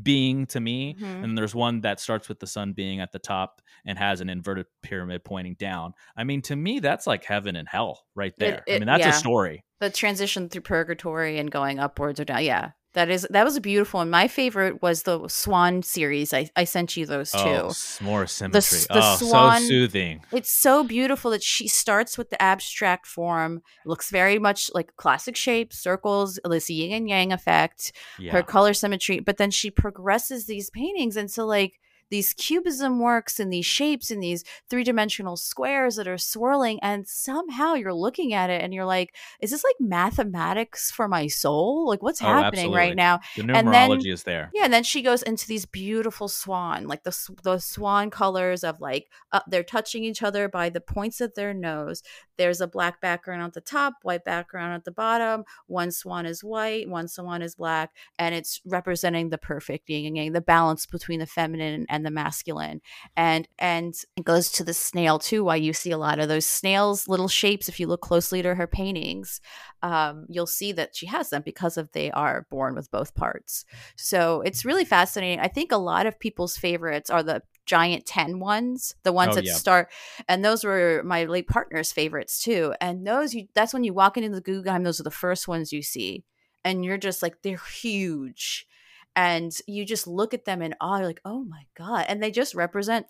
being 0.01 0.47
to 0.47 0.59
me 0.59 0.95
Mhm. 0.99 1.23
and 1.23 1.37
there's 1.37 1.53
one 1.53 1.81
that 1.81 1.99
starts 1.99 2.27
with 2.27 2.39
the 2.39 2.47
sun 2.47 2.73
being 2.73 2.99
at 2.99 3.11
the 3.11 3.19
top 3.19 3.61
and 3.85 3.99
has 3.99 4.21
an 4.21 4.29
inverted 4.29 4.65
pyramid 4.81 5.23
pointing 5.23 5.53
down 5.55 5.93
i 6.17 6.23
mean 6.23 6.41
to 6.41 6.55
me 6.55 6.79
that's 6.79 7.05
like 7.05 7.23
heaven 7.25 7.55
and 7.55 7.67
hell 7.67 8.03
right 8.15 8.33
there 8.37 8.63
i 8.67 8.71
it- 8.71 8.79
mean 8.79 8.87
that's 8.87 9.01
yeah. 9.03 9.09
a 9.09 9.13
story 9.13 9.63
the 9.79 9.89
transition 9.91 10.49
through 10.49 10.61
purgatory 10.61 11.37
and 11.37 11.51
going 11.51 11.77
upwards 11.77 12.19
or 12.19 12.25
down. 12.25 12.41
Yeah. 12.43 12.71
That 12.93 13.09
is 13.09 13.27
that 13.31 13.43
was 13.43 13.55
a 13.55 13.61
beautiful 13.61 13.99
one. 13.99 14.09
My 14.09 14.27
favorite 14.27 14.81
was 14.81 15.03
the 15.03 15.27
Swan 15.27 15.81
series. 15.81 16.33
I, 16.33 16.49
I 16.55 16.63
sent 16.63 16.95
you 16.95 17.05
those 17.05 17.33
oh, 17.33 17.43
too. 17.43 17.49
Oh, 17.49 18.05
more 18.05 18.27
symmetry. 18.27 18.79
the 18.89 19.01
oh, 19.01 19.15
swan- 19.17 19.61
so 19.61 19.67
soothing. 19.67 20.21
It's 20.31 20.51
so 20.51 20.83
beautiful 20.83 21.31
that 21.31 21.41
she 21.41 21.67
starts 21.67 22.17
with 22.17 22.29
the 22.29 22.41
abstract 22.41 23.07
form. 23.07 23.63
It 23.83 23.89
looks 23.89 24.11
very 24.11 24.37
much 24.37 24.69
like 24.73 24.95
classic 24.95 25.35
shapes, 25.35 25.79
circles, 25.79 26.39
this 26.45 26.69
yin 26.69 26.93
and 26.93 27.09
yang 27.09 27.31
effect, 27.31 27.93
Yeah. 28.19 28.31
her 28.31 28.43
color 28.43 28.73
symmetry. 28.73 29.19
But 29.19 29.37
then 29.37 29.49
she 29.49 29.71
progresses 29.71 30.45
these 30.45 30.69
paintings 30.69 31.17
into 31.17 31.43
like 31.43 31.79
these 32.09 32.33
cubism 32.33 32.99
works 32.99 33.39
and 33.39 33.51
these 33.51 33.65
shapes 33.65 34.11
and 34.11 34.21
these 34.21 34.43
three 34.69 34.83
dimensional 34.83 35.35
squares 35.37 35.95
that 35.95 36.07
are 36.07 36.17
swirling. 36.17 36.79
And 36.81 37.07
somehow 37.07 37.73
you're 37.73 37.93
looking 37.93 38.33
at 38.33 38.49
it 38.49 38.61
and 38.61 38.73
you're 38.73 38.85
like, 38.85 39.15
is 39.41 39.51
this 39.51 39.63
like 39.63 39.75
mathematics 39.79 40.91
for 40.91 41.07
my 41.07 41.27
soul? 41.27 41.87
Like, 41.87 42.01
what's 42.01 42.21
Oh, 42.21 42.25
happening 42.25 42.65
absolutely. 42.65 42.77
right 42.77 42.95
now? 42.95 43.19
the 43.35 43.41
and 43.41 43.67
numerology 43.67 44.03
then- 44.03 44.11
is 44.13 44.23
there. 44.23 44.51
Yeah, 44.53 44.65
and 44.65 44.73
then 44.73 44.83
she 44.83 45.01
goes 45.01 45.23
into 45.23 45.47
these 45.47 45.65
beautiful 45.65 46.27
swan, 46.27 46.87
like 46.87 47.03
the 47.03 47.13
the 47.43 47.59
swan 47.59 48.09
colors 48.09 48.63
of 48.63 48.79
like 48.79 49.09
uh, 49.31 49.41
they're 49.47 49.63
touching 49.63 50.03
each 50.03 50.21
other 50.23 50.47
by 50.47 50.69
the 50.69 50.81
points 50.81 51.21
of 51.21 51.33
their 51.35 51.53
nose. 51.53 52.03
There's 52.37 52.61
a 52.61 52.67
black 52.67 52.99
background 53.01 53.43
at 53.43 53.53
the 53.53 53.61
top, 53.61 53.93
white 54.01 54.23
background 54.23 54.73
at 54.73 54.85
the 54.85 54.91
bottom. 54.91 55.43
One 55.67 55.91
swan 55.91 56.25
is 56.25 56.43
white, 56.43 56.89
one 56.89 57.07
swan 57.07 57.41
is 57.41 57.55
black, 57.55 57.91
and 58.17 58.33
it's 58.33 58.61
representing 58.65 59.29
the 59.29 59.37
perfect 59.37 59.89
yin 59.89 60.05
and 60.07 60.17
yang, 60.17 60.31
the 60.31 60.41
balance 60.41 60.85
between 60.85 61.19
the 61.19 61.27
feminine 61.27 61.73
and 61.75 61.87
the 62.01 62.09
masculine. 62.11 62.81
And 63.15 63.47
and 63.59 63.93
it 64.17 64.25
goes 64.25 64.51
to 64.53 64.63
the 64.63 64.73
snail 64.73 65.19
too. 65.19 65.43
Why 65.43 65.57
you 65.57 65.73
see 65.73 65.91
a 65.91 65.97
lot 65.97 66.19
of 66.19 66.29
those 66.29 66.45
snails, 66.45 67.07
little 67.07 67.27
shapes. 67.27 67.69
If 67.69 67.79
you 67.79 67.87
look 67.87 68.01
closely 68.01 68.41
to 68.41 68.55
her 68.55 68.67
paintings, 68.67 69.41
um, 69.81 70.25
you'll 70.29 70.47
see 70.47 70.71
that 70.71 70.95
she 70.95 71.05
has 71.07 71.29
them 71.29 71.41
because 71.43 71.77
of 71.77 71.91
they 71.91 72.09
are 72.11 72.47
born 72.49 72.73
with 72.75 72.89
both 72.89 73.13
parts. 73.15 73.65
So 73.97 74.41
it's 74.41 74.65
really 74.65 74.85
fascinating. 74.85 75.39
I 75.39 75.47
think 75.49 75.71
a 75.71 75.77
lot 75.77 76.05
of 76.05 76.19
people's 76.19 76.57
favorites 76.57 77.09
are 77.09 77.21
the 77.23 77.43
giant 77.65 78.05
10 78.05 78.39
ones, 78.39 78.95
the 79.03 79.13
ones 79.13 79.33
Oh, 79.33 79.35
that 79.35 79.45
yeah. 79.45 79.53
start 79.53 79.89
and 80.27 80.43
those 80.43 80.63
were 80.63 81.01
my 81.05 81.25
late 81.25 81.47
partner's 81.47 81.91
favorites 81.91 82.41
too. 82.41 82.73
And 82.81 83.05
those 83.05 83.33
you 83.33 83.47
that's 83.53 83.73
when 83.73 83.83
you 83.83 83.93
walk 83.93 84.17
into 84.17 84.29
the 84.29 84.41
Guggenheim, 84.41 84.83
those 84.83 84.99
are 84.99 85.03
the 85.03 85.11
first 85.11 85.47
ones 85.47 85.71
you 85.71 85.81
see. 85.81 86.23
And 86.65 86.83
you're 86.85 86.97
just 86.97 87.21
like 87.21 87.41
they're 87.41 87.57
huge. 87.57 88.67
And 89.15 89.55
you 89.67 89.85
just 89.85 90.07
look 90.07 90.33
at 90.33 90.45
them 90.45 90.61
in 90.61 90.75
awe, 90.81 90.97
you're 90.97 91.07
like, 91.07 91.21
oh 91.25 91.43
my 91.43 91.63
God. 91.77 92.05
And 92.07 92.21
they 92.21 92.31
just 92.31 92.55
represent 92.55 93.07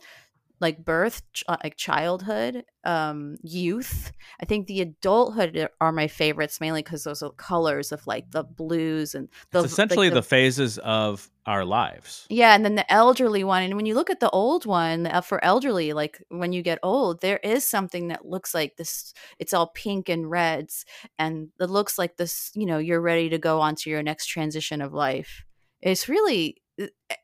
like 0.63 0.83
birth, 0.83 1.21
ch- 1.33 1.43
uh, 1.47 1.57
like 1.63 1.75
childhood, 1.75 2.63
um, 2.85 3.35
youth. 3.43 4.11
I 4.41 4.45
think 4.45 4.65
the 4.65 4.81
adulthood 4.81 5.67
are 5.81 5.91
my 5.91 6.07
favorites 6.07 6.61
mainly 6.61 6.81
because 6.81 7.03
those 7.03 7.21
are 7.21 7.31
colors 7.31 7.91
of 7.91 8.07
like 8.07 8.31
the 8.31 8.43
blues 8.43 9.13
and 9.13 9.27
the 9.51 9.59
it's 9.59 9.73
essentially 9.73 10.07
like 10.07 10.13
the, 10.13 10.23
phases 10.23 10.77
of 10.77 11.29
our 11.45 11.65
lives. 11.65 12.25
yeah, 12.29 12.55
and 12.55 12.63
then 12.63 12.75
the 12.75 12.91
elderly 12.91 13.43
one, 13.43 13.61
and 13.63 13.75
when 13.75 13.85
you 13.85 13.93
look 13.93 14.09
at 14.09 14.21
the 14.21 14.29
old 14.29 14.65
one 14.65 15.09
for 15.23 15.43
elderly, 15.43 15.91
like 15.91 16.23
when 16.29 16.53
you 16.53 16.61
get 16.61 16.79
old, 16.81 17.19
there 17.19 17.39
is 17.43 17.67
something 17.67 18.07
that 18.07 18.25
looks 18.25 18.53
like 18.53 18.77
this. 18.77 19.13
It's 19.39 19.53
all 19.53 19.67
pink 19.67 20.07
and 20.07 20.31
reds, 20.31 20.85
and 21.19 21.49
it 21.59 21.69
looks 21.69 21.97
like 21.97 22.15
this. 22.15 22.51
You 22.55 22.65
know, 22.65 22.77
you're 22.77 23.01
ready 23.01 23.27
to 23.29 23.37
go 23.37 23.59
on 23.59 23.75
to 23.75 23.89
your 23.89 24.01
next 24.01 24.27
transition 24.27 24.81
of 24.81 24.93
life. 24.93 25.43
It's 25.83 26.07
really, 26.07 26.61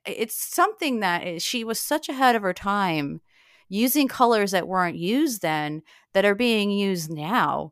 it's 0.05 0.36
something 0.36 0.99
that 0.99 1.26
is, 1.26 1.43
she 1.43 1.64
was 1.64 1.80
such 1.80 2.10
ahead 2.10 2.36
of 2.36 2.41
her 2.41 2.53
time, 2.53 3.22
using 3.70 4.07
colors 4.07 4.51
that 4.51 4.68
weren't 4.68 4.97
used 4.97 5.41
then 5.41 5.82
that 6.14 6.26
are 6.26 6.36
being 6.36 6.70
used 6.72 7.10
now. 7.10 7.72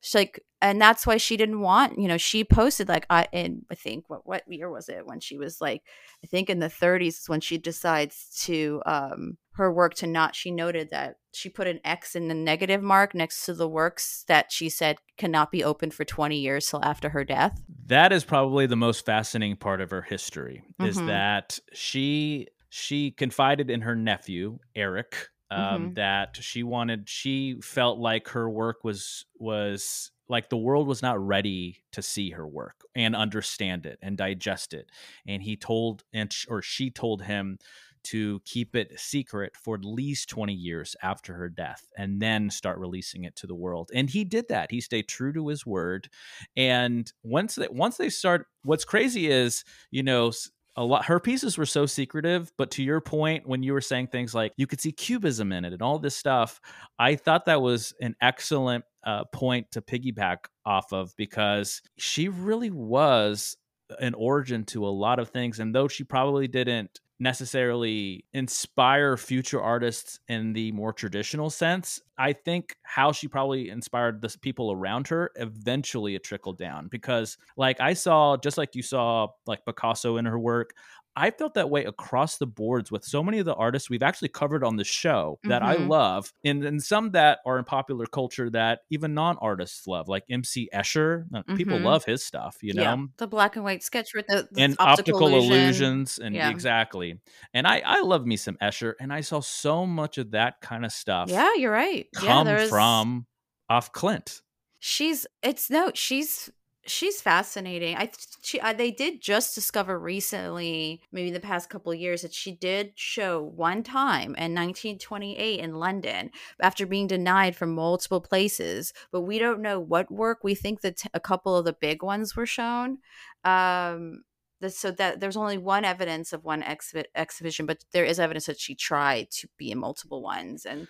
She's 0.00 0.14
like, 0.14 0.40
and 0.62 0.80
that's 0.80 1.06
why 1.06 1.16
she 1.16 1.36
didn't 1.36 1.60
want, 1.60 1.98
you 1.98 2.08
know, 2.08 2.16
she 2.16 2.44
posted 2.44 2.88
like 2.88 3.06
I 3.10 3.26
in 3.32 3.64
I 3.70 3.74
think 3.74 4.08
what 4.08 4.26
what 4.26 4.44
year 4.48 4.70
was 4.70 4.88
it 4.88 5.06
when 5.06 5.20
she 5.20 5.36
was 5.38 5.60
like 5.60 5.82
I 6.24 6.28
think 6.28 6.48
in 6.48 6.60
the 6.60 6.68
30s 6.68 7.08
is 7.08 7.28
when 7.28 7.40
she 7.40 7.58
decides 7.58 8.44
to 8.44 8.82
um 8.86 9.38
her 9.54 9.72
work 9.72 9.94
to 9.94 10.06
not 10.06 10.34
she 10.36 10.50
noted 10.52 10.90
that 10.90 11.16
she 11.32 11.48
put 11.48 11.66
an 11.66 11.80
X 11.84 12.14
in 12.14 12.28
the 12.28 12.34
negative 12.34 12.82
mark 12.82 13.14
next 13.14 13.44
to 13.46 13.54
the 13.54 13.68
works 13.68 14.24
that 14.28 14.52
she 14.52 14.68
said 14.68 14.98
cannot 15.16 15.50
be 15.50 15.64
opened 15.64 15.94
for 15.94 16.04
20 16.04 16.36
years 16.38 16.66
till 16.66 16.84
after 16.84 17.08
her 17.10 17.24
death. 17.24 17.60
That 17.86 18.12
is 18.12 18.24
probably 18.24 18.66
the 18.66 18.76
most 18.76 19.04
fascinating 19.04 19.56
part 19.56 19.80
of 19.80 19.90
her 19.90 20.02
history 20.02 20.62
is 20.80 20.98
Mhm. 20.98 21.06
that 21.06 21.58
she 21.72 22.48
she 22.68 23.10
confided 23.10 23.70
in 23.70 23.82
her 23.82 23.94
nephew 23.94 24.58
Eric 24.74 25.28
um, 25.50 25.90
Mhm. 25.90 25.94
that 25.96 26.38
she 26.40 26.62
wanted 26.62 27.08
she 27.08 27.60
felt 27.60 27.98
like 27.98 28.28
her 28.28 28.48
work 28.48 28.84
was 28.84 29.26
was 29.38 30.10
like 30.28 30.48
the 30.48 30.56
world 30.56 30.86
was 30.86 31.02
not 31.02 31.20
ready 31.20 31.84
to 31.92 32.00
see 32.00 32.30
her 32.30 32.48
work 32.48 32.76
and 32.94 33.14
understand 33.14 33.84
it 33.84 33.98
and 34.00 34.16
digest 34.16 34.72
it 34.72 34.88
and 35.26 35.42
he 35.42 35.54
told 35.56 36.04
and 36.14 36.32
sh- 36.32 36.46
or 36.48 36.62
she 36.62 36.90
told 36.90 37.20
him 37.22 37.58
to 38.04 38.40
keep 38.44 38.74
it 38.76 38.98
secret 38.98 39.56
for 39.56 39.74
at 39.74 39.84
least 39.84 40.28
20 40.28 40.52
years 40.52 40.96
after 41.02 41.34
her 41.34 41.48
death 41.48 41.86
and 41.96 42.20
then 42.20 42.50
start 42.50 42.78
releasing 42.78 43.24
it 43.24 43.36
to 43.36 43.46
the 43.46 43.54
world. 43.54 43.90
And 43.94 44.08
he 44.08 44.24
did 44.24 44.48
that. 44.48 44.70
He 44.70 44.80
stayed 44.80 45.08
true 45.08 45.32
to 45.32 45.48
his 45.48 45.66
word. 45.66 46.08
And 46.56 47.10
once 47.22 47.54
they 47.54 47.68
once 47.70 47.96
they 47.96 48.10
start 48.10 48.46
what's 48.64 48.84
crazy 48.84 49.30
is 49.30 49.64
you 49.90 50.02
know 50.02 50.32
a 50.76 50.84
lot 50.84 51.04
her 51.04 51.20
pieces 51.20 51.58
were 51.58 51.66
so 51.66 51.84
secretive 51.84 52.52
but 52.56 52.70
to 52.70 52.82
your 52.82 53.00
point 53.00 53.46
when 53.46 53.62
you 53.62 53.72
were 53.72 53.80
saying 53.80 54.06
things 54.06 54.34
like 54.34 54.52
you 54.56 54.66
could 54.66 54.80
see 54.80 54.92
cubism 54.92 55.52
in 55.52 55.64
it 55.66 55.72
and 55.74 55.82
all 55.82 55.98
this 55.98 56.16
stuff 56.16 56.60
i 56.98 57.14
thought 57.14 57.44
that 57.44 57.60
was 57.60 57.92
an 58.00 58.14
excellent 58.22 58.82
uh, 59.04 59.24
point 59.24 59.70
to 59.72 59.82
piggyback 59.82 60.38
off 60.64 60.92
of 60.92 61.14
because 61.16 61.82
she 61.98 62.28
really 62.28 62.70
was 62.70 63.56
an 64.00 64.14
origin 64.14 64.64
to 64.64 64.86
a 64.86 64.88
lot 64.88 65.18
of 65.18 65.30
things. 65.30 65.58
And 65.60 65.74
though 65.74 65.88
she 65.88 66.04
probably 66.04 66.48
didn't 66.48 67.00
necessarily 67.22 68.24
inspire 68.32 69.16
future 69.16 69.62
artists 69.62 70.18
in 70.26 70.52
the 70.52 70.72
more 70.72 70.92
traditional 70.92 71.50
sense. 71.50 72.00
I 72.18 72.32
think 72.32 72.74
how 72.82 73.12
she 73.12 73.28
probably 73.28 73.68
inspired 73.68 74.20
the 74.20 74.36
people 74.42 74.72
around 74.72 75.06
her 75.08 75.30
eventually 75.36 76.16
it 76.16 76.24
trickled 76.24 76.58
down 76.58 76.88
because 76.88 77.38
like 77.56 77.80
i 77.80 77.94
saw 77.94 78.36
just 78.36 78.58
like 78.58 78.74
you 78.74 78.82
saw 78.82 79.28
like 79.46 79.64
picasso 79.64 80.18
in 80.18 80.24
her 80.24 80.38
work 80.38 80.74
I 81.16 81.30
felt 81.30 81.54
that 81.54 81.70
way 81.70 81.84
across 81.84 82.38
the 82.38 82.46
boards 82.46 82.90
with 82.90 83.04
so 83.04 83.22
many 83.22 83.38
of 83.38 83.44
the 83.46 83.54
artists 83.54 83.90
we've 83.90 84.02
actually 84.02 84.28
covered 84.30 84.64
on 84.64 84.76
the 84.76 84.84
show 84.84 85.40
that 85.46 85.62
I 85.62 85.74
Mhm. 85.74 85.92
love, 85.92 86.32
and, 86.44 86.64
and 86.64 86.82
some 86.82 87.10
that 87.12 87.40
are 87.44 87.58
in 87.58 87.64
popular 87.64 88.06
culture 88.06 88.48
that 88.50 88.80
even 88.90 89.12
non 89.14 89.36
artists 89.38 89.86
love, 89.86 90.08
like 90.08 90.24
MC 90.30 90.70
Escher. 90.74 91.26
Uh, 91.34 91.42
People 91.54 91.82
Mhm. 91.82 91.82
love 91.82 92.04
his 92.04 92.24
stuff, 92.24 92.58
you 92.62 92.72
know, 92.74 92.96
Yeah, 92.96 92.98
the 93.18 93.26
black 93.28 93.56
and 93.56 93.64
white 93.64 93.82
sketch 93.82 94.14
with 94.14 94.26
the, 94.28 94.48
the 94.50 94.68
and 94.68 94.76
optical, 94.78 95.36
illusions, 95.36 96.18
and 96.18 96.44
Yeah. 96.44 96.46
exactly. 96.46 97.18
And 97.54 97.66
I 97.66 97.80
I 97.84 98.00
love 98.02 98.26
me 98.26 98.36
some 98.36 98.56
Escher, 98.58 98.94
and 99.00 99.12
I 99.12 99.22
saw 99.22 99.40
so 99.40 99.86
much 99.86 100.18
of 100.18 100.32
that 100.32 100.60
kind 100.60 100.84
of 100.84 100.92
stuff 100.92 101.34
Yeah, 101.34 101.54
you're 101.54 101.72
right. 101.72 102.08
come 102.14 102.44
there's 102.46 102.58
from 102.58 103.26
af 103.70 103.92
Klint. 103.92 104.42
She's 104.80 105.26
it's 105.42 105.70
no, 105.70 105.92
she's 105.94 106.50
she's 106.86 107.20
fascinating. 107.20 107.96
I 107.96 108.10
she 108.42 108.60
uh, 108.60 108.72
they 108.72 108.90
did 108.90 109.20
just 109.20 109.54
discover 109.54 109.98
recently, 109.98 111.00
maybe 111.12 111.30
the 111.30 111.40
past 111.40 111.70
couple 111.70 111.94
years, 111.94 112.22
that 112.22 112.34
she 112.34 112.52
did 112.52 112.92
show 112.96 113.42
one 113.42 113.82
time 113.82 114.34
in 114.36 114.54
1928 114.54 115.60
in 115.60 115.74
London 115.74 116.30
after 116.60 116.86
being 116.86 117.06
denied 117.06 117.56
from 117.56 117.74
multiple 117.74 118.20
places. 118.20 118.92
But 119.10 119.22
we 119.22 119.38
don't 119.38 119.62
know 119.62 119.78
what 119.80 120.10
work. 120.10 120.44
We 120.44 120.54
think 120.54 120.80
that 120.82 121.02
a 121.14 121.20
couple 121.20 121.56
of 121.56 121.64
the 121.64 121.72
big 121.72 122.02
ones 122.02 122.36
were 122.36 122.46
shown. 122.46 122.98
Um, 123.44 124.24
so 124.70 124.90
that 124.92 125.20
there's 125.20 125.36
only 125.36 125.58
one 125.58 125.84
evidence 125.84 126.32
of 126.32 126.44
one 126.44 126.62
exhi- 126.62 127.04
exhibition, 127.14 127.66
but 127.66 127.84
there 127.92 128.04
is 128.04 128.20
evidence 128.20 128.46
that 128.46 128.58
she 128.58 128.74
tried 128.74 129.30
to 129.30 129.48
be 129.56 129.70
in 129.70 129.78
multiple 129.78 130.22
ones 130.22 130.64
and. 130.66 130.88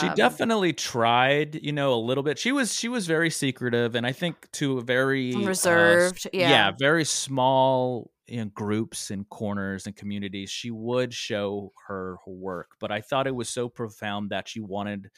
she 0.00 0.08
um, 0.08 0.14
definitely 0.16 0.72
tried 0.72 1.54
you 1.62 1.70
know 1.70 1.94
a 1.94 2.02
little 2.02 2.24
bit 2.24 2.36
she 2.36 2.50
was 2.50 2.74
she 2.74 2.88
was 2.88 3.06
very 3.06 3.30
secretive 3.30 3.94
and 3.94 4.04
i 4.04 4.10
think 4.10 4.50
to 4.50 4.78
a 4.78 4.82
very 4.82 5.32
uh, 5.32 5.38
reserved. 5.46 6.26
yeah. 6.32 6.50
yeah 6.50 6.72
very 6.76 7.04
small 7.04 8.10
you 8.26 8.38
know, 8.38 8.50
groups 8.52 9.12
and 9.12 9.28
corners 9.28 9.86
and 9.86 9.94
communities 9.94 10.50
she 10.50 10.72
would 10.72 11.14
show 11.14 11.72
her 11.86 12.16
work 12.26 12.72
but 12.80 12.90
i 12.90 13.00
thought 13.00 13.28
it 13.28 13.34
was 13.34 13.48
so 13.48 13.68
profound 13.68 14.30
that 14.30 14.48
she 14.48 14.58
wanted 14.58 15.10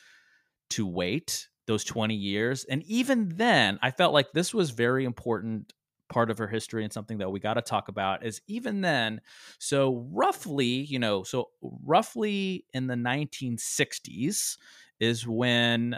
to 0.68 0.86
wait 0.86 1.48
those 1.66 1.82
20 1.82 2.14
years 2.14 2.64
and 2.64 2.82
even 2.82 3.30
then 3.36 3.78
i 3.80 3.90
felt 3.90 4.12
like 4.12 4.30
this 4.32 4.52
was 4.52 4.70
very 4.70 5.06
important 5.06 5.72
part 6.10 6.30
of 6.30 6.38
her 6.38 6.48
history 6.48 6.84
and 6.84 6.92
something 6.92 7.18
that 7.18 7.30
we 7.30 7.40
got 7.40 7.54
to 7.54 7.62
talk 7.62 7.88
about 7.88 8.24
is 8.26 8.40
even 8.46 8.80
then 8.82 9.20
so 9.58 10.06
roughly 10.12 10.64
you 10.64 10.98
know 10.98 11.22
so 11.22 11.50
roughly 11.62 12.64
in 12.74 12.86
the 12.86 12.94
1960s 12.94 14.58
is 14.98 15.26
when 15.26 15.96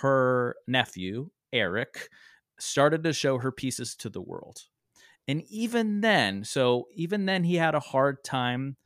her 0.00 0.54
nephew 0.66 1.28
eric 1.52 2.08
started 2.58 3.04
to 3.04 3.12
show 3.12 3.38
her 3.38 3.52
pieces 3.52 3.94
to 3.96 4.08
the 4.08 4.20
world. 4.20 4.62
And 5.26 5.42
even 5.50 6.00
then 6.00 6.44
so 6.44 6.88
even 6.94 7.26
then 7.26 7.44
he 7.44 7.56
had 7.56 7.74
a 7.74 7.80
hard 7.80 8.24
time 8.24 8.76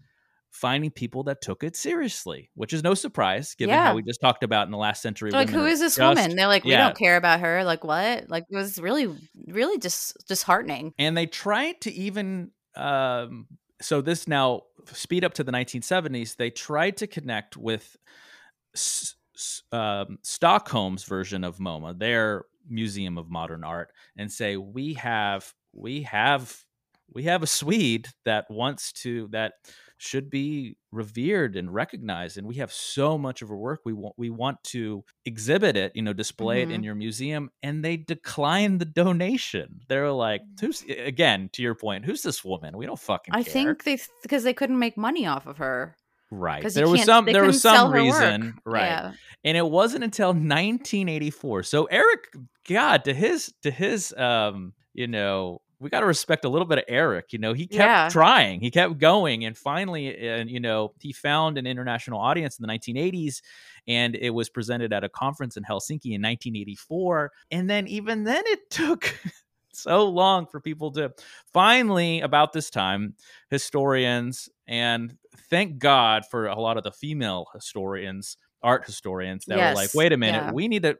finding 0.52 0.90
people 0.90 1.24
that 1.24 1.40
took 1.40 1.64
it 1.64 1.74
seriously, 1.74 2.50
which 2.54 2.72
is 2.72 2.84
no 2.84 2.94
surprise 2.94 3.54
given 3.56 3.74
Yeah. 3.74 3.86
how 3.86 3.94
we 3.94 4.02
just 4.02 4.20
talked 4.20 4.44
about 4.44 4.66
in 4.68 4.70
the 4.70 4.78
last 4.78 5.02
century. 5.02 5.30
Like, 5.32 5.48
who 5.50 5.64
is 5.66 5.80
this 5.80 5.96
just- 5.96 6.16
woman? 6.16 6.36
They're 6.36 6.46
like, 6.46 6.62
we 6.64 6.70
yeah. 6.72 6.84
don't 6.84 6.96
care 6.96 7.16
about 7.16 7.40
her. 7.40 7.64
Like, 7.64 7.82
what? 7.84 8.28
Like, 8.28 8.44
it 8.50 8.56
was 8.56 8.78
really, 8.78 9.12
really 9.48 9.78
dis- 9.78 10.14
disheartening. 10.28 10.92
and 10.98 11.16
they 11.16 11.26
tried 11.26 11.80
to 11.80 11.92
even 11.92 12.50
um, 12.76 13.46
so 13.80 14.00
this 14.00 14.28
now 14.28 14.62
speed 14.92 15.24
up 15.24 15.34
to 15.34 15.44
the 15.44 15.52
1970s 15.52 16.36
they 16.36 16.50
tried 16.50 16.96
to 16.98 17.06
connect 17.06 17.56
with 17.56 17.96
S- 18.74 19.14
S- 19.36 19.62
um, 19.72 20.18
stockholm's 20.22 21.04
version 21.04 21.44
of 21.44 21.58
moma 21.58 21.98
their 21.98 22.44
museum 22.68 23.18
of 23.18 23.28
modern 23.30 23.64
art 23.64 23.92
and 24.16 24.30
say 24.32 24.56
we 24.56 24.94
have 24.94 25.52
we 25.74 26.02
have 26.02 26.64
we 27.12 27.24
have 27.24 27.42
a 27.42 27.46
swede 27.46 28.08
that 28.24 28.46
wants 28.50 28.92
to 28.92 29.28
that 29.32 29.54
should 30.02 30.28
be 30.30 30.76
revered 30.90 31.54
and 31.56 31.72
recognized 31.72 32.36
and 32.36 32.46
we 32.46 32.56
have 32.56 32.72
so 32.72 33.16
much 33.16 33.40
of 33.40 33.48
her 33.48 33.56
work 33.56 33.80
we 33.84 33.92
want 33.92 34.14
we 34.18 34.30
want 34.30 34.62
to 34.64 35.04
exhibit 35.24 35.76
it 35.76 35.92
you 35.94 36.02
know 36.02 36.12
display 36.12 36.60
it 36.62 36.70
in 36.72 36.80
Mhm. 36.80 36.84
your 36.84 36.94
museum 36.96 37.50
and 37.62 37.84
they 37.84 37.96
decline 37.96 38.78
the 38.78 38.84
donation 38.84 39.80
they're 39.88 40.10
like 40.10 40.42
who's 40.60 40.82
again 40.82 41.48
to 41.52 41.62
your 41.62 41.74
point 41.76 42.04
who's 42.04 42.22
this 42.22 42.44
woman 42.44 42.76
we 42.76 42.84
don't 42.84 42.98
fucking 42.98 43.32
I 43.32 43.42
care. 43.44 43.52
think 43.52 43.84
they, 43.84 43.98
because 44.22 44.42
they 44.42 44.52
couldn't 44.54 44.78
make 44.78 44.96
money 44.96 45.26
off 45.26 45.46
of 45.46 45.58
her. 45.58 45.96
Right. 46.30 46.66
there 46.72 46.88
was 46.88 47.04
some 47.04 47.26
there 47.26 47.44
was 47.44 47.60
some 47.62 47.92
reason 47.92 48.54
right 48.64 48.86
Yeah. 48.86 49.12
and 49.44 49.56
it 49.56 49.66
wasn't 49.66 50.02
until 50.02 50.32
1984 50.34 51.62
so 51.62 51.84
eric 51.84 52.20
god 52.68 53.04
to 53.04 53.14
his 53.14 53.52
to 53.62 53.70
his 53.70 54.12
um 54.16 54.72
you 54.94 55.06
know 55.06 55.60
we 55.82 55.90
got 55.90 56.00
to 56.00 56.06
respect 56.06 56.44
a 56.44 56.48
little 56.48 56.66
bit 56.66 56.78
of 56.78 56.84
eric 56.88 57.32
you 57.32 57.38
know 57.38 57.52
he 57.52 57.66
kept 57.66 57.80
Yeah. 57.80 58.08
trying 58.08 58.60
he 58.60 58.70
kept 58.70 58.98
going 58.98 59.44
and 59.44 59.56
finally 59.56 60.16
and 60.16 60.48
you 60.50 60.60
know 60.60 60.92
he 61.00 61.12
found 61.12 61.58
an 61.58 61.66
international 61.66 62.20
audience 62.20 62.58
in 62.58 62.66
the 62.66 62.72
1980s 62.72 63.42
and 63.88 64.14
it 64.14 64.30
was 64.30 64.48
presented 64.48 64.92
at 64.92 65.04
a 65.04 65.08
conference 65.08 65.56
in 65.56 65.64
helsinki 65.64 66.12
in 66.14 66.22
1984 66.22 67.32
and 67.50 67.68
then 67.68 67.86
even 67.88 68.24
then 68.24 68.42
it 68.46 68.70
took 68.70 69.14
so 69.72 70.08
long 70.08 70.46
for 70.46 70.60
people 70.60 70.92
to 70.92 71.12
finally 71.52 72.20
about 72.20 72.52
this 72.52 72.70
time 72.70 73.14
historians 73.50 74.48
and 74.66 75.16
thank 75.50 75.78
god 75.78 76.24
for 76.30 76.46
a 76.46 76.58
lot 76.58 76.76
of 76.76 76.84
the 76.84 76.92
female 76.92 77.46
historians 77.54 78.36
art 78.62 78.84
historians 78.86 79.44
that 79.46 79.56
were 79.58 79.74
like 79.74 79.92
wait 79.94 80.12
a 80.12 80.16
minute 80.16 80.44
yeah. 80.44 80.52
we 80.52 80.68
need 80.68 80.82
to 80.82 80.96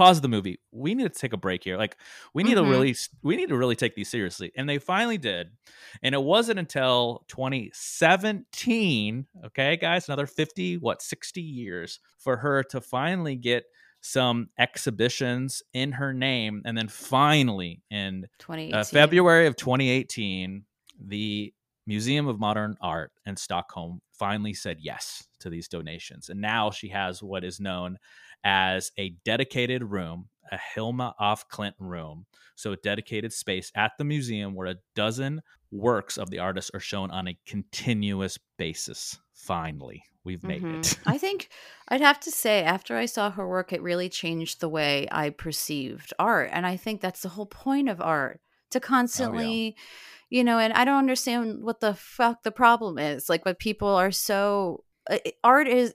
pause 0.00 0.20
the 0.20 0.28
movie. 0.28 0.58
We 0.72 0.94
need 0.94 1.12
to 1.12 1.18
take 1.18 1.32
a 1.32 1.36
break 1.36 1.62
here. 1.64 1.76
Like 1.76 1.96
we 2.32 2.42
need 2.42 2.56
Mhm. 2.56 2.64
to 2.64 2.70
really 2.70 2.94
we 3.22 3.36
need 3.36 3.48
to 3.50 3.56
really 3.56 3.76
take 3.76 3.94
these 3.94 4.08
seriously. 4.08 4.50
And 4.56 4.68
they 4.68 4.78
finally 4.78 5.18
did. 5.18 5.50
And 6.02 6.14
it 6.14 6.22
wasn't 6.22 6.58
until 6.58 7.24
2017 7.28 9.26
okay 9.46 9.76
guys 9.76 10.08
another 10.08 10.26
50 10.26 10.78
what 10.78 11.02
60 11.02 11.40
years 11.42 12.00
for 12.18 12.36
her 12.38 12.62
to 12.64 12.80
finally 12.80 13.36
get 13.36 13.64
some 14.00 14.48
exhibitions 14.58 15.62
in 15.74 15.92
her 15.92 16.12
name 16.14 16.62
and 16.64 16.76
then 16.78 16.88
finally 16.88 17.82
in 17.90 18.26
uh, 18.72 18.82
February 18.84 19.46
of 19.46 19.56
2018, 19.56 20.64
the 20.98 21.52
Museum 21.86 22.26
of 22.28 22.38
Modern 22.40 22.76
Art 22.80 23.12
in 23.26 23.36
Stockholm 23.36 24.00
finally 24.12 24.54
said 24.54 24.78
yes 24.80 25.26
to 25.40 25.50
these 25.50 25.68
donations. 25.68 26.30
And 26.30 26.40
now 26.40 26.70
she 26.70 26.88
has 26.88 27.22
what 27.22 27.42
is 27.44 27.58
known 27.60 27.98
as 28.44 28.92
a 28.98 29.10
dedicated 29.24 29.82
room, 29.84 30.28
a 30.50 30.58
Hilma 30.74 31.14
af 31.18 31.48
Klint 31.48 31.74
room. 31.78 32.26
So, 32.56 32.72
a 32.72 32.76
dedicated 32.76 33.32
space 33.32 33.72
at 33.74 33.92
the 33.96 34.04
museum 34.04 34.54
where 34.54 34.66
a 34.66 34.76
dozen 34.94 35.42
works 35.70 36.18
of 36.18 36.30
the 36.30 36.40
artist 36.40 36.70
are 36.74 36.80
shown 36.80 37.10
on 37.10 37.28
a 37.28 37.38
continuous 37.46 38.38
basis. 38.58 39.18
Finally, 39.32 40.02
we've 40.24 40.42
made 40.42 40.62
Mhm. 40.62 40.80
it. 40.80 40.98
I 41.06 41.16
think 41.16 41.48
I'd 41.88 42.00
have 42.02 42.20
to 42.20 42.30
say, 42.30 42.62
after 42.62 42.96
I 42.96 43.06
saw 43.06 43.30
her 43.30 43.48
work, 43.48 43.72
it 43.72 43.82
really 43.82 44.08
changed 44.08 44.60
the 44.60 44.68
way 44.68 45.08
I 45.10 45.30
perceived 45.30 46.12
art. 46.18 46.50
And 46.52 46.66
I 46.66 46.76
think 46.76 47.00
that's 47.00 47.22
the 47.22 47.30
whole 47.30 47.46
point 47.46 47.88
of 47.88 48.00
art 48.00 48.40
to 48.70 48.80
constantly, 48.80 49.76
you 50.28 50.44
know, 50.44 50.58
and 50.58 50.72
I 50.74 50.84
don't 50.84 50.98
understand 50.98 51.62
what 51.62 51.80
the 51.80 51.94
fuck 51.94 52.42
the 52.42 52.52
problem 52.52 52.98
is. 52.98 53.28
Like, 53.28 53.46
what 53.46 53.58
people 53.58 53.88
are 53.88 54.12
so. 54.12 54.84
Uh, 55.10 55.18
Art 55.42 55.66
is 55.68 55.92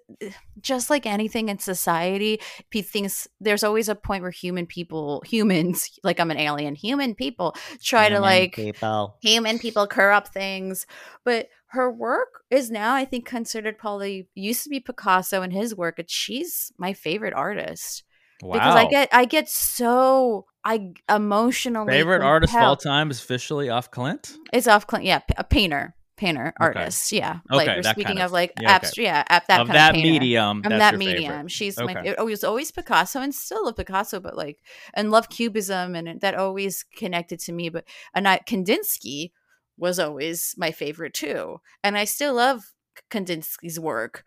just 0.61 0.89
like 0.89 1.05
anything 1.05 1.49
in 1.49 1.57
society. 1.59 2.39
He 2.71 2.81
thinks 2.81 3.27
there's 3.39 3.63
always 3.63 3.87
a 3.89 3.95
point 3.95 4.21
where 4.21 4.31
human 4.31 4.65
people, 4.65 5.23
humans, 5.25 5.89
like 6.03 6.19
I'm 6.19 6.31
an 6.31 6.37
alien, 6.37 6.75
human 6.75 7.15
people 7.15 7.55
try 7.81 8.09
to 8.09 8.19
like 8.19 8.55
people. 8.55 9.17
human 9.21 9.57
people 9.59 9.87
corrupt 9.87 10.29
things 10.33 10.85
but 11.23 11.47
her 11.67 11.91
work 11.91 12.43
is 12.49 12.71
now 12.71 12.93
i 12.95 13.03
think 13.05 13.25
considered 13.25 13.77
probably 13.77 14.27
used 14.35 14.63
to 14.63 14.69
be 14.69 14.79
picasso 14.79 15.41
and 15.41 15.51
his 15.53 15.75
work 15.75 15.99
and 15.99 16.09
she's 16.09 16.71
my 16.77 16.93
favorite 16.93 17.33
artist 17.33 18.03
Wow. 18.41 18.53
because 18.53 18.75
i 18.75 18.85
get 18.85 19.09
i 19.13 19.25
get 19.25 19.49
so 19.49 20.45
i 20.63 20.91
emotionally 21.09 21.91
favorite 21.91 22.21
artist 22.21 22.55
of 22.55 22.61
all 22.61 22.75
time 22.75 23.11
is 23.11 23.19
officially 23.19 23.67
af 23.69 23.91
Klint. 23.91 24.33
it's 24.53 24.67
af 24.67 24.87
Klint- 24.87 25.05
yeah 25.05 25.19
p- 25.19 25.33
a 25.37 25.43
painter 25.43 25.95
painter 26.17 26.53
Okay. 26.61 26.79
artist 26.79 27.11
yeah 27.11 27.39
like 27.49 27.67
Okay, 27.67 27.77
we're 27.77 27.83
speaking 27.83 28.05
kind 28.05 28.19
of, 28.19 28.25
of- 28.25 28.31
like 28.31 28.53
yeah, 28.59 28.67
okay. 28.67 28.75
abstract 28.75 28.97
yeah 28.97 29.23
ab- 29.27 29.43
that 29.47 29.61
of 29.61 29.67
kind 29.67 29.75
that 29.77 29.89
of 29.89 29.95
painter. 29.95 30.11
medium. 30.11 30.61
I'm 30.65 30.79
that 30.79 30.97
medium. 30.97 31.31
favorite. 31.33 31.51
She's 31.51 31.77
my. 31.77 31.93
Okay. 31.95 32.15
It 32.17 32.23
was 32.25 32.43
oh, 32.43 32.49
always 32.49 32.71
Picasso, 32.71 33.19
and 33.21 33.35
still 33.35 33.65
love 33.65 33.75
Picasso, 33.75 34.19
but 34.19 34.35
like, 34.37 34.59
and 34.93 35.11
love 35.11 35.29
Cubism, 35.29 35.95
and 35.95 36.21
that 36.21 36.35
always 36.35 36.83
connected 36.95 37.39
to 37.41 37.51
me. 37.51 37.69
But 37.69 37.83
and 38.13 38.27
I 38.27 38.39
Kandinsky 38.39 39.31
was 39.77 39.99
always 39.99 40.55
my 40.57 40.71
favorite 40.71 41.13
too, 41.13 41.59
and 41.83 41.97
I 41.97 42.05
still 42.05 42.35
love 42.35 42.71
Kandinsky's 43.11 43.79
work 43.79 44.23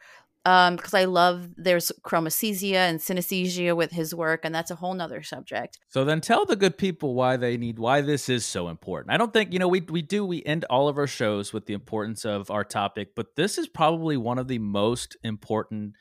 um 0.48 0.76
because 0.76 0.94
I 0.94 1.04
love 1.04 1.50
there's 1.56 1.92
chromesthesia 2.02 2.74
and 2.74 2.98
synesthesia 2.98 3.76
with 3.76 3.90
his 3.90 4.14
work, 4.14 4.44
and 4.44 4.54
that's 4.54 4.70
a 4.70 4.76
whole 4.76 4.94
nother 4.94 5.22
subject. 5.22 5.78
So 5.88 6.04
then 6.04 6.20
tell 6.20 6.46
the 6.46 6.56
good 6.56 6.78
people 6.78 7.14
why 7.14 7.36
they 7.36 7.56
need 7.56 7.78
why 7.78 8.00
this 8.00 8.28
is 8.28 8.46
so 8.46 8.68
important. 8.68 9.12
I 9.12 9.18
don't 9.18 9.32
think, 9.32 9.52
you 9.52 9.58
know, 9.58 9.68
we 9.68 9.80
we 9.80 10.00
do 10.00 10.24
we 10.24 10.42
end 10.44 10.64
all 10.70 10.88
of 10.88 10.96
our 10.96 11.06
shows 11.06 11.52
with 11.52 11.66
the 11.66 11.74
importance 11.74 12.24
of 12.24 12.50
our 12.50 12.64
topic, 12.64 13.14
but 13.14 13.36
this 13.36 13.58
is 13.58 13.68
probably 13.68 14.16
one 14.16 14.38
of 14.38 14.48
the 14.48 14.58
most 14.58 15.16
important 15.22 15.94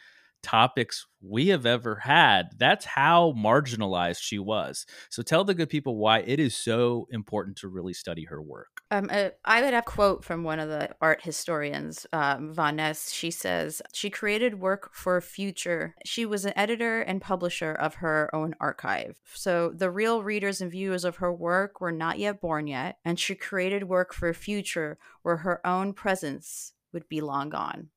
topics 0.47 1.05
we 1.21 1.47
have 1.47 1.65
ever 1.65 1.95
had. 1.95 2.51
That's 2.57 2.85
how 2.85 3.33
marginalized 3.37 4.21
she 4.21 4.39
was. 4.39 4.85
So 5.09 5.21
tell 5.21 5.43
the 5.43 5.53
good 5.53 5.69
people 5.69 5.97
why 5.97 6.19
it 6.19 6.39
is 6.39 6.55
so 6.55 7.07
important 7.11 7.57
to 7.57 7.67
really 7.67 7.93
study 7.93 8.23
her 8.25 8.41
work. 8.41 8.81
Um, 8.89 9.09
uh, 9.11 9.29
I 9.43 9.61
would 9.61 9.73
have 9.73 9.83
a 9.83 9.91
quote 9.91 10.23
from 10.23 10.43
one 10.43 10.59
of 10.59 10.69
the 10.69 10.89
art 11.01 11.21
historians, 11.21 12.07
um, 12.13 12.53
Von 12.53 12.77
Ness. 12.77 13.11
She 13.11 13.29
says 13.29 13.81
she 13.93 14.09
created 14.09 14.61
work 14.61 14.89
for 14.93 15.17
a 15.17 15.21
future. 15.21 15.93
She 16.05 16.25
was 16.25 16.45
an 16.45 16.53
editor 16.55 17.01
and 17.01 17.21
publisher 17.21 17.73
of 17.73 17.95
her 17.95 18.33
own 18.33 18.55
archive. 18.61 19.19
So 19.33 19.73
the 19.75 19.91
real 19.91 20.23
readers 20.23 20.61
and 20.61 20.71
viewers 20.71 21.03
of 21.03 21.17
her 21.17 21.33
work 21.33 21.81
were 21.81 21.91
not 21.91 22.19
yet 22.19 22.39
born 22.39 22.67
yet, 22.67 22.99
and 23.03 23.19
she 23.19 23.35
created 23.35 23.89
work 23.89 24.13
for 24.13 24.29
a 24.29 24.33
future 24.33 24.97
where 25.23 25.37
her 25.37 25.65
own 25.67 25.91
presence 25.91 26.71
would 26.93 27.09
be 27.09 27.19
long 27.19 27.49
gone. 27.49 27.89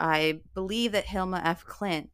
I 0.00 0.40
believe 0.54 0.92
that 0.92 1.06
Hilma 1.06 1.40
af 1.44 1.64
Klint 1.66 2.08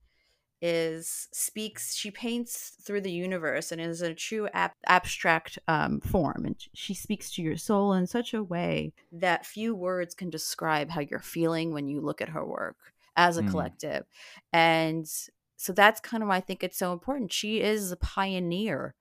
is 0.63 1.29
speaks 1.33 1.95
she 1.95 2.11
paints 2.11 2.73
through 2.83 3.03
the 3.03 3.13
universe 3.13 3.73
and 3.73 3.81
is 3.81 4.01
a 4.01 4.15
true 4.15 4.49
ab- 4.55 4.73
abstract 4.87 5.59
um, 5.69 6.01
form 6.01 6.47
and 6.47 6.57
she 6.73 6.95
speaks 6.95 7.31
to 7.31 7.43
your 7.43 7.59
soul 7.59 7.93
in 7.93 8.07
such 8.07 8.33
a 8.33 8.43
way 8.43 8.93
that 9.13 9.45
few 9.45 9.75
words 9.75 10.15
can 10.15 10.31
describe 10.31 10.89
how 10.89 11.03
you're 11.03 11.19
feeling 11.21 11.73
when 11.73 11.89
you 11.89 12.01
look 12.01 12.23
at 12.23 12.31
her 12.31 12.45
work 12.45 12.77
as 13.17 13.37
a 13.37 13.43
Mm. 13.43 13.51
collective 13.51 14.05
and 14.51 15.07
so 15.59 15.73
that's 15.75 16.01
kind 16.01 16.23
of 16.23 16.29
why 16.31 16.37
i 16.37 16.41
think 16.41 16.65
it's 16.65 16.79
so 16.79 16.93
important 16.95 17.33
she 17.33 17.61
is 17.61 17.93
a 17.93 17.97
pioneer 17.97 18.95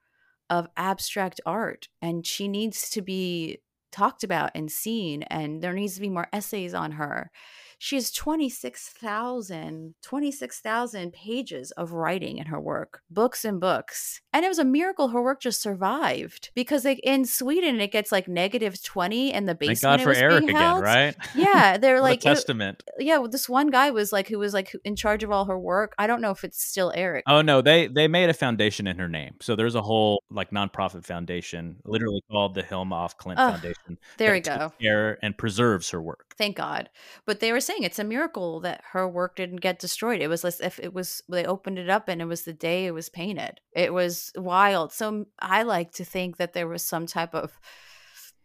of 0.49 0.67
abstract 0.75 1.39
art 1.45 1.87
and 2.01 2.27
she 2.27 2.49
needs 2.49 2.89
to 2.89 3.01
be 3.01 3.59
talked 3.93 4.25
about 4.25 4.51
and 4.53 4.69
seen 4.69 5.23
and 5.23 5.61
there 5.61 5.73
needs 5.73 5.95
to 5.95 6.01
be 6.01 6.09
more 6.09 6.27
essays 6.33 6.73
on 6.73 6.91
her 6.93 7.31
she 7.79 7.95
has 7.95 8.11
26,000 8.11 9.95
26,000 10.01 11.11
pages 11.13 11.71
of 11.71 11.91
writing 11.93 12.37
in 12.37 12.47
her 12.47 12.59
work, 12.59 13.01
books 13.09 13.45
and 13.45 13.59
books. 13.59 14.21
And 14.33 14.43
it 14.45 14.47
was 14.47 14.59
a 14.59 14.65
miracle 14.65 15.09
her 15.09 15.21
work 15.21 15.41
just 15.41 15.61
survived 15.61 16.51
because 16.55 16.85
like 16.85 16.99
in 17.03 17.25
Sweden 17.25 17.79
it 17.79 17.91
gets 17.91 18.11
like 18.11 18.27
negative 18.27 18.81
20 18.83 19.33
in 19.33 19.45
the 19.45 19.55
basement. 19.55 19.79
Thank 19.79 19.81
God 19.81 20.01
it 20.01 20.03
for 20.15 20.19
Eric 20.19 20.43
again, 20.43 20.55
held. 20.55 20.83
right? 20.83 21.15
Yeah, 21.35 21.77
they're 21.77 22.01
like 22.01 22.19
it- 22.19 22.21
testament. 22.21 22.83
yeah, 22.99 23.17
well, 23.17 23.29
this 23.29 23.47
one 23.49 23.69
guy 23.69 23.91
was 23.91 24.11
like 24.11 24.27
who 24.27 24.39
was 24.39 24.53
like 24.53 24.71
in 24.83 24.95
charge 24.95 25.23
of 25.23 25.31
all 25.31 25.45
her 25.45 25.57
work. 25.59 25.93
I 25.97 26.07
don't 26.07 26.21
know 26.21 26.31
if 26.31 26.43
it's 26.43 26.63
still 26.63 26.91
Eric. 26.95 27.23
Oh 27.27 27.41
no, 27.41 27.61
they 27.61 27.87
they 27.87 28.07
made 28.07 28.29
a 28.29 28.33
foundation 28.33 28.87
in 28.87 28.97
her 28.99 29.07
name. 29.09 29.35
So 29.41 29.55
there's 29.55 29.75
a 29.75 29.81
whole 29.81 30.23
like 30.29 30.51
nonprofit 30.51 31.05
foundation, 31.05 31.77
literally 31.85 32.21
called 32.31 32.55
the 32.55 32.63
Hilma 32.63 32.95
af 33.05 33.17
Klint 33.17 33.35
Oh, 33.37 33.51
Foundation. 33.51 33.97
there 34.17 34.31
we 34.33 34.39
go. 34.39 34.71
Care 34.81 35.17
and 35.21 35.37
preserves 35.37 35.89
her 35.91 36.01
work. 36.01 36.33
Thank 36.37 36.57
God. 36.57 36.89
But 37.25 37.39
they 37.39 37.51
were 37.51 37.59
saying 37.59 37.74
it's 37.83 37.99
a 37.99 38.03
miracle 38.03 38.61
that 38.61 38.81
her 38.91 39.07
work 39.07 39.35
didn't 39.35 39.61
get 39.61 39.79
destroyed. 39.79 40.21
It 40.21 40.27
was 40.27 40.45
as 40.45 40.61
if 40.61 40.79
it 40.79 40.93
was 40.93 41.21
they 41.29 41.45
opened 41.45 41.79
it 41.79 41.89
up 41.89 42.07
and 42.07 42.21
it 42.21 42.25
was 42.25 42.43
the 42.43 42.53
day 42.53 42.85
it 42.85 42.93
was 42.93 43.09
painted. 43.09 43.59
It 43.73 43.93
was 43.93 44.31
wild. 44.35 44.93
So 44.93 45.25
I 45.39 45.63
like 45.63 45.91
to 45.93 46.05
think 46.05 46.37
that 46.37 46.53
there 46.53 46.67
was 46.67 46.85
some 46.85 47.05
type 47.05 47.33
of 47.33 47.57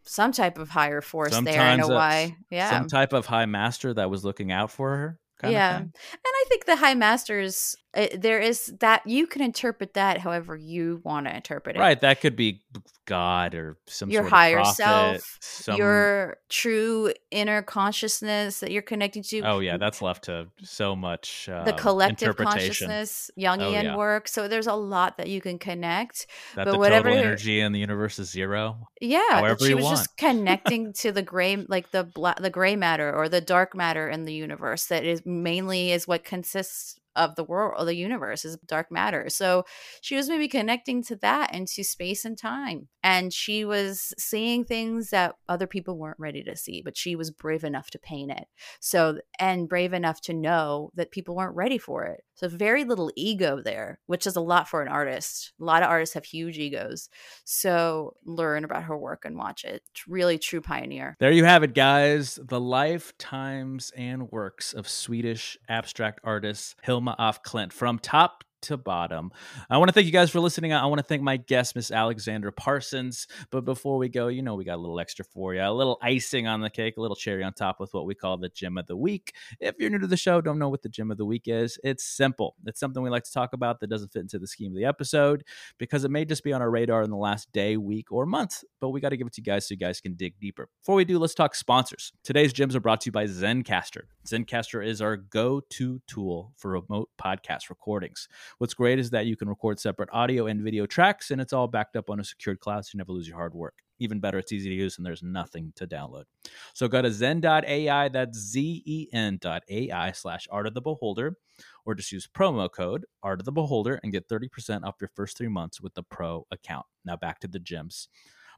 some 0.05 0.33
type 0.33 0.59
of 0.59 0.71
higher 0.71 1.01
force 1.01 1.39
there. 1.41 1.61
I 1.61 1.77
know 1.77 1.89
a- 1.89 1.95
why. 1.95 2.37
Yeah. 2.51 2.71
Some 2.71 2.89
type 2.89 3.13
of 3.13 3.27
high 3.27 3.47
master 3.47 3.95
that 3.95 4.11
was 4.11 4.25
looking 4.25 4.51
out 4.51 4.71
for 4.71 4.97
her. 4.97 5.19
Kind 5.39 5.53
yeah. 5.53 5.77
And. 5.79 5.93
I 6.25 6.45
think 6.49 6.65
the 6.65 6.77
high 6.77 6.95
masters, 6.95 7.77
uh, 7.95 8.07
there 8.17 8.39
is 8.39 8.67
that 8.81 9.07
you 9.07 9.27
can 9.27 9.43
interpret 9.43 9.95
that 9.95 10.19
however 10.19 10.57
you 10.57 11.01
want 11.05 11.27
to 11.27 11.35
interpret 11.35 11.77
it. 11.77 11.81
Right. 11.81 12.01
That 12.01 12.21
could 12.21 12.37
be 12.37 12.63
God 13.05 13.57
or 13.57 13.77
some 13.89 14.09
Your 14.11 14.23
sort 14.23 14.27
of 14.27 14.31
higher 14.33 14.57
prophet, 14.59 14.77
self, 14.77 15.39
some- 15.41 15.77
Your 15.77 16.37
true 16.49 17.13
inner 17.33 17.63
consciousness 17.63 18.61
that 18.61 18.71
you're 18.71 18.83
connecting 18.83 19.25
to. 19.25 19.41
Oh 19.41 19.59
yeah, 19.59 19.77
that's 19.77 20.01
left 20.01 20.25
to 20.25 20.47
so 20.63 20.95
much 20.95 21.49
uh, 21.49 21.65
the 21.65 21.73
collective 21.73 22.37
consciousness, 22.37 23.29
Jungian 23.37 23.83
yeah. 23.83 23.97
work. 23.97 24.29
So 24.29 24.47
there's 24.47 24.69
a 24.69 24.75
lot 24.75 25.17
that 25.19 25.29
you 25.29 25.41
can 25.41 25.59
connect. 25.59 26.29
That 26.55 26.67
but 26.67 26.73
the 26.73 26.79
whatever- 26.79 27.09
total 27.09 27.25
energy 27.25 27.59
in 27.59 27.73
the 27.73 27.81
universe 27.81 28.21
is 28.21 28.31
zero. 28.31 28.87
Yeah, 29.01 29.21
However 29.41 29.65
she 29.65 29.71
you 29.71 29.77
was 29.77 29.85
want. 29.85 29.97
just 29.99 30.17
connecting 30.17 30.93
to 31.01 31.11
the 31.11 31.23
gray, 31.23 31.57
like 31.57 31.91
the 31.91 32.05
black, 32.05 32.41
the 32.41 32.51
gray 32.51 32.77
matter 32.77 33.13
or 33.13 33.29
the 33.29 33.41
dark 33.41 33.75
matter 33.75 34.09
in 34.09 34.25
the 34.27 34.35
universe. 34.35 34.87
That 34.87 35.05
is 35.05 35.27
mainly 35.27 35.91
is 35.91 36.07
what 36.07 36.23
consists 36.23 37.00
of 37.17 37.35
the 37.37 37.45
world 37.45 37.75
or 37.79 37.85
the 37.85 37.95
universe 37.95 38.45
is 38.45 38.57
dark 38.67 38.91
matter. 38.91 39.29
So 39.29 39.65
she 40.01 40.17
was 40.17 40.29
maybe 40.29 40.49
connecting 40.49 41.03
to 41.05 41.17
that 41.17 41.51
and 41.53 41.67
to 41.69 41.85
space 41.85 42.25
and 42.25 42.37
time, 42.39 42.89
and 43.03 43.33
she 43.33 43.65
was 43.65 44.15
seeing 44.19 44.65
things 44.65 45.11
that 45.11 45.35
other 45.49 45.67
people 45.67 45.99
weren't 45.99 46.19
ready 46.19 46.43
to 46.45 46.57
see, 46.57 46.83
but 46.83 46.97
she 46.97 47.17
was 47.17 47.31
brave 47.31 47.65
enough 47.65 47.91
to 47.91 47.99
paint 47.99 48.31
it. 48.31 48.47
So 48.81 49.19
and 49.39 49.69
brave 49.69 49.93
enough 49.93 50.21
to 50.23 50.35
know 50.35 50.91
that 50.95 51.11
people 51.11 51.37
weren't 51.37 51.57
ready 51.57 51.79
for 51.79 52.05
it. 52.05 52.23
So 52.41 52.49
very 52.49 52.85
little 52.85 53.13
ego 53.17 53.61
there, 53.61 54.01
which 54.07 54.27
is 54.27 54.35
a 54.35 54.41
lot 54.41 54.67
for 54.67 54.81
an 54.81 54.89
artist. 54.89 55.53
A 55.61 55.65
lot 55.65 55.83
of 55.83 55.91
artists 55.91 56.15
have 56.15 56.25
huge 56.25 56.57
egos. 56.57 57.11
So 57.45 58.17
learn 58.25 58.65
about 58.65 58.85
her 58.85 58.97
work 58.97 59.27
and 59.27 59.37
watch 59.37 59.63
it. 59.63 59.83
It's 59.91 60.09
Really 60.09 60.39
true 60.39 60.63
pioneer. 60.63 61.17
There 61.21 61.33
you 61.33 61.45
have 61.45 61.63
it, 61.63 61.75
guys. 61.75 62.39
The 62.43 62.59
lifetimes 62.59 63.93
and 63.95 64.33
works 64.33 64.73
of 64.73 64.89
Swedish 64.89 65.59
abstract 65.69 66.21
artist 66.25 66.77
Hilma 66.83 67.15
af 67.19 67.43
Klint 67.43 67.75
from 67.75 67.99
top 67.99 68.43
to 68.63 68.77
bottom. 68.77 69.31
I 69.69 69.79
want 69.79 69.89
to 69.89 69.93
thank 69.93 70.07
you 70.07 70.13
guys 70.13 70.31
for 70.31 70.41
listening. 70.41 70.73
I 70.73 70.87
want 70.87 70.99
to 70.99 71.07
thank 71.07 71.23
my 71.23 71.37
guest, 71.37 71.75
Miss 71.77 71.91
Alexandra 71.91 72.53
Parsons. 72.53 73.27
But 73.51 73.65
before 73.65 73.99
we 73.99 74.09
go, 74.09 74.29
you 74.29 74.43
know, 74.43 74.55
we 74.55 74.65
got 74.65 74.77
a 74.77 74.83
little 74.83 75.01
extra 75.01 75.25
for 75.25 75.55
you, 75.55 75.63
a 75.63 75.73
little 75.73 75.99
icing 76.03 76.47
on 76.47 76.61
the 76.61 76.71
cake, 76.71 76.97
a 76.97 77.01
little 77.01 77.17
cherry 77.17 77.43
on 77.43 77.53
top 77.53 77.81
with 77.81 77.93
what 77.95 78.07
we 78.07 78.15
call 78.15 78.37
the 78.37 78.49
gem 78.49 78.79
of 78.79 78.87
the 78.87 78.97
week. 78.97 79.35
If 79.61 79.77
you're 79.79 79.91
new 79.91 79.99
to 79.99 80.07
the 80.07 80.17
show, 80.17 80.41
don't 80.41 80.59
know 80.59 80.69
what 80.69 80.83
the 80.83 80.89
gem 80.89 81.11
of 81.11 81.19
the 81.19 81.25
week 81.25 81.45
is, 81.47 81.79
it's 81.85 82.05
simple. 82.05 82.57
It's 82.67 82.81
something 82.81 83.03
we 83.03 83.11
like 83.11 83.25
to 83.25 83.33
talk 83.33 83.53
about 83.53 83.81
that 83.81 83.91
doesn't 83.91 84.13
fit 84.13 84.23
into 84.23 84.39
the 84.39 84.47
scheme 84.47 84.73
of 84.73 84.77
the 84.77 84.85
episode 84.85 85.45
because 85.79 86.05
it 86.05 86.11
may 86.11 86.25
just 86.25 86.45
be 86.45 86.53
on 86.53 86.63
our 86.63 86.71
radar 86.71 87.03
in 87.03 87.11
the 87.11 87.17
last 87.17 87.51
day, 87.53 87.77
week, 87.77 88.13
or 88.13 88.27
month. 88.27 88.63
But 88.81 88.91
we 88.91 89.01
got 89.01 89.11
to 89.11 89.17
give 89.17 89.27
it 89.27 89.33
to 89.35 89.41
you 89.41 89.45
guys 89.45 89.69
so 89.69 89.73
you 89.73 89.79
guys 89.79 90.01
can 90.01 90.15
dig 90.15 90.39
deeper. 90.41 90.69
Before 90.81 90.97
we 90.97 91.05
do, 91.05 91.19
let's 91.19 91.35
talk 91.35 91.55
sponsors. 91.55 92.13
Today's 92.25 92.53
gems 92.53 92.77
are 92.77 92.81
brought 92.81 93.01
to 93.03 93.09
you 93.09 93.13
by 93.13 93.27
Zencastr. 93.27 94.03
Zencastr 94.27 94.85
is 94.85 95.01
our 95.01 95.17
go 95.17 95.61
to 95.71 96.01
tool 96.07 96.53
for 96.57 96.73
remote 96.73 97.11
podcast 97.21 97.69
recordings. 97.71 98.29
What's 98.59 98.75
great 98.75 98.99
is 98.99 99.11
that 99.11 99.27
you 99.27 99.37
can 99.37 99.49
record 99.49 99.79
separate 99.81 100.09
audio 100.13 100.47
and 100.47 100.63
video 100.63 100.87
tracks, 100.87 101.31
and 101.31 101.41
it's 101.41 101.53
all 101.53 101.69
backed 101.69 101.97
up 101.97 102.11
on 102.11 102.21
a 102.21 102.25
secured 102.25 102.61
cloud 102.61 102.85
so 102.85 102.91
you 102.95 102.99
never 102.99 103.13
lose 103.13 103.29
your 103.29 103.37
hard 103.37 103.55
work. 103.55 103.75
Even 103.99 104.19
better, 104.19 104.39
it's 104.39 104.53
easy 104.53 104.71
to 104.71 104.75
use 104.75 104.97
and 104.97 105.05
there's 105.07 105.23
nothing 105.23 105.73
to 105.77 105.87
download. 105.87 106.25
So 106.73 106.89
go 106.89 107.03
to 107.03 107.13
zen.ai, 107.13 108.09
that's 108.09 108.39
Z 108.39 108.83
E 108.87 109.09
N 109.13 109.39
dot 109.41 109.63
AI 109.69 110.13
slash 110.13 110.49
art 110.51 110.67
of 110.67 110.73
the 110.75 110.81
beholder, 110.81 111.37
or 111.85 111.95
just 111.95 112.11
use 112.11 112.27
promo 112.27 112.71
code 112.73 113.05
art 113.23 113.41
of 113.41 113.45
the 113.45 113.53
beholder 113.53 114.01
and 114.03 114.11
get 114.11 114.29
30% 114.29 114.85
off 114.85 114.97
your 115.01 115.11
first 115.15 115.37
three 115.37 115.49
months 115.49 115.81
with 115.81 115.95
the 115.95 116.03
pro 116.03 116.47
account. 116.51 116.87
Now 117.05 117.17
back 117.17 117.41
to 117.41 117.49
the 117.49 117.59
gems. 117.59 118.09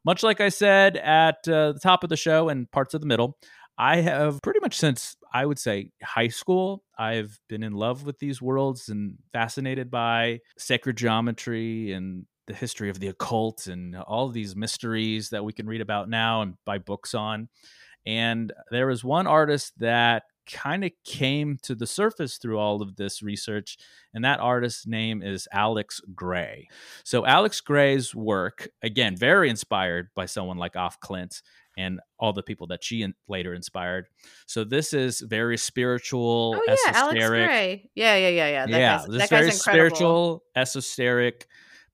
Much 0.05 0.23
like 0.25 0.41
I 0.41 0.49
said 0.49 0.97
at 0.97 1.47
uh, 1.47 1.73
the 1.73 1.81
top 1.81 2.03
of 2.03 2.11
the 2.11 2.17
show 2.17 2.49
and 2.49 2.71
parts 2.71 2.93
of 2.93 3.01
the 3.01 3.07
middle, 3.07 3.39
I 3.79 3.97
have 4.01 4.41
pretty 4.43 4.61
much 4.61 4.77
since 4.77 5.17
I 5.33 5.47
would 5.47 5.59
say 5.59 5.91
high 6.03 6.29
school, 6.29 6.85
I've 6.99 7.39
been 7.49 7.63
in 7.63 7.73
love 7.73 8.05
with 8.05 8.19
these 8.19 8.43
worlds 8.43 8.89
and 8.89 9.17
fascinated 9.33 9.91
by 9.91 10.41
sacred 10.59 10.97
geometry 10.97 11.93
and 11.93 12.27
the 12.47 12.55
history 12.55 12.91
of 12.91 13.01
the 13.01 13.09
occult 13.09 13.67
and 13.67 13.97
all 13.97 14.29
these 14.29 14.57
mysteries 14.57 15.31
that 15.31 15.45
we 15.45 15.53
can 15.53 15.67
read 15.67 15.81
about 15.81 16.09
now 16.09 16.43
and 16.43 16.55
buy 16.65 16.79
books 16.79 17.15
on. 17.15 17.49
And 18.05 18.53
there 18.71 18.89
was 18.89 19.05
one 19.05 19.27
artist 19.27 19.79
that 19.79 20.25
kind 20.51 20.85
of 20.85 20.91
came 21.05 21.57
to 21.63 21.75
the 21.75 21.87
surface 21.87 22.37
through 22.37 22.59
all 22.59 22.83
of 22.83 22.97
this 22.97 23.23
research, 23.23 23.79
and 24.13 24.25
that 24.25 24.41
artist's 24.41 24.87
name 24.87 25.23
is 25.23 25.47
Alex 25.53 26.01
Grey. 26.15 26.67
So, 27.05 27.25
Alex 27.25 27.61
Grey's 27.61 28.15
work, 28.15 28.69
again, 28.83 29.17
very 29.17 29.49
inspired 29.49 30.09
by 30.17 30.27
someone 30.27 30.59
like 30.59 30.75
af 30.75 30.99
Klint 31.01 31.43
and 31.77 32.01
all 32.19 32.33
the 32.33 32.43
people 32.43 32.67
that 32.69 32.83
she 32.85 33.03
in- 33.03 33.15
later 33.29 33.55
inspired. 33.55 34.07
So, 34.47 34.65
this 34.65 34.93
is 34.93 35.21
very 35.21 35.57
spiritual, 35.59 36.55
Oh 36.57 36.63
yeah, 36.67 36.77
Alex 36.95 37.17
esoteric. 37.17 37.47
Grey. 37.49 37.91
Yeah, 37.95 38.17
yeah, 38.17 38.29
yeah, 38.29 38.49
yeah. 38.49 38.67
That 38.67 38.71
yeah, 38.81 38.97
guy's, 38.99 39.07
this 39.09 39.29
very 39.31 39.51
spiritual, 39.53 40.45
esoteric 40.57 41.47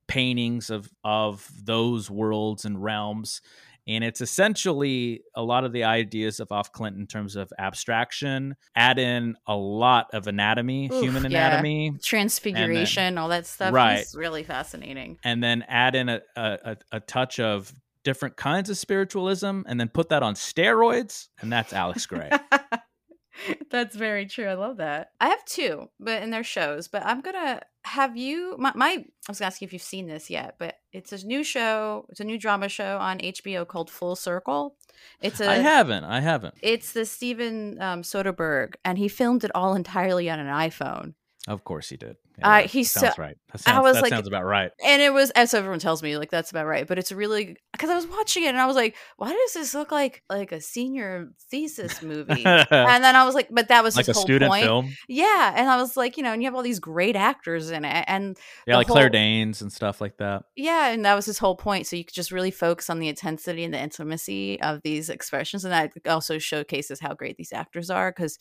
paintings 0.07 0.71
of 0.71 0.89
of 1.05 1.49
those 1.65 2.11
worlds 2.11 2.65
and 2.65 2.83
realms. 2.83 3.41
And 3.87 4.05
it's 4.05 4.21
essentially 4.21 5.23
a 5.35 5.43
lot 5.43 5.65
of 5.65 5.73
the 5.73 5.85
ideas 5.85 6.41
of 6.41 6.49
af 6.51 6.73
Klint 6.75 6.99
in 6.99 7.07
terms 7.07 7.37
of 7.37 7.51
abstraction, 7.59 8.55
add 8.75 8.99
in 8.99 9.35
a 9.47 9.57
lot 9.57 10.09
of 10.13 10.27
anatomy, 10.27 10.91
Oof, 10.93 11.03
human 11.03 11.31
yeah. 11.31 11.47
anatomy, 11.49 11.93
Transfiguration, 12.03 13.17
all 13.17 13.29
that 13.31 13.47
stuff. 13.47 13.73
Right. 13.73 14.05
Really 14.15 14.43
fascinating. 14.43 15.17
and 15.25 15.43
then 15.43 15.65
add 15.69 15.95
in 15.95 16.11
a, 16.11 16.21
a- 16.37 16.77
a 16.93 17.01
touch 17.01 17.41
of 17.41 17.73
different 18.09 18.39
kinds 18.39 18.71
of 18.71 18.79
spiritualism, 18.79 19.61
and 19.67 19.79
then 19.79 19.89
put 19.89 20.09
that 20.09 20.23
on 20.23 20.33
steroids, 20.33 21.29
and 21.43 21.53
that's 21.53 21.75
Alex 21.75 22.07
Grey. 22.07 22.31
That's 23.71 23.95
very 23.95 24.27
true. 24.27 24.47
I 24.47 24.55
love 24.55 24.79
that. 24.79 25.11
I 25.21 25.29
have 25.29 25.45
two, 25.45 25.91
but 26.01 26.23
in 26.23 26.31
their 26.31 26.43
shows. 26.43 26.89
But 26.89 27.07
I'm 27.07 27.21
gonna 27.21 27.61
have 27.85 28.17
you. 28.17 28.57
My, 28.59 28.73
my 28.75 28.87
I 28.89 29.05
was 29.29 29.39
gonna 29.39 29.47
ask 29.47 29.61
you 29.61 29.67
if 29.67 29.73
you've 29.73 29.83
seen 29.83 30.09
this 30.09 30.29
yet, 30.29 30.57
but 30.59 30.75
it's 30.93 31.13
a 31.13 31.25
new 31.25 31.45
show. 31.45 32.07
It's 32.09 32.19
a 32.19 32.25
new 32.25 32.37
drama 32.37 32.69
show 32.69 32.99
on 32.99 33.19
HBO 33.19 33.65
called 33.69 33.91
Full 33.91 34.17
Circle. 34.17 34.75
It's 35.21 35.41
a. 35.41 35.49
I 35.49 35.57
haven't. 35.57 36.03
I 36.03 36.19
haven't. 36.19 36.55
It's 36.63 36.93
the 36.93 37.05
Steven 37.05 37.81
um, 37.81 38.03
Soderbergh, 38.03 38.75
and 38.85 38.99
he 38.99 39.07
filmed 39.07 39.45
it 39.45 39.53
all 39.55 39.75
entirely 39.75 40.29
on 40.29 40.41
an 40.41 40.49
iPhone. 40.49 41.15
Of 41.47 41.63
course 41.63 41.91
he 41.91 41.97
did. 41.97 42.17
Uh, 42.43 42.63
he's 42.63 42.91
sounds 42.91 43.15
so- 43.17 43.23
right. 43.23 43.37
That 43.65 43.75
I 43.77 43.81
was 43.81 43.95
that 43.95 44.03
like- 44.03 44.11
sounds 44.11 44.29
about 44.29 44.45
right. 44.45 44.71
and 44.85 45.01
it 45.01 45.11
was 45.13 45.31
as 45.31 45.55
everyone 45.55 45.79
tells 45.79 46.03
me 46.03 46.19
like 46.19 46.31
that's 46.31 46.51
about 46.51 46.67
right 46.67 46.87
but 46.87 46.99
it's 46.99 47.11
really 47.11 47.57
because 47.73 47.89
i 47.89 47.95
was 47.95 48.07
watching 48.07 48.45
it 48.45 48.49
and 48.49 48.61
i 48.61 48.67
was 48.67 48.77
like 48.77 48.95
why 49.17 49.31
does 49.33 49.55
this 49.55 49.73
look 49.73 49.91
like 49.91 50.23
like 50.29 50.53
a 50.53 50.61
senior 50.61 51.31
thesis 51.51 52.03
movie 52.03 52.45
and 52.45 52.67
then 53.05 53.17
i 53.17 53.25
was 53.25 53.35
like 53.35 53.49
but 53.51 53.69
that 53.69 53.83
was 53.83 53.97
like 53.97 54.07
a 54.07 54.13
whole 54.13 54.21
student 54.23 54.51
point 54.51 54.65
film. 54.65 54.95
yeah 55.09 55.55
and 55.57 55.71
i 55.71 55.77
was 55.79 55.97
like 55.97 56.19
you 56.19 56.23
know 56.23 56.31
and 56.35 56.43
you 56.43 56.47
have 56.47 56.55
all 56.55 56.63
these 56.63 56.79
great 56.79 57.17
actors 57.17 57.71
in 57.71 57.87
it 57.87 58.05
and 58.07 58.37
Yeah, 58.67 58.77
like 58.77 58.87
Claire 58.87 59.09
Danes 59.09 59.63
and 59.63 59.73
stuff 59.73 59.99
like 59.99 60.19
that. 60.19 60.43
yeah 60.55 60.89
and 60.91 61.07
that 61.07 61.15
was 61.15 61.25
his 61.25 61.39
whole 61.39 61.57
point 61.57 61.87
so 61.87 61.97
you 61.97 62.05
could 62.05 62.15
just 62.15 62.31
really 62.31 62.51
focus 62.51 62.91
on 62.91 62.99
the 62.99 63.09
intensity 63.09 63.65
and 63.65 63.73
the 63.73 63.81
intimacy 63.81 64.61
of 64.61 64.83
these 64.83 65.09
expressions 65.09 65.65
and 65.65 65.73
that 65.73 65.93
also 66.07 66.37
showcases 66.39 67.01
how 67.01 67.15
great 67.15 67.39
these 67.39 67.55
actors 67.55 67.89
are 67.89 68.11
because 68.15 68.39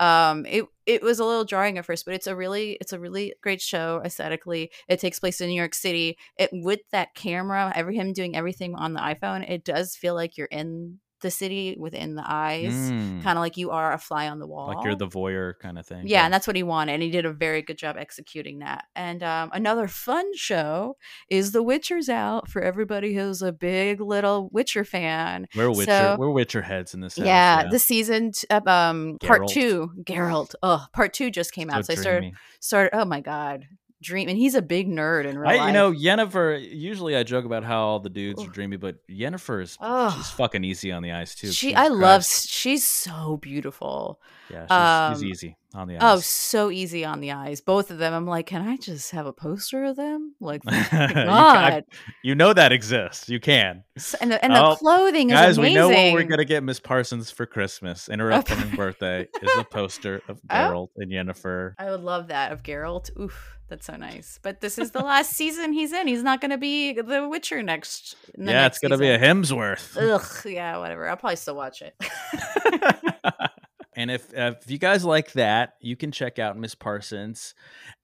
um 0.00 0.46
it 0.46 0.64
it 0.86 1.02
was 1.02 1.18
a 1.18 1.24
little 1.24 1.44
jarring 1.44 1.78
at 1.78 1.84
first 1.86 2.04
but 2.04 2.14
it's 2.14 2.26
a 2.26 2.36
really 2.36 2.72
it's 2.80 2.92
a 2.92 2.98
really 2.98 3.34
great 3.42 3.60
show 3.60 4.00
aesthetically. 4.04 4.70
It 4.88 5.00
takes 5.00 5.18
place 5.20 5.40
in 5.40 5.48
new 5.48 5.54
york 5.54 5.74
city. 5.74 6.18
It 6.38 6.50
with 6.52 6.80
that 6.92 7.14
camera 7.14 7.72
every 7.74 7.96
him 7.96 8.12
doing 8.12 8.36
everything 8.36 8.74
on 8.74 8.94
the 8.94 9.00
iphone 9.00 9.48
it 9.48 9.64
does 9.64 9.96
feel 9.96 10.14
like 10.14 10.36
you're 10.36 10.48
in 10.48 10.98
the 11.24 11.30
city 11.32 11.74
within 11.80 12.14
the 12.14 12.22
eyes 12.24 12.72
Mm, 12.72 13.22
kind 13.24 13.36
of 13.36 13.42
like 13.42 13.56
you 13.56 13.70
are 13.72 13.92
a 13.92 13.98
fly 13.98 14.28
on 14.28 14.38
the 14.38 14.46
wall 14.46 14.68
like 14.68 14.84
you're 14.84 14.94
the 14.94 15.08
voyeur 15.08 15.58
kind 15.58 15.78
of 15.78 15.86
thing. 15.86 16.06
yeah, 16.06 16.24
and 16.24 16.32
that's 16.32 16.46
what 16.46 16.54
he 16.54 16.62
wanted, 16.62 16.92
and 16.92 17.02
he 17.02 17.10
did 17.10 17.24
a 17.24 17.32
very 17.32 17.62
good 17.62 17.78
job 17.78 17.96
executing 17.98 18.60
that. 18.60 18.84
And 18.94 19.22
um, 19.22 19.50
another 19.52 19.88
fun 19.88 20.24
show 20.36 20.96
is 21.28 21.50
The 21.52 21.62
Witcher's 21.62 22.08
out 22.08 22.48
for 22.48 22.62
everybody 22.62 23.14
who's 23.14 23.42
a 23.42 23.50
big 23.52 24.00
little 24.00 24.48
Witcher 24.52 24.84
fan. 24.84 25.48
we're 25.56 25.70
Witcher. 25.70 25.84
so- 25.90 26.16
we're 26.18 26.30
Witcher 26.30 26.62
heads 26.62 26.94
in 26.94 27.00
this. 27.00 27.16
house, 27.16 27.26
yeah, 27.26 27.68
the 27.68 27.78
season 27.78 28.32
t- 28.32 28.46
um 28.50 29.18
part 29.24 29.48
two, 29.48 29.90
Geralt. 30.04 30.54
Oh, 30.62 30.86
part 30.92 31.12
two 31.14 31.30
just 31.30 31.52
came 31.52 31.70
So 31.70 31.76
out, 31.76 31.86
so 31.86 31.92
I 31.94 31.96
started 31.96 32.32
started. 32.60 32.90
Oh 32.96 33.04
my 33.04 33.20
god, 33.20 33.66
dream, 34.04 34.28
and 34.28 34.38
he's 34.38 34.54
a 34.54 34.62
big 34.62 34.88
nerd 34.88 35.24
in 35.24 35.36
real 35.36 35.50
I, 35.50 35.56
life. 35.56 35.66
you 35.66 35.72
know, 35.72 35.92
Yennefer. 35.92 36.64
Usually, 36.72 37.16
I 37.16 37.22
joke 37.24 37.44
about 37.44 37.64
how 37.64 37.80
all 37.80 37.98
the 38.00 38.10
dudes 38.10 38.42
are 38.44 38.48
dreamy, 38.48 38.76
but 38.76 38.96
Yennefer 39.08 39.62
is 39.62 39.76
Oh. 39.80 40.14
she's 40.16 40.30
fucking 40.30 40.62
easy 40.62 40.92
on 40.92 41.02
the 41.02 41.10
eyes 41.12 41.34
too. 41.34 41.48
she, 41.50 41.68
Jesus 41.68 41.80
I 41.82 41.88
love. 41.88 42.24
She's 42.24 42.84
so 42.84 43.38
beautiful. 43.38 44.20
Yeah, 44.50 44.66
she's, 44.66 45.18
she's 45.18 45.24
um, 45.24 45.30
easy. 45.30 45.56
On 45.74 45.88
the 45.88 45.96
eyes. 45.96 46.00
Oh, 46.02 46.20
so 46.20 46.70
easy 46.70 47.04
on 47.04 47.20
the 47.20 47.32
eyes. 47.32 47.60
Both 47.60 47.90
of 47.90 47.98
them. 47.98 48.12
I'm 48.12 48.26
like, 48.26 48.46
can 48.46 48.62
I 48.66 48.76
just 48.76 49.10
have 49.10 49.26
a 49.26 49.32
poster 49.32 49.84
of 49.84 49.96
them? 49.96 50.34
Like, 50.40 50.62
You 50.70 50.70
thank 50.70 51.12
can- 51.12 51.26
God. 51.26 51.84
you 52.22 52.34
know 52.34 52.52
that 52.52 52.72
exists. 52.72 53.28
You 53.28 53.40
can. 53.40 53.84
And 54.20 54.32
the, 54.32 54.44
and 54.44 54.54
the 54.54 54.64
Oh, 54.64 54.76
clothing 54.76 55.30
is 55.30 55.34
Guys, 55.34 55.58
we 55.58 55.74
know 55.74 55.88
what 55.88 56.12
we're 56.12 56.24
gonna 56.24 56.44
get 56.44 56.62
Miss 56.62 56.80
Parsons 56.80 57.30
for 57.30 57.46
Christmas 57.46 58.08
and 58.08 58.20
her 58.20 58.32
upcoming 58.32 58.74
birthday 58.76 59.28
is 59.42 59.50
a 59.58 59.64
poster 59.64 60.22
of 60.28 60.40
Oh. 60.50 60.54
Geralt 60.54 60.88
and 60.96 61.10
Yennefer. 61.12 61.74
I 61.78 61.90
would 61.90 62.00
love 62.02 62.28
that 62.28 62.52
of 62.52 62.62
Geralt. 62.62 63.10
Oof, 63.18 63.56
that's 63.68 63.86
so 63.86 63.96
nice. 63.96 64.38
But 64.42 64.60
this 64.60 64.78
is 64.78 64.90
the 64.90 65.00
last 65.02 65.32
season 65.32 65.72
he's 65.72 65.92
in. 65.92 66.06
He's 66.06 66.22
not 66.22 66.40
going 66.40 66.50
to 66.50 66.58
be 66.58 66.92
the 66.92 67.28
Witcher 67.28 67.62
next. 67.62 68.16
the 68.36 68.44
Yeah, 68.44 68.52
next 68.62 68.76
it's 68.76 68.82
gonna 68.82 68.98
be 68.98 69.08
a. 69.08 69.18
Hemsworth. 69.18 69.96
Ugh, 69.96 70.46
yeah, 70.52 70.78
whatever. 70.78 71.08
I'll 71.08 71.16
probably 71.16 71.36
still 71.36 71.56
watch 71.56 71.82
it. 71.82 71.94
and 73.96 74.10
if 74.10 74.32
if 74.32 74.70
you 74.70 74.78
guys 74.78 75.04
like 75.04 75.32
that, 75.32 75.74
you 75.80 75.96
can 75.96 76.12
check 76.12 76.38
out 76.38 76.56
Miss 76.56 76.74
Parsons 76.74 77.54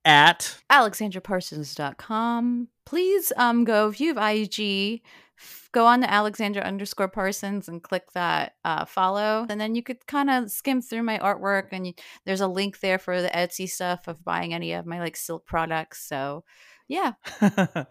at 0.05 0.59
AlexandraParsons.com. 0.71 2.69
Please 2.87 3.33
um 3.37 3.65
go 3.65 3.89
if 3.89 4.01
you 4.01 4.15
have 4.15 4.37
IG, 4.37 5.03
f- 5.39 5.69
go 5.73 5.87
on 5.87 6.01
to 6.01 6.11
Alexandra 6.11 6.63
underscore 6.63 7.09
Parsons 7.09 7.69
and 7.69 7.83
click 7.83 8.13
that 8.13 8.55
uh, 8.65 8.85
follow, 8.85 9.47
and 9.49 9.61
then 9.61 9.75
you 9.75 9.83
could 9.83 10.07
kind 10.07 10.31
of 10.31 10.51
skim 10.51 10.81
through 10.81 11.03
my 11.03 11.19
artwork. 11.19 11.69
And 11.73 11.87
you, 11.89 11.93
there's 12.25 12.41
a 12.41 12.49
link 12.49 12.81
there 12.81 12.99
for 12.99 13.21
the 13.23 13.29
Etsy 13.29 13.69
stuff 13.69 14.09
of 14.09 14.25
buying 14.25 14.55
any 14.55 14.73
of 14.73 14.87
my 14.87 15.01
like 15.01 15.17
silk 15.17 15.47
products. 15.47 16.07
So, 16.07 16.45
yeah, 16.91 17.13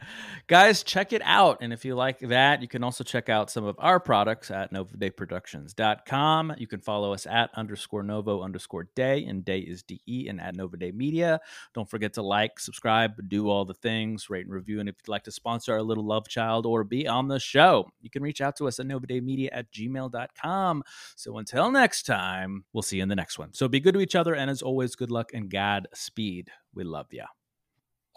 Guys, 0.47 0.83
check 0.83 1.13
it 1.13 1.21
out. 1.23 1.59
And 1.61 1.71
if 1.71 1.85
you 1.85 1.95
like 1.95 2.19
that, 2.19 2.61
you 2.61 2.67
can 2.67 2.83
also 2.83 3.05
check 3.05 3.29
out 3.29 3.49
some 3.49 3.63
of 3.63 3.77
our 3.79 3.97
products 3.97 4.51
at 4.51 4.73
novadayproductions.com. 4.73 6.55
You 6.57 6.67
can 6.67 6.81
follow 6.81 7.13
us 7.13 7.25
at 7.25 7.49
underscore 7.53 8.03
novo 8.03 8.41
underscore 8.41 8.89
day, 8.95 9.23
and 9.23 9.45
day 9.45 9.59
is 9.59 9.83
DE 9.83 10.27
and 10.27 10.41
at 10.41 10.53
Nova 10.53 10.75
Media. 10.91 11.39
Don't 11.73 11.89
forget 11.89 12.11
to 12.15 12.21
like, 12.21 12.59
subscribe, 12.59 13.13
do 13.29 13.47
all 13.47 13.63
the 13.63 13.73
things, 13.73 14.29
rate 14.29 14.45
and 14.45 14.53
review. 14.53 14.81
And 14.81 14.89
if 14.89 14.95
you'd 14.95 15.09
like 15.09 15.23
to 15.23 15.31
sponsor 15.31 15.75
our 15.75 15.81
little 15.81 16.05
love 16.05 16.27
child 16.27 16.65
or 16.65 16.83
be 16.83 17.07
on 17.07 17.29
the 17.29 17.39
show, 17.39 17.89
you 18.01 18.09
can 18.09 18.21
reach 18.21 18.41
out 18.41 18.57
to 18.57 18.67
us 18.67 18.81
at 18.81 18.85
novadaymedia 18.85 19.47
at 19.53 19.71
gmail.com. 19.71 20.83
So 21.15 21.37
until 21.37 21.71
next 21.71 22.05
time, 22.05 22.65
we'll 22.73 22.81
see 22.81 22.97
you 22.97 23.03
in 23.03 23.09
the 23.09 23.15
next 23.15 23.39
one. 23.39 23.53
So 23.53 23.69
be 23.69 23.79
good 23.79 23.93
to 23.93 24.01
each 24.01 24.15
other. 24.15 24.35
And 24.35 24.51
as 24.51 24.61
always, 24.61 24.97
good 24.97 25.09
luck 25.09 25.31
and 25.33 25.49
Godspeed. 25.49 26.49
We 26.73 26.83
love 26.83 27.07
you. 27.11 27.23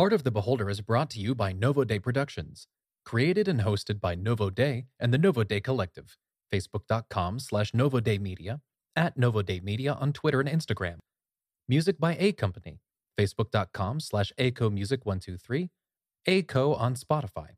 Art 0.03 0.13
of 0.13 0.25
the 0.25 0.33
Beholder 0.33 0.69
is 0.69 0.81
brought 0.81 1.11
to 1.11 1.21
you 1.21 1.33
by 1.33 1.53
Novo 1.53 1.85
Day 1.85 2.01
Productions. 2.01 2.67
Created 3.05 3.47
and 3.47 3.61
hosted 3.61 4.01
by 4.01 4.17
Novo 4.17 4.51
Day 4.51 4.87
and 4.99 5.15
the 5.15 5.19
Novo 5.27 5.45
Day 5.45 5.61
Collective. 5.61 6.19
Facebook.com 6.53 7.39
slash 7.39 7.73
Novo 7.73 8.01
Day 8.01 8.19
Media, 8.19 8.63
at 8.97 9.17
Novo 9.17 9.43
Day 9.43 9.61
Media 9.61 9.93
on 9.93 10.13
Twitter 10.13 10.41
and 10.41 10.49
Instagram. 10.49 10.97
Music 11.69 12.01
by 12.01 12.17
A 12.19 12.33
Company. 12.33 12.81
Facebook.com 13.17 14.01
slash 14.01 14.33
ACO 14.39 14.71
Music 14.71 15.07
123. 15.07 15.71
ACO 16.27 16.75
on 16.75 16.97
Spotify. 16.97 17.51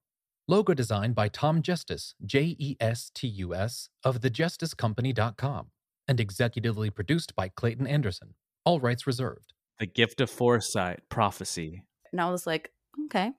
Logo 0.47 0.75
designed 0.75 1.15
by 1.15 1.29
Tom 1.29 1.63
Justice, 1.63 2.15
J 2.23 2.57
E 2.59 2.77
S 2.79 3.11
T 3.15 3.27
U 3.27 3.55
S, 3.55 3.89
of 4.05 4.21
thejusticecompany.com. 4.21 5.69
And 6.07 6.19
executively 6.19 6.95
produced 6.95 7.35
by 7.35 7.49
Clayton 7.49 7.87
Anderson. 7.87 8.35
All 8.67 8.81
rights 8.81 9.07
reserved. 9.07 9.55
The 9.79 9.87
gift 9.87 10.21
of 10.21 10.29
foresight, 10.29 11.01
prophecy. 11.09 11.85
And 12.15 12.21
I 12.23 12.31
was 12.31 12.47
like, 12.47 12.73
okay, 13.07 13.35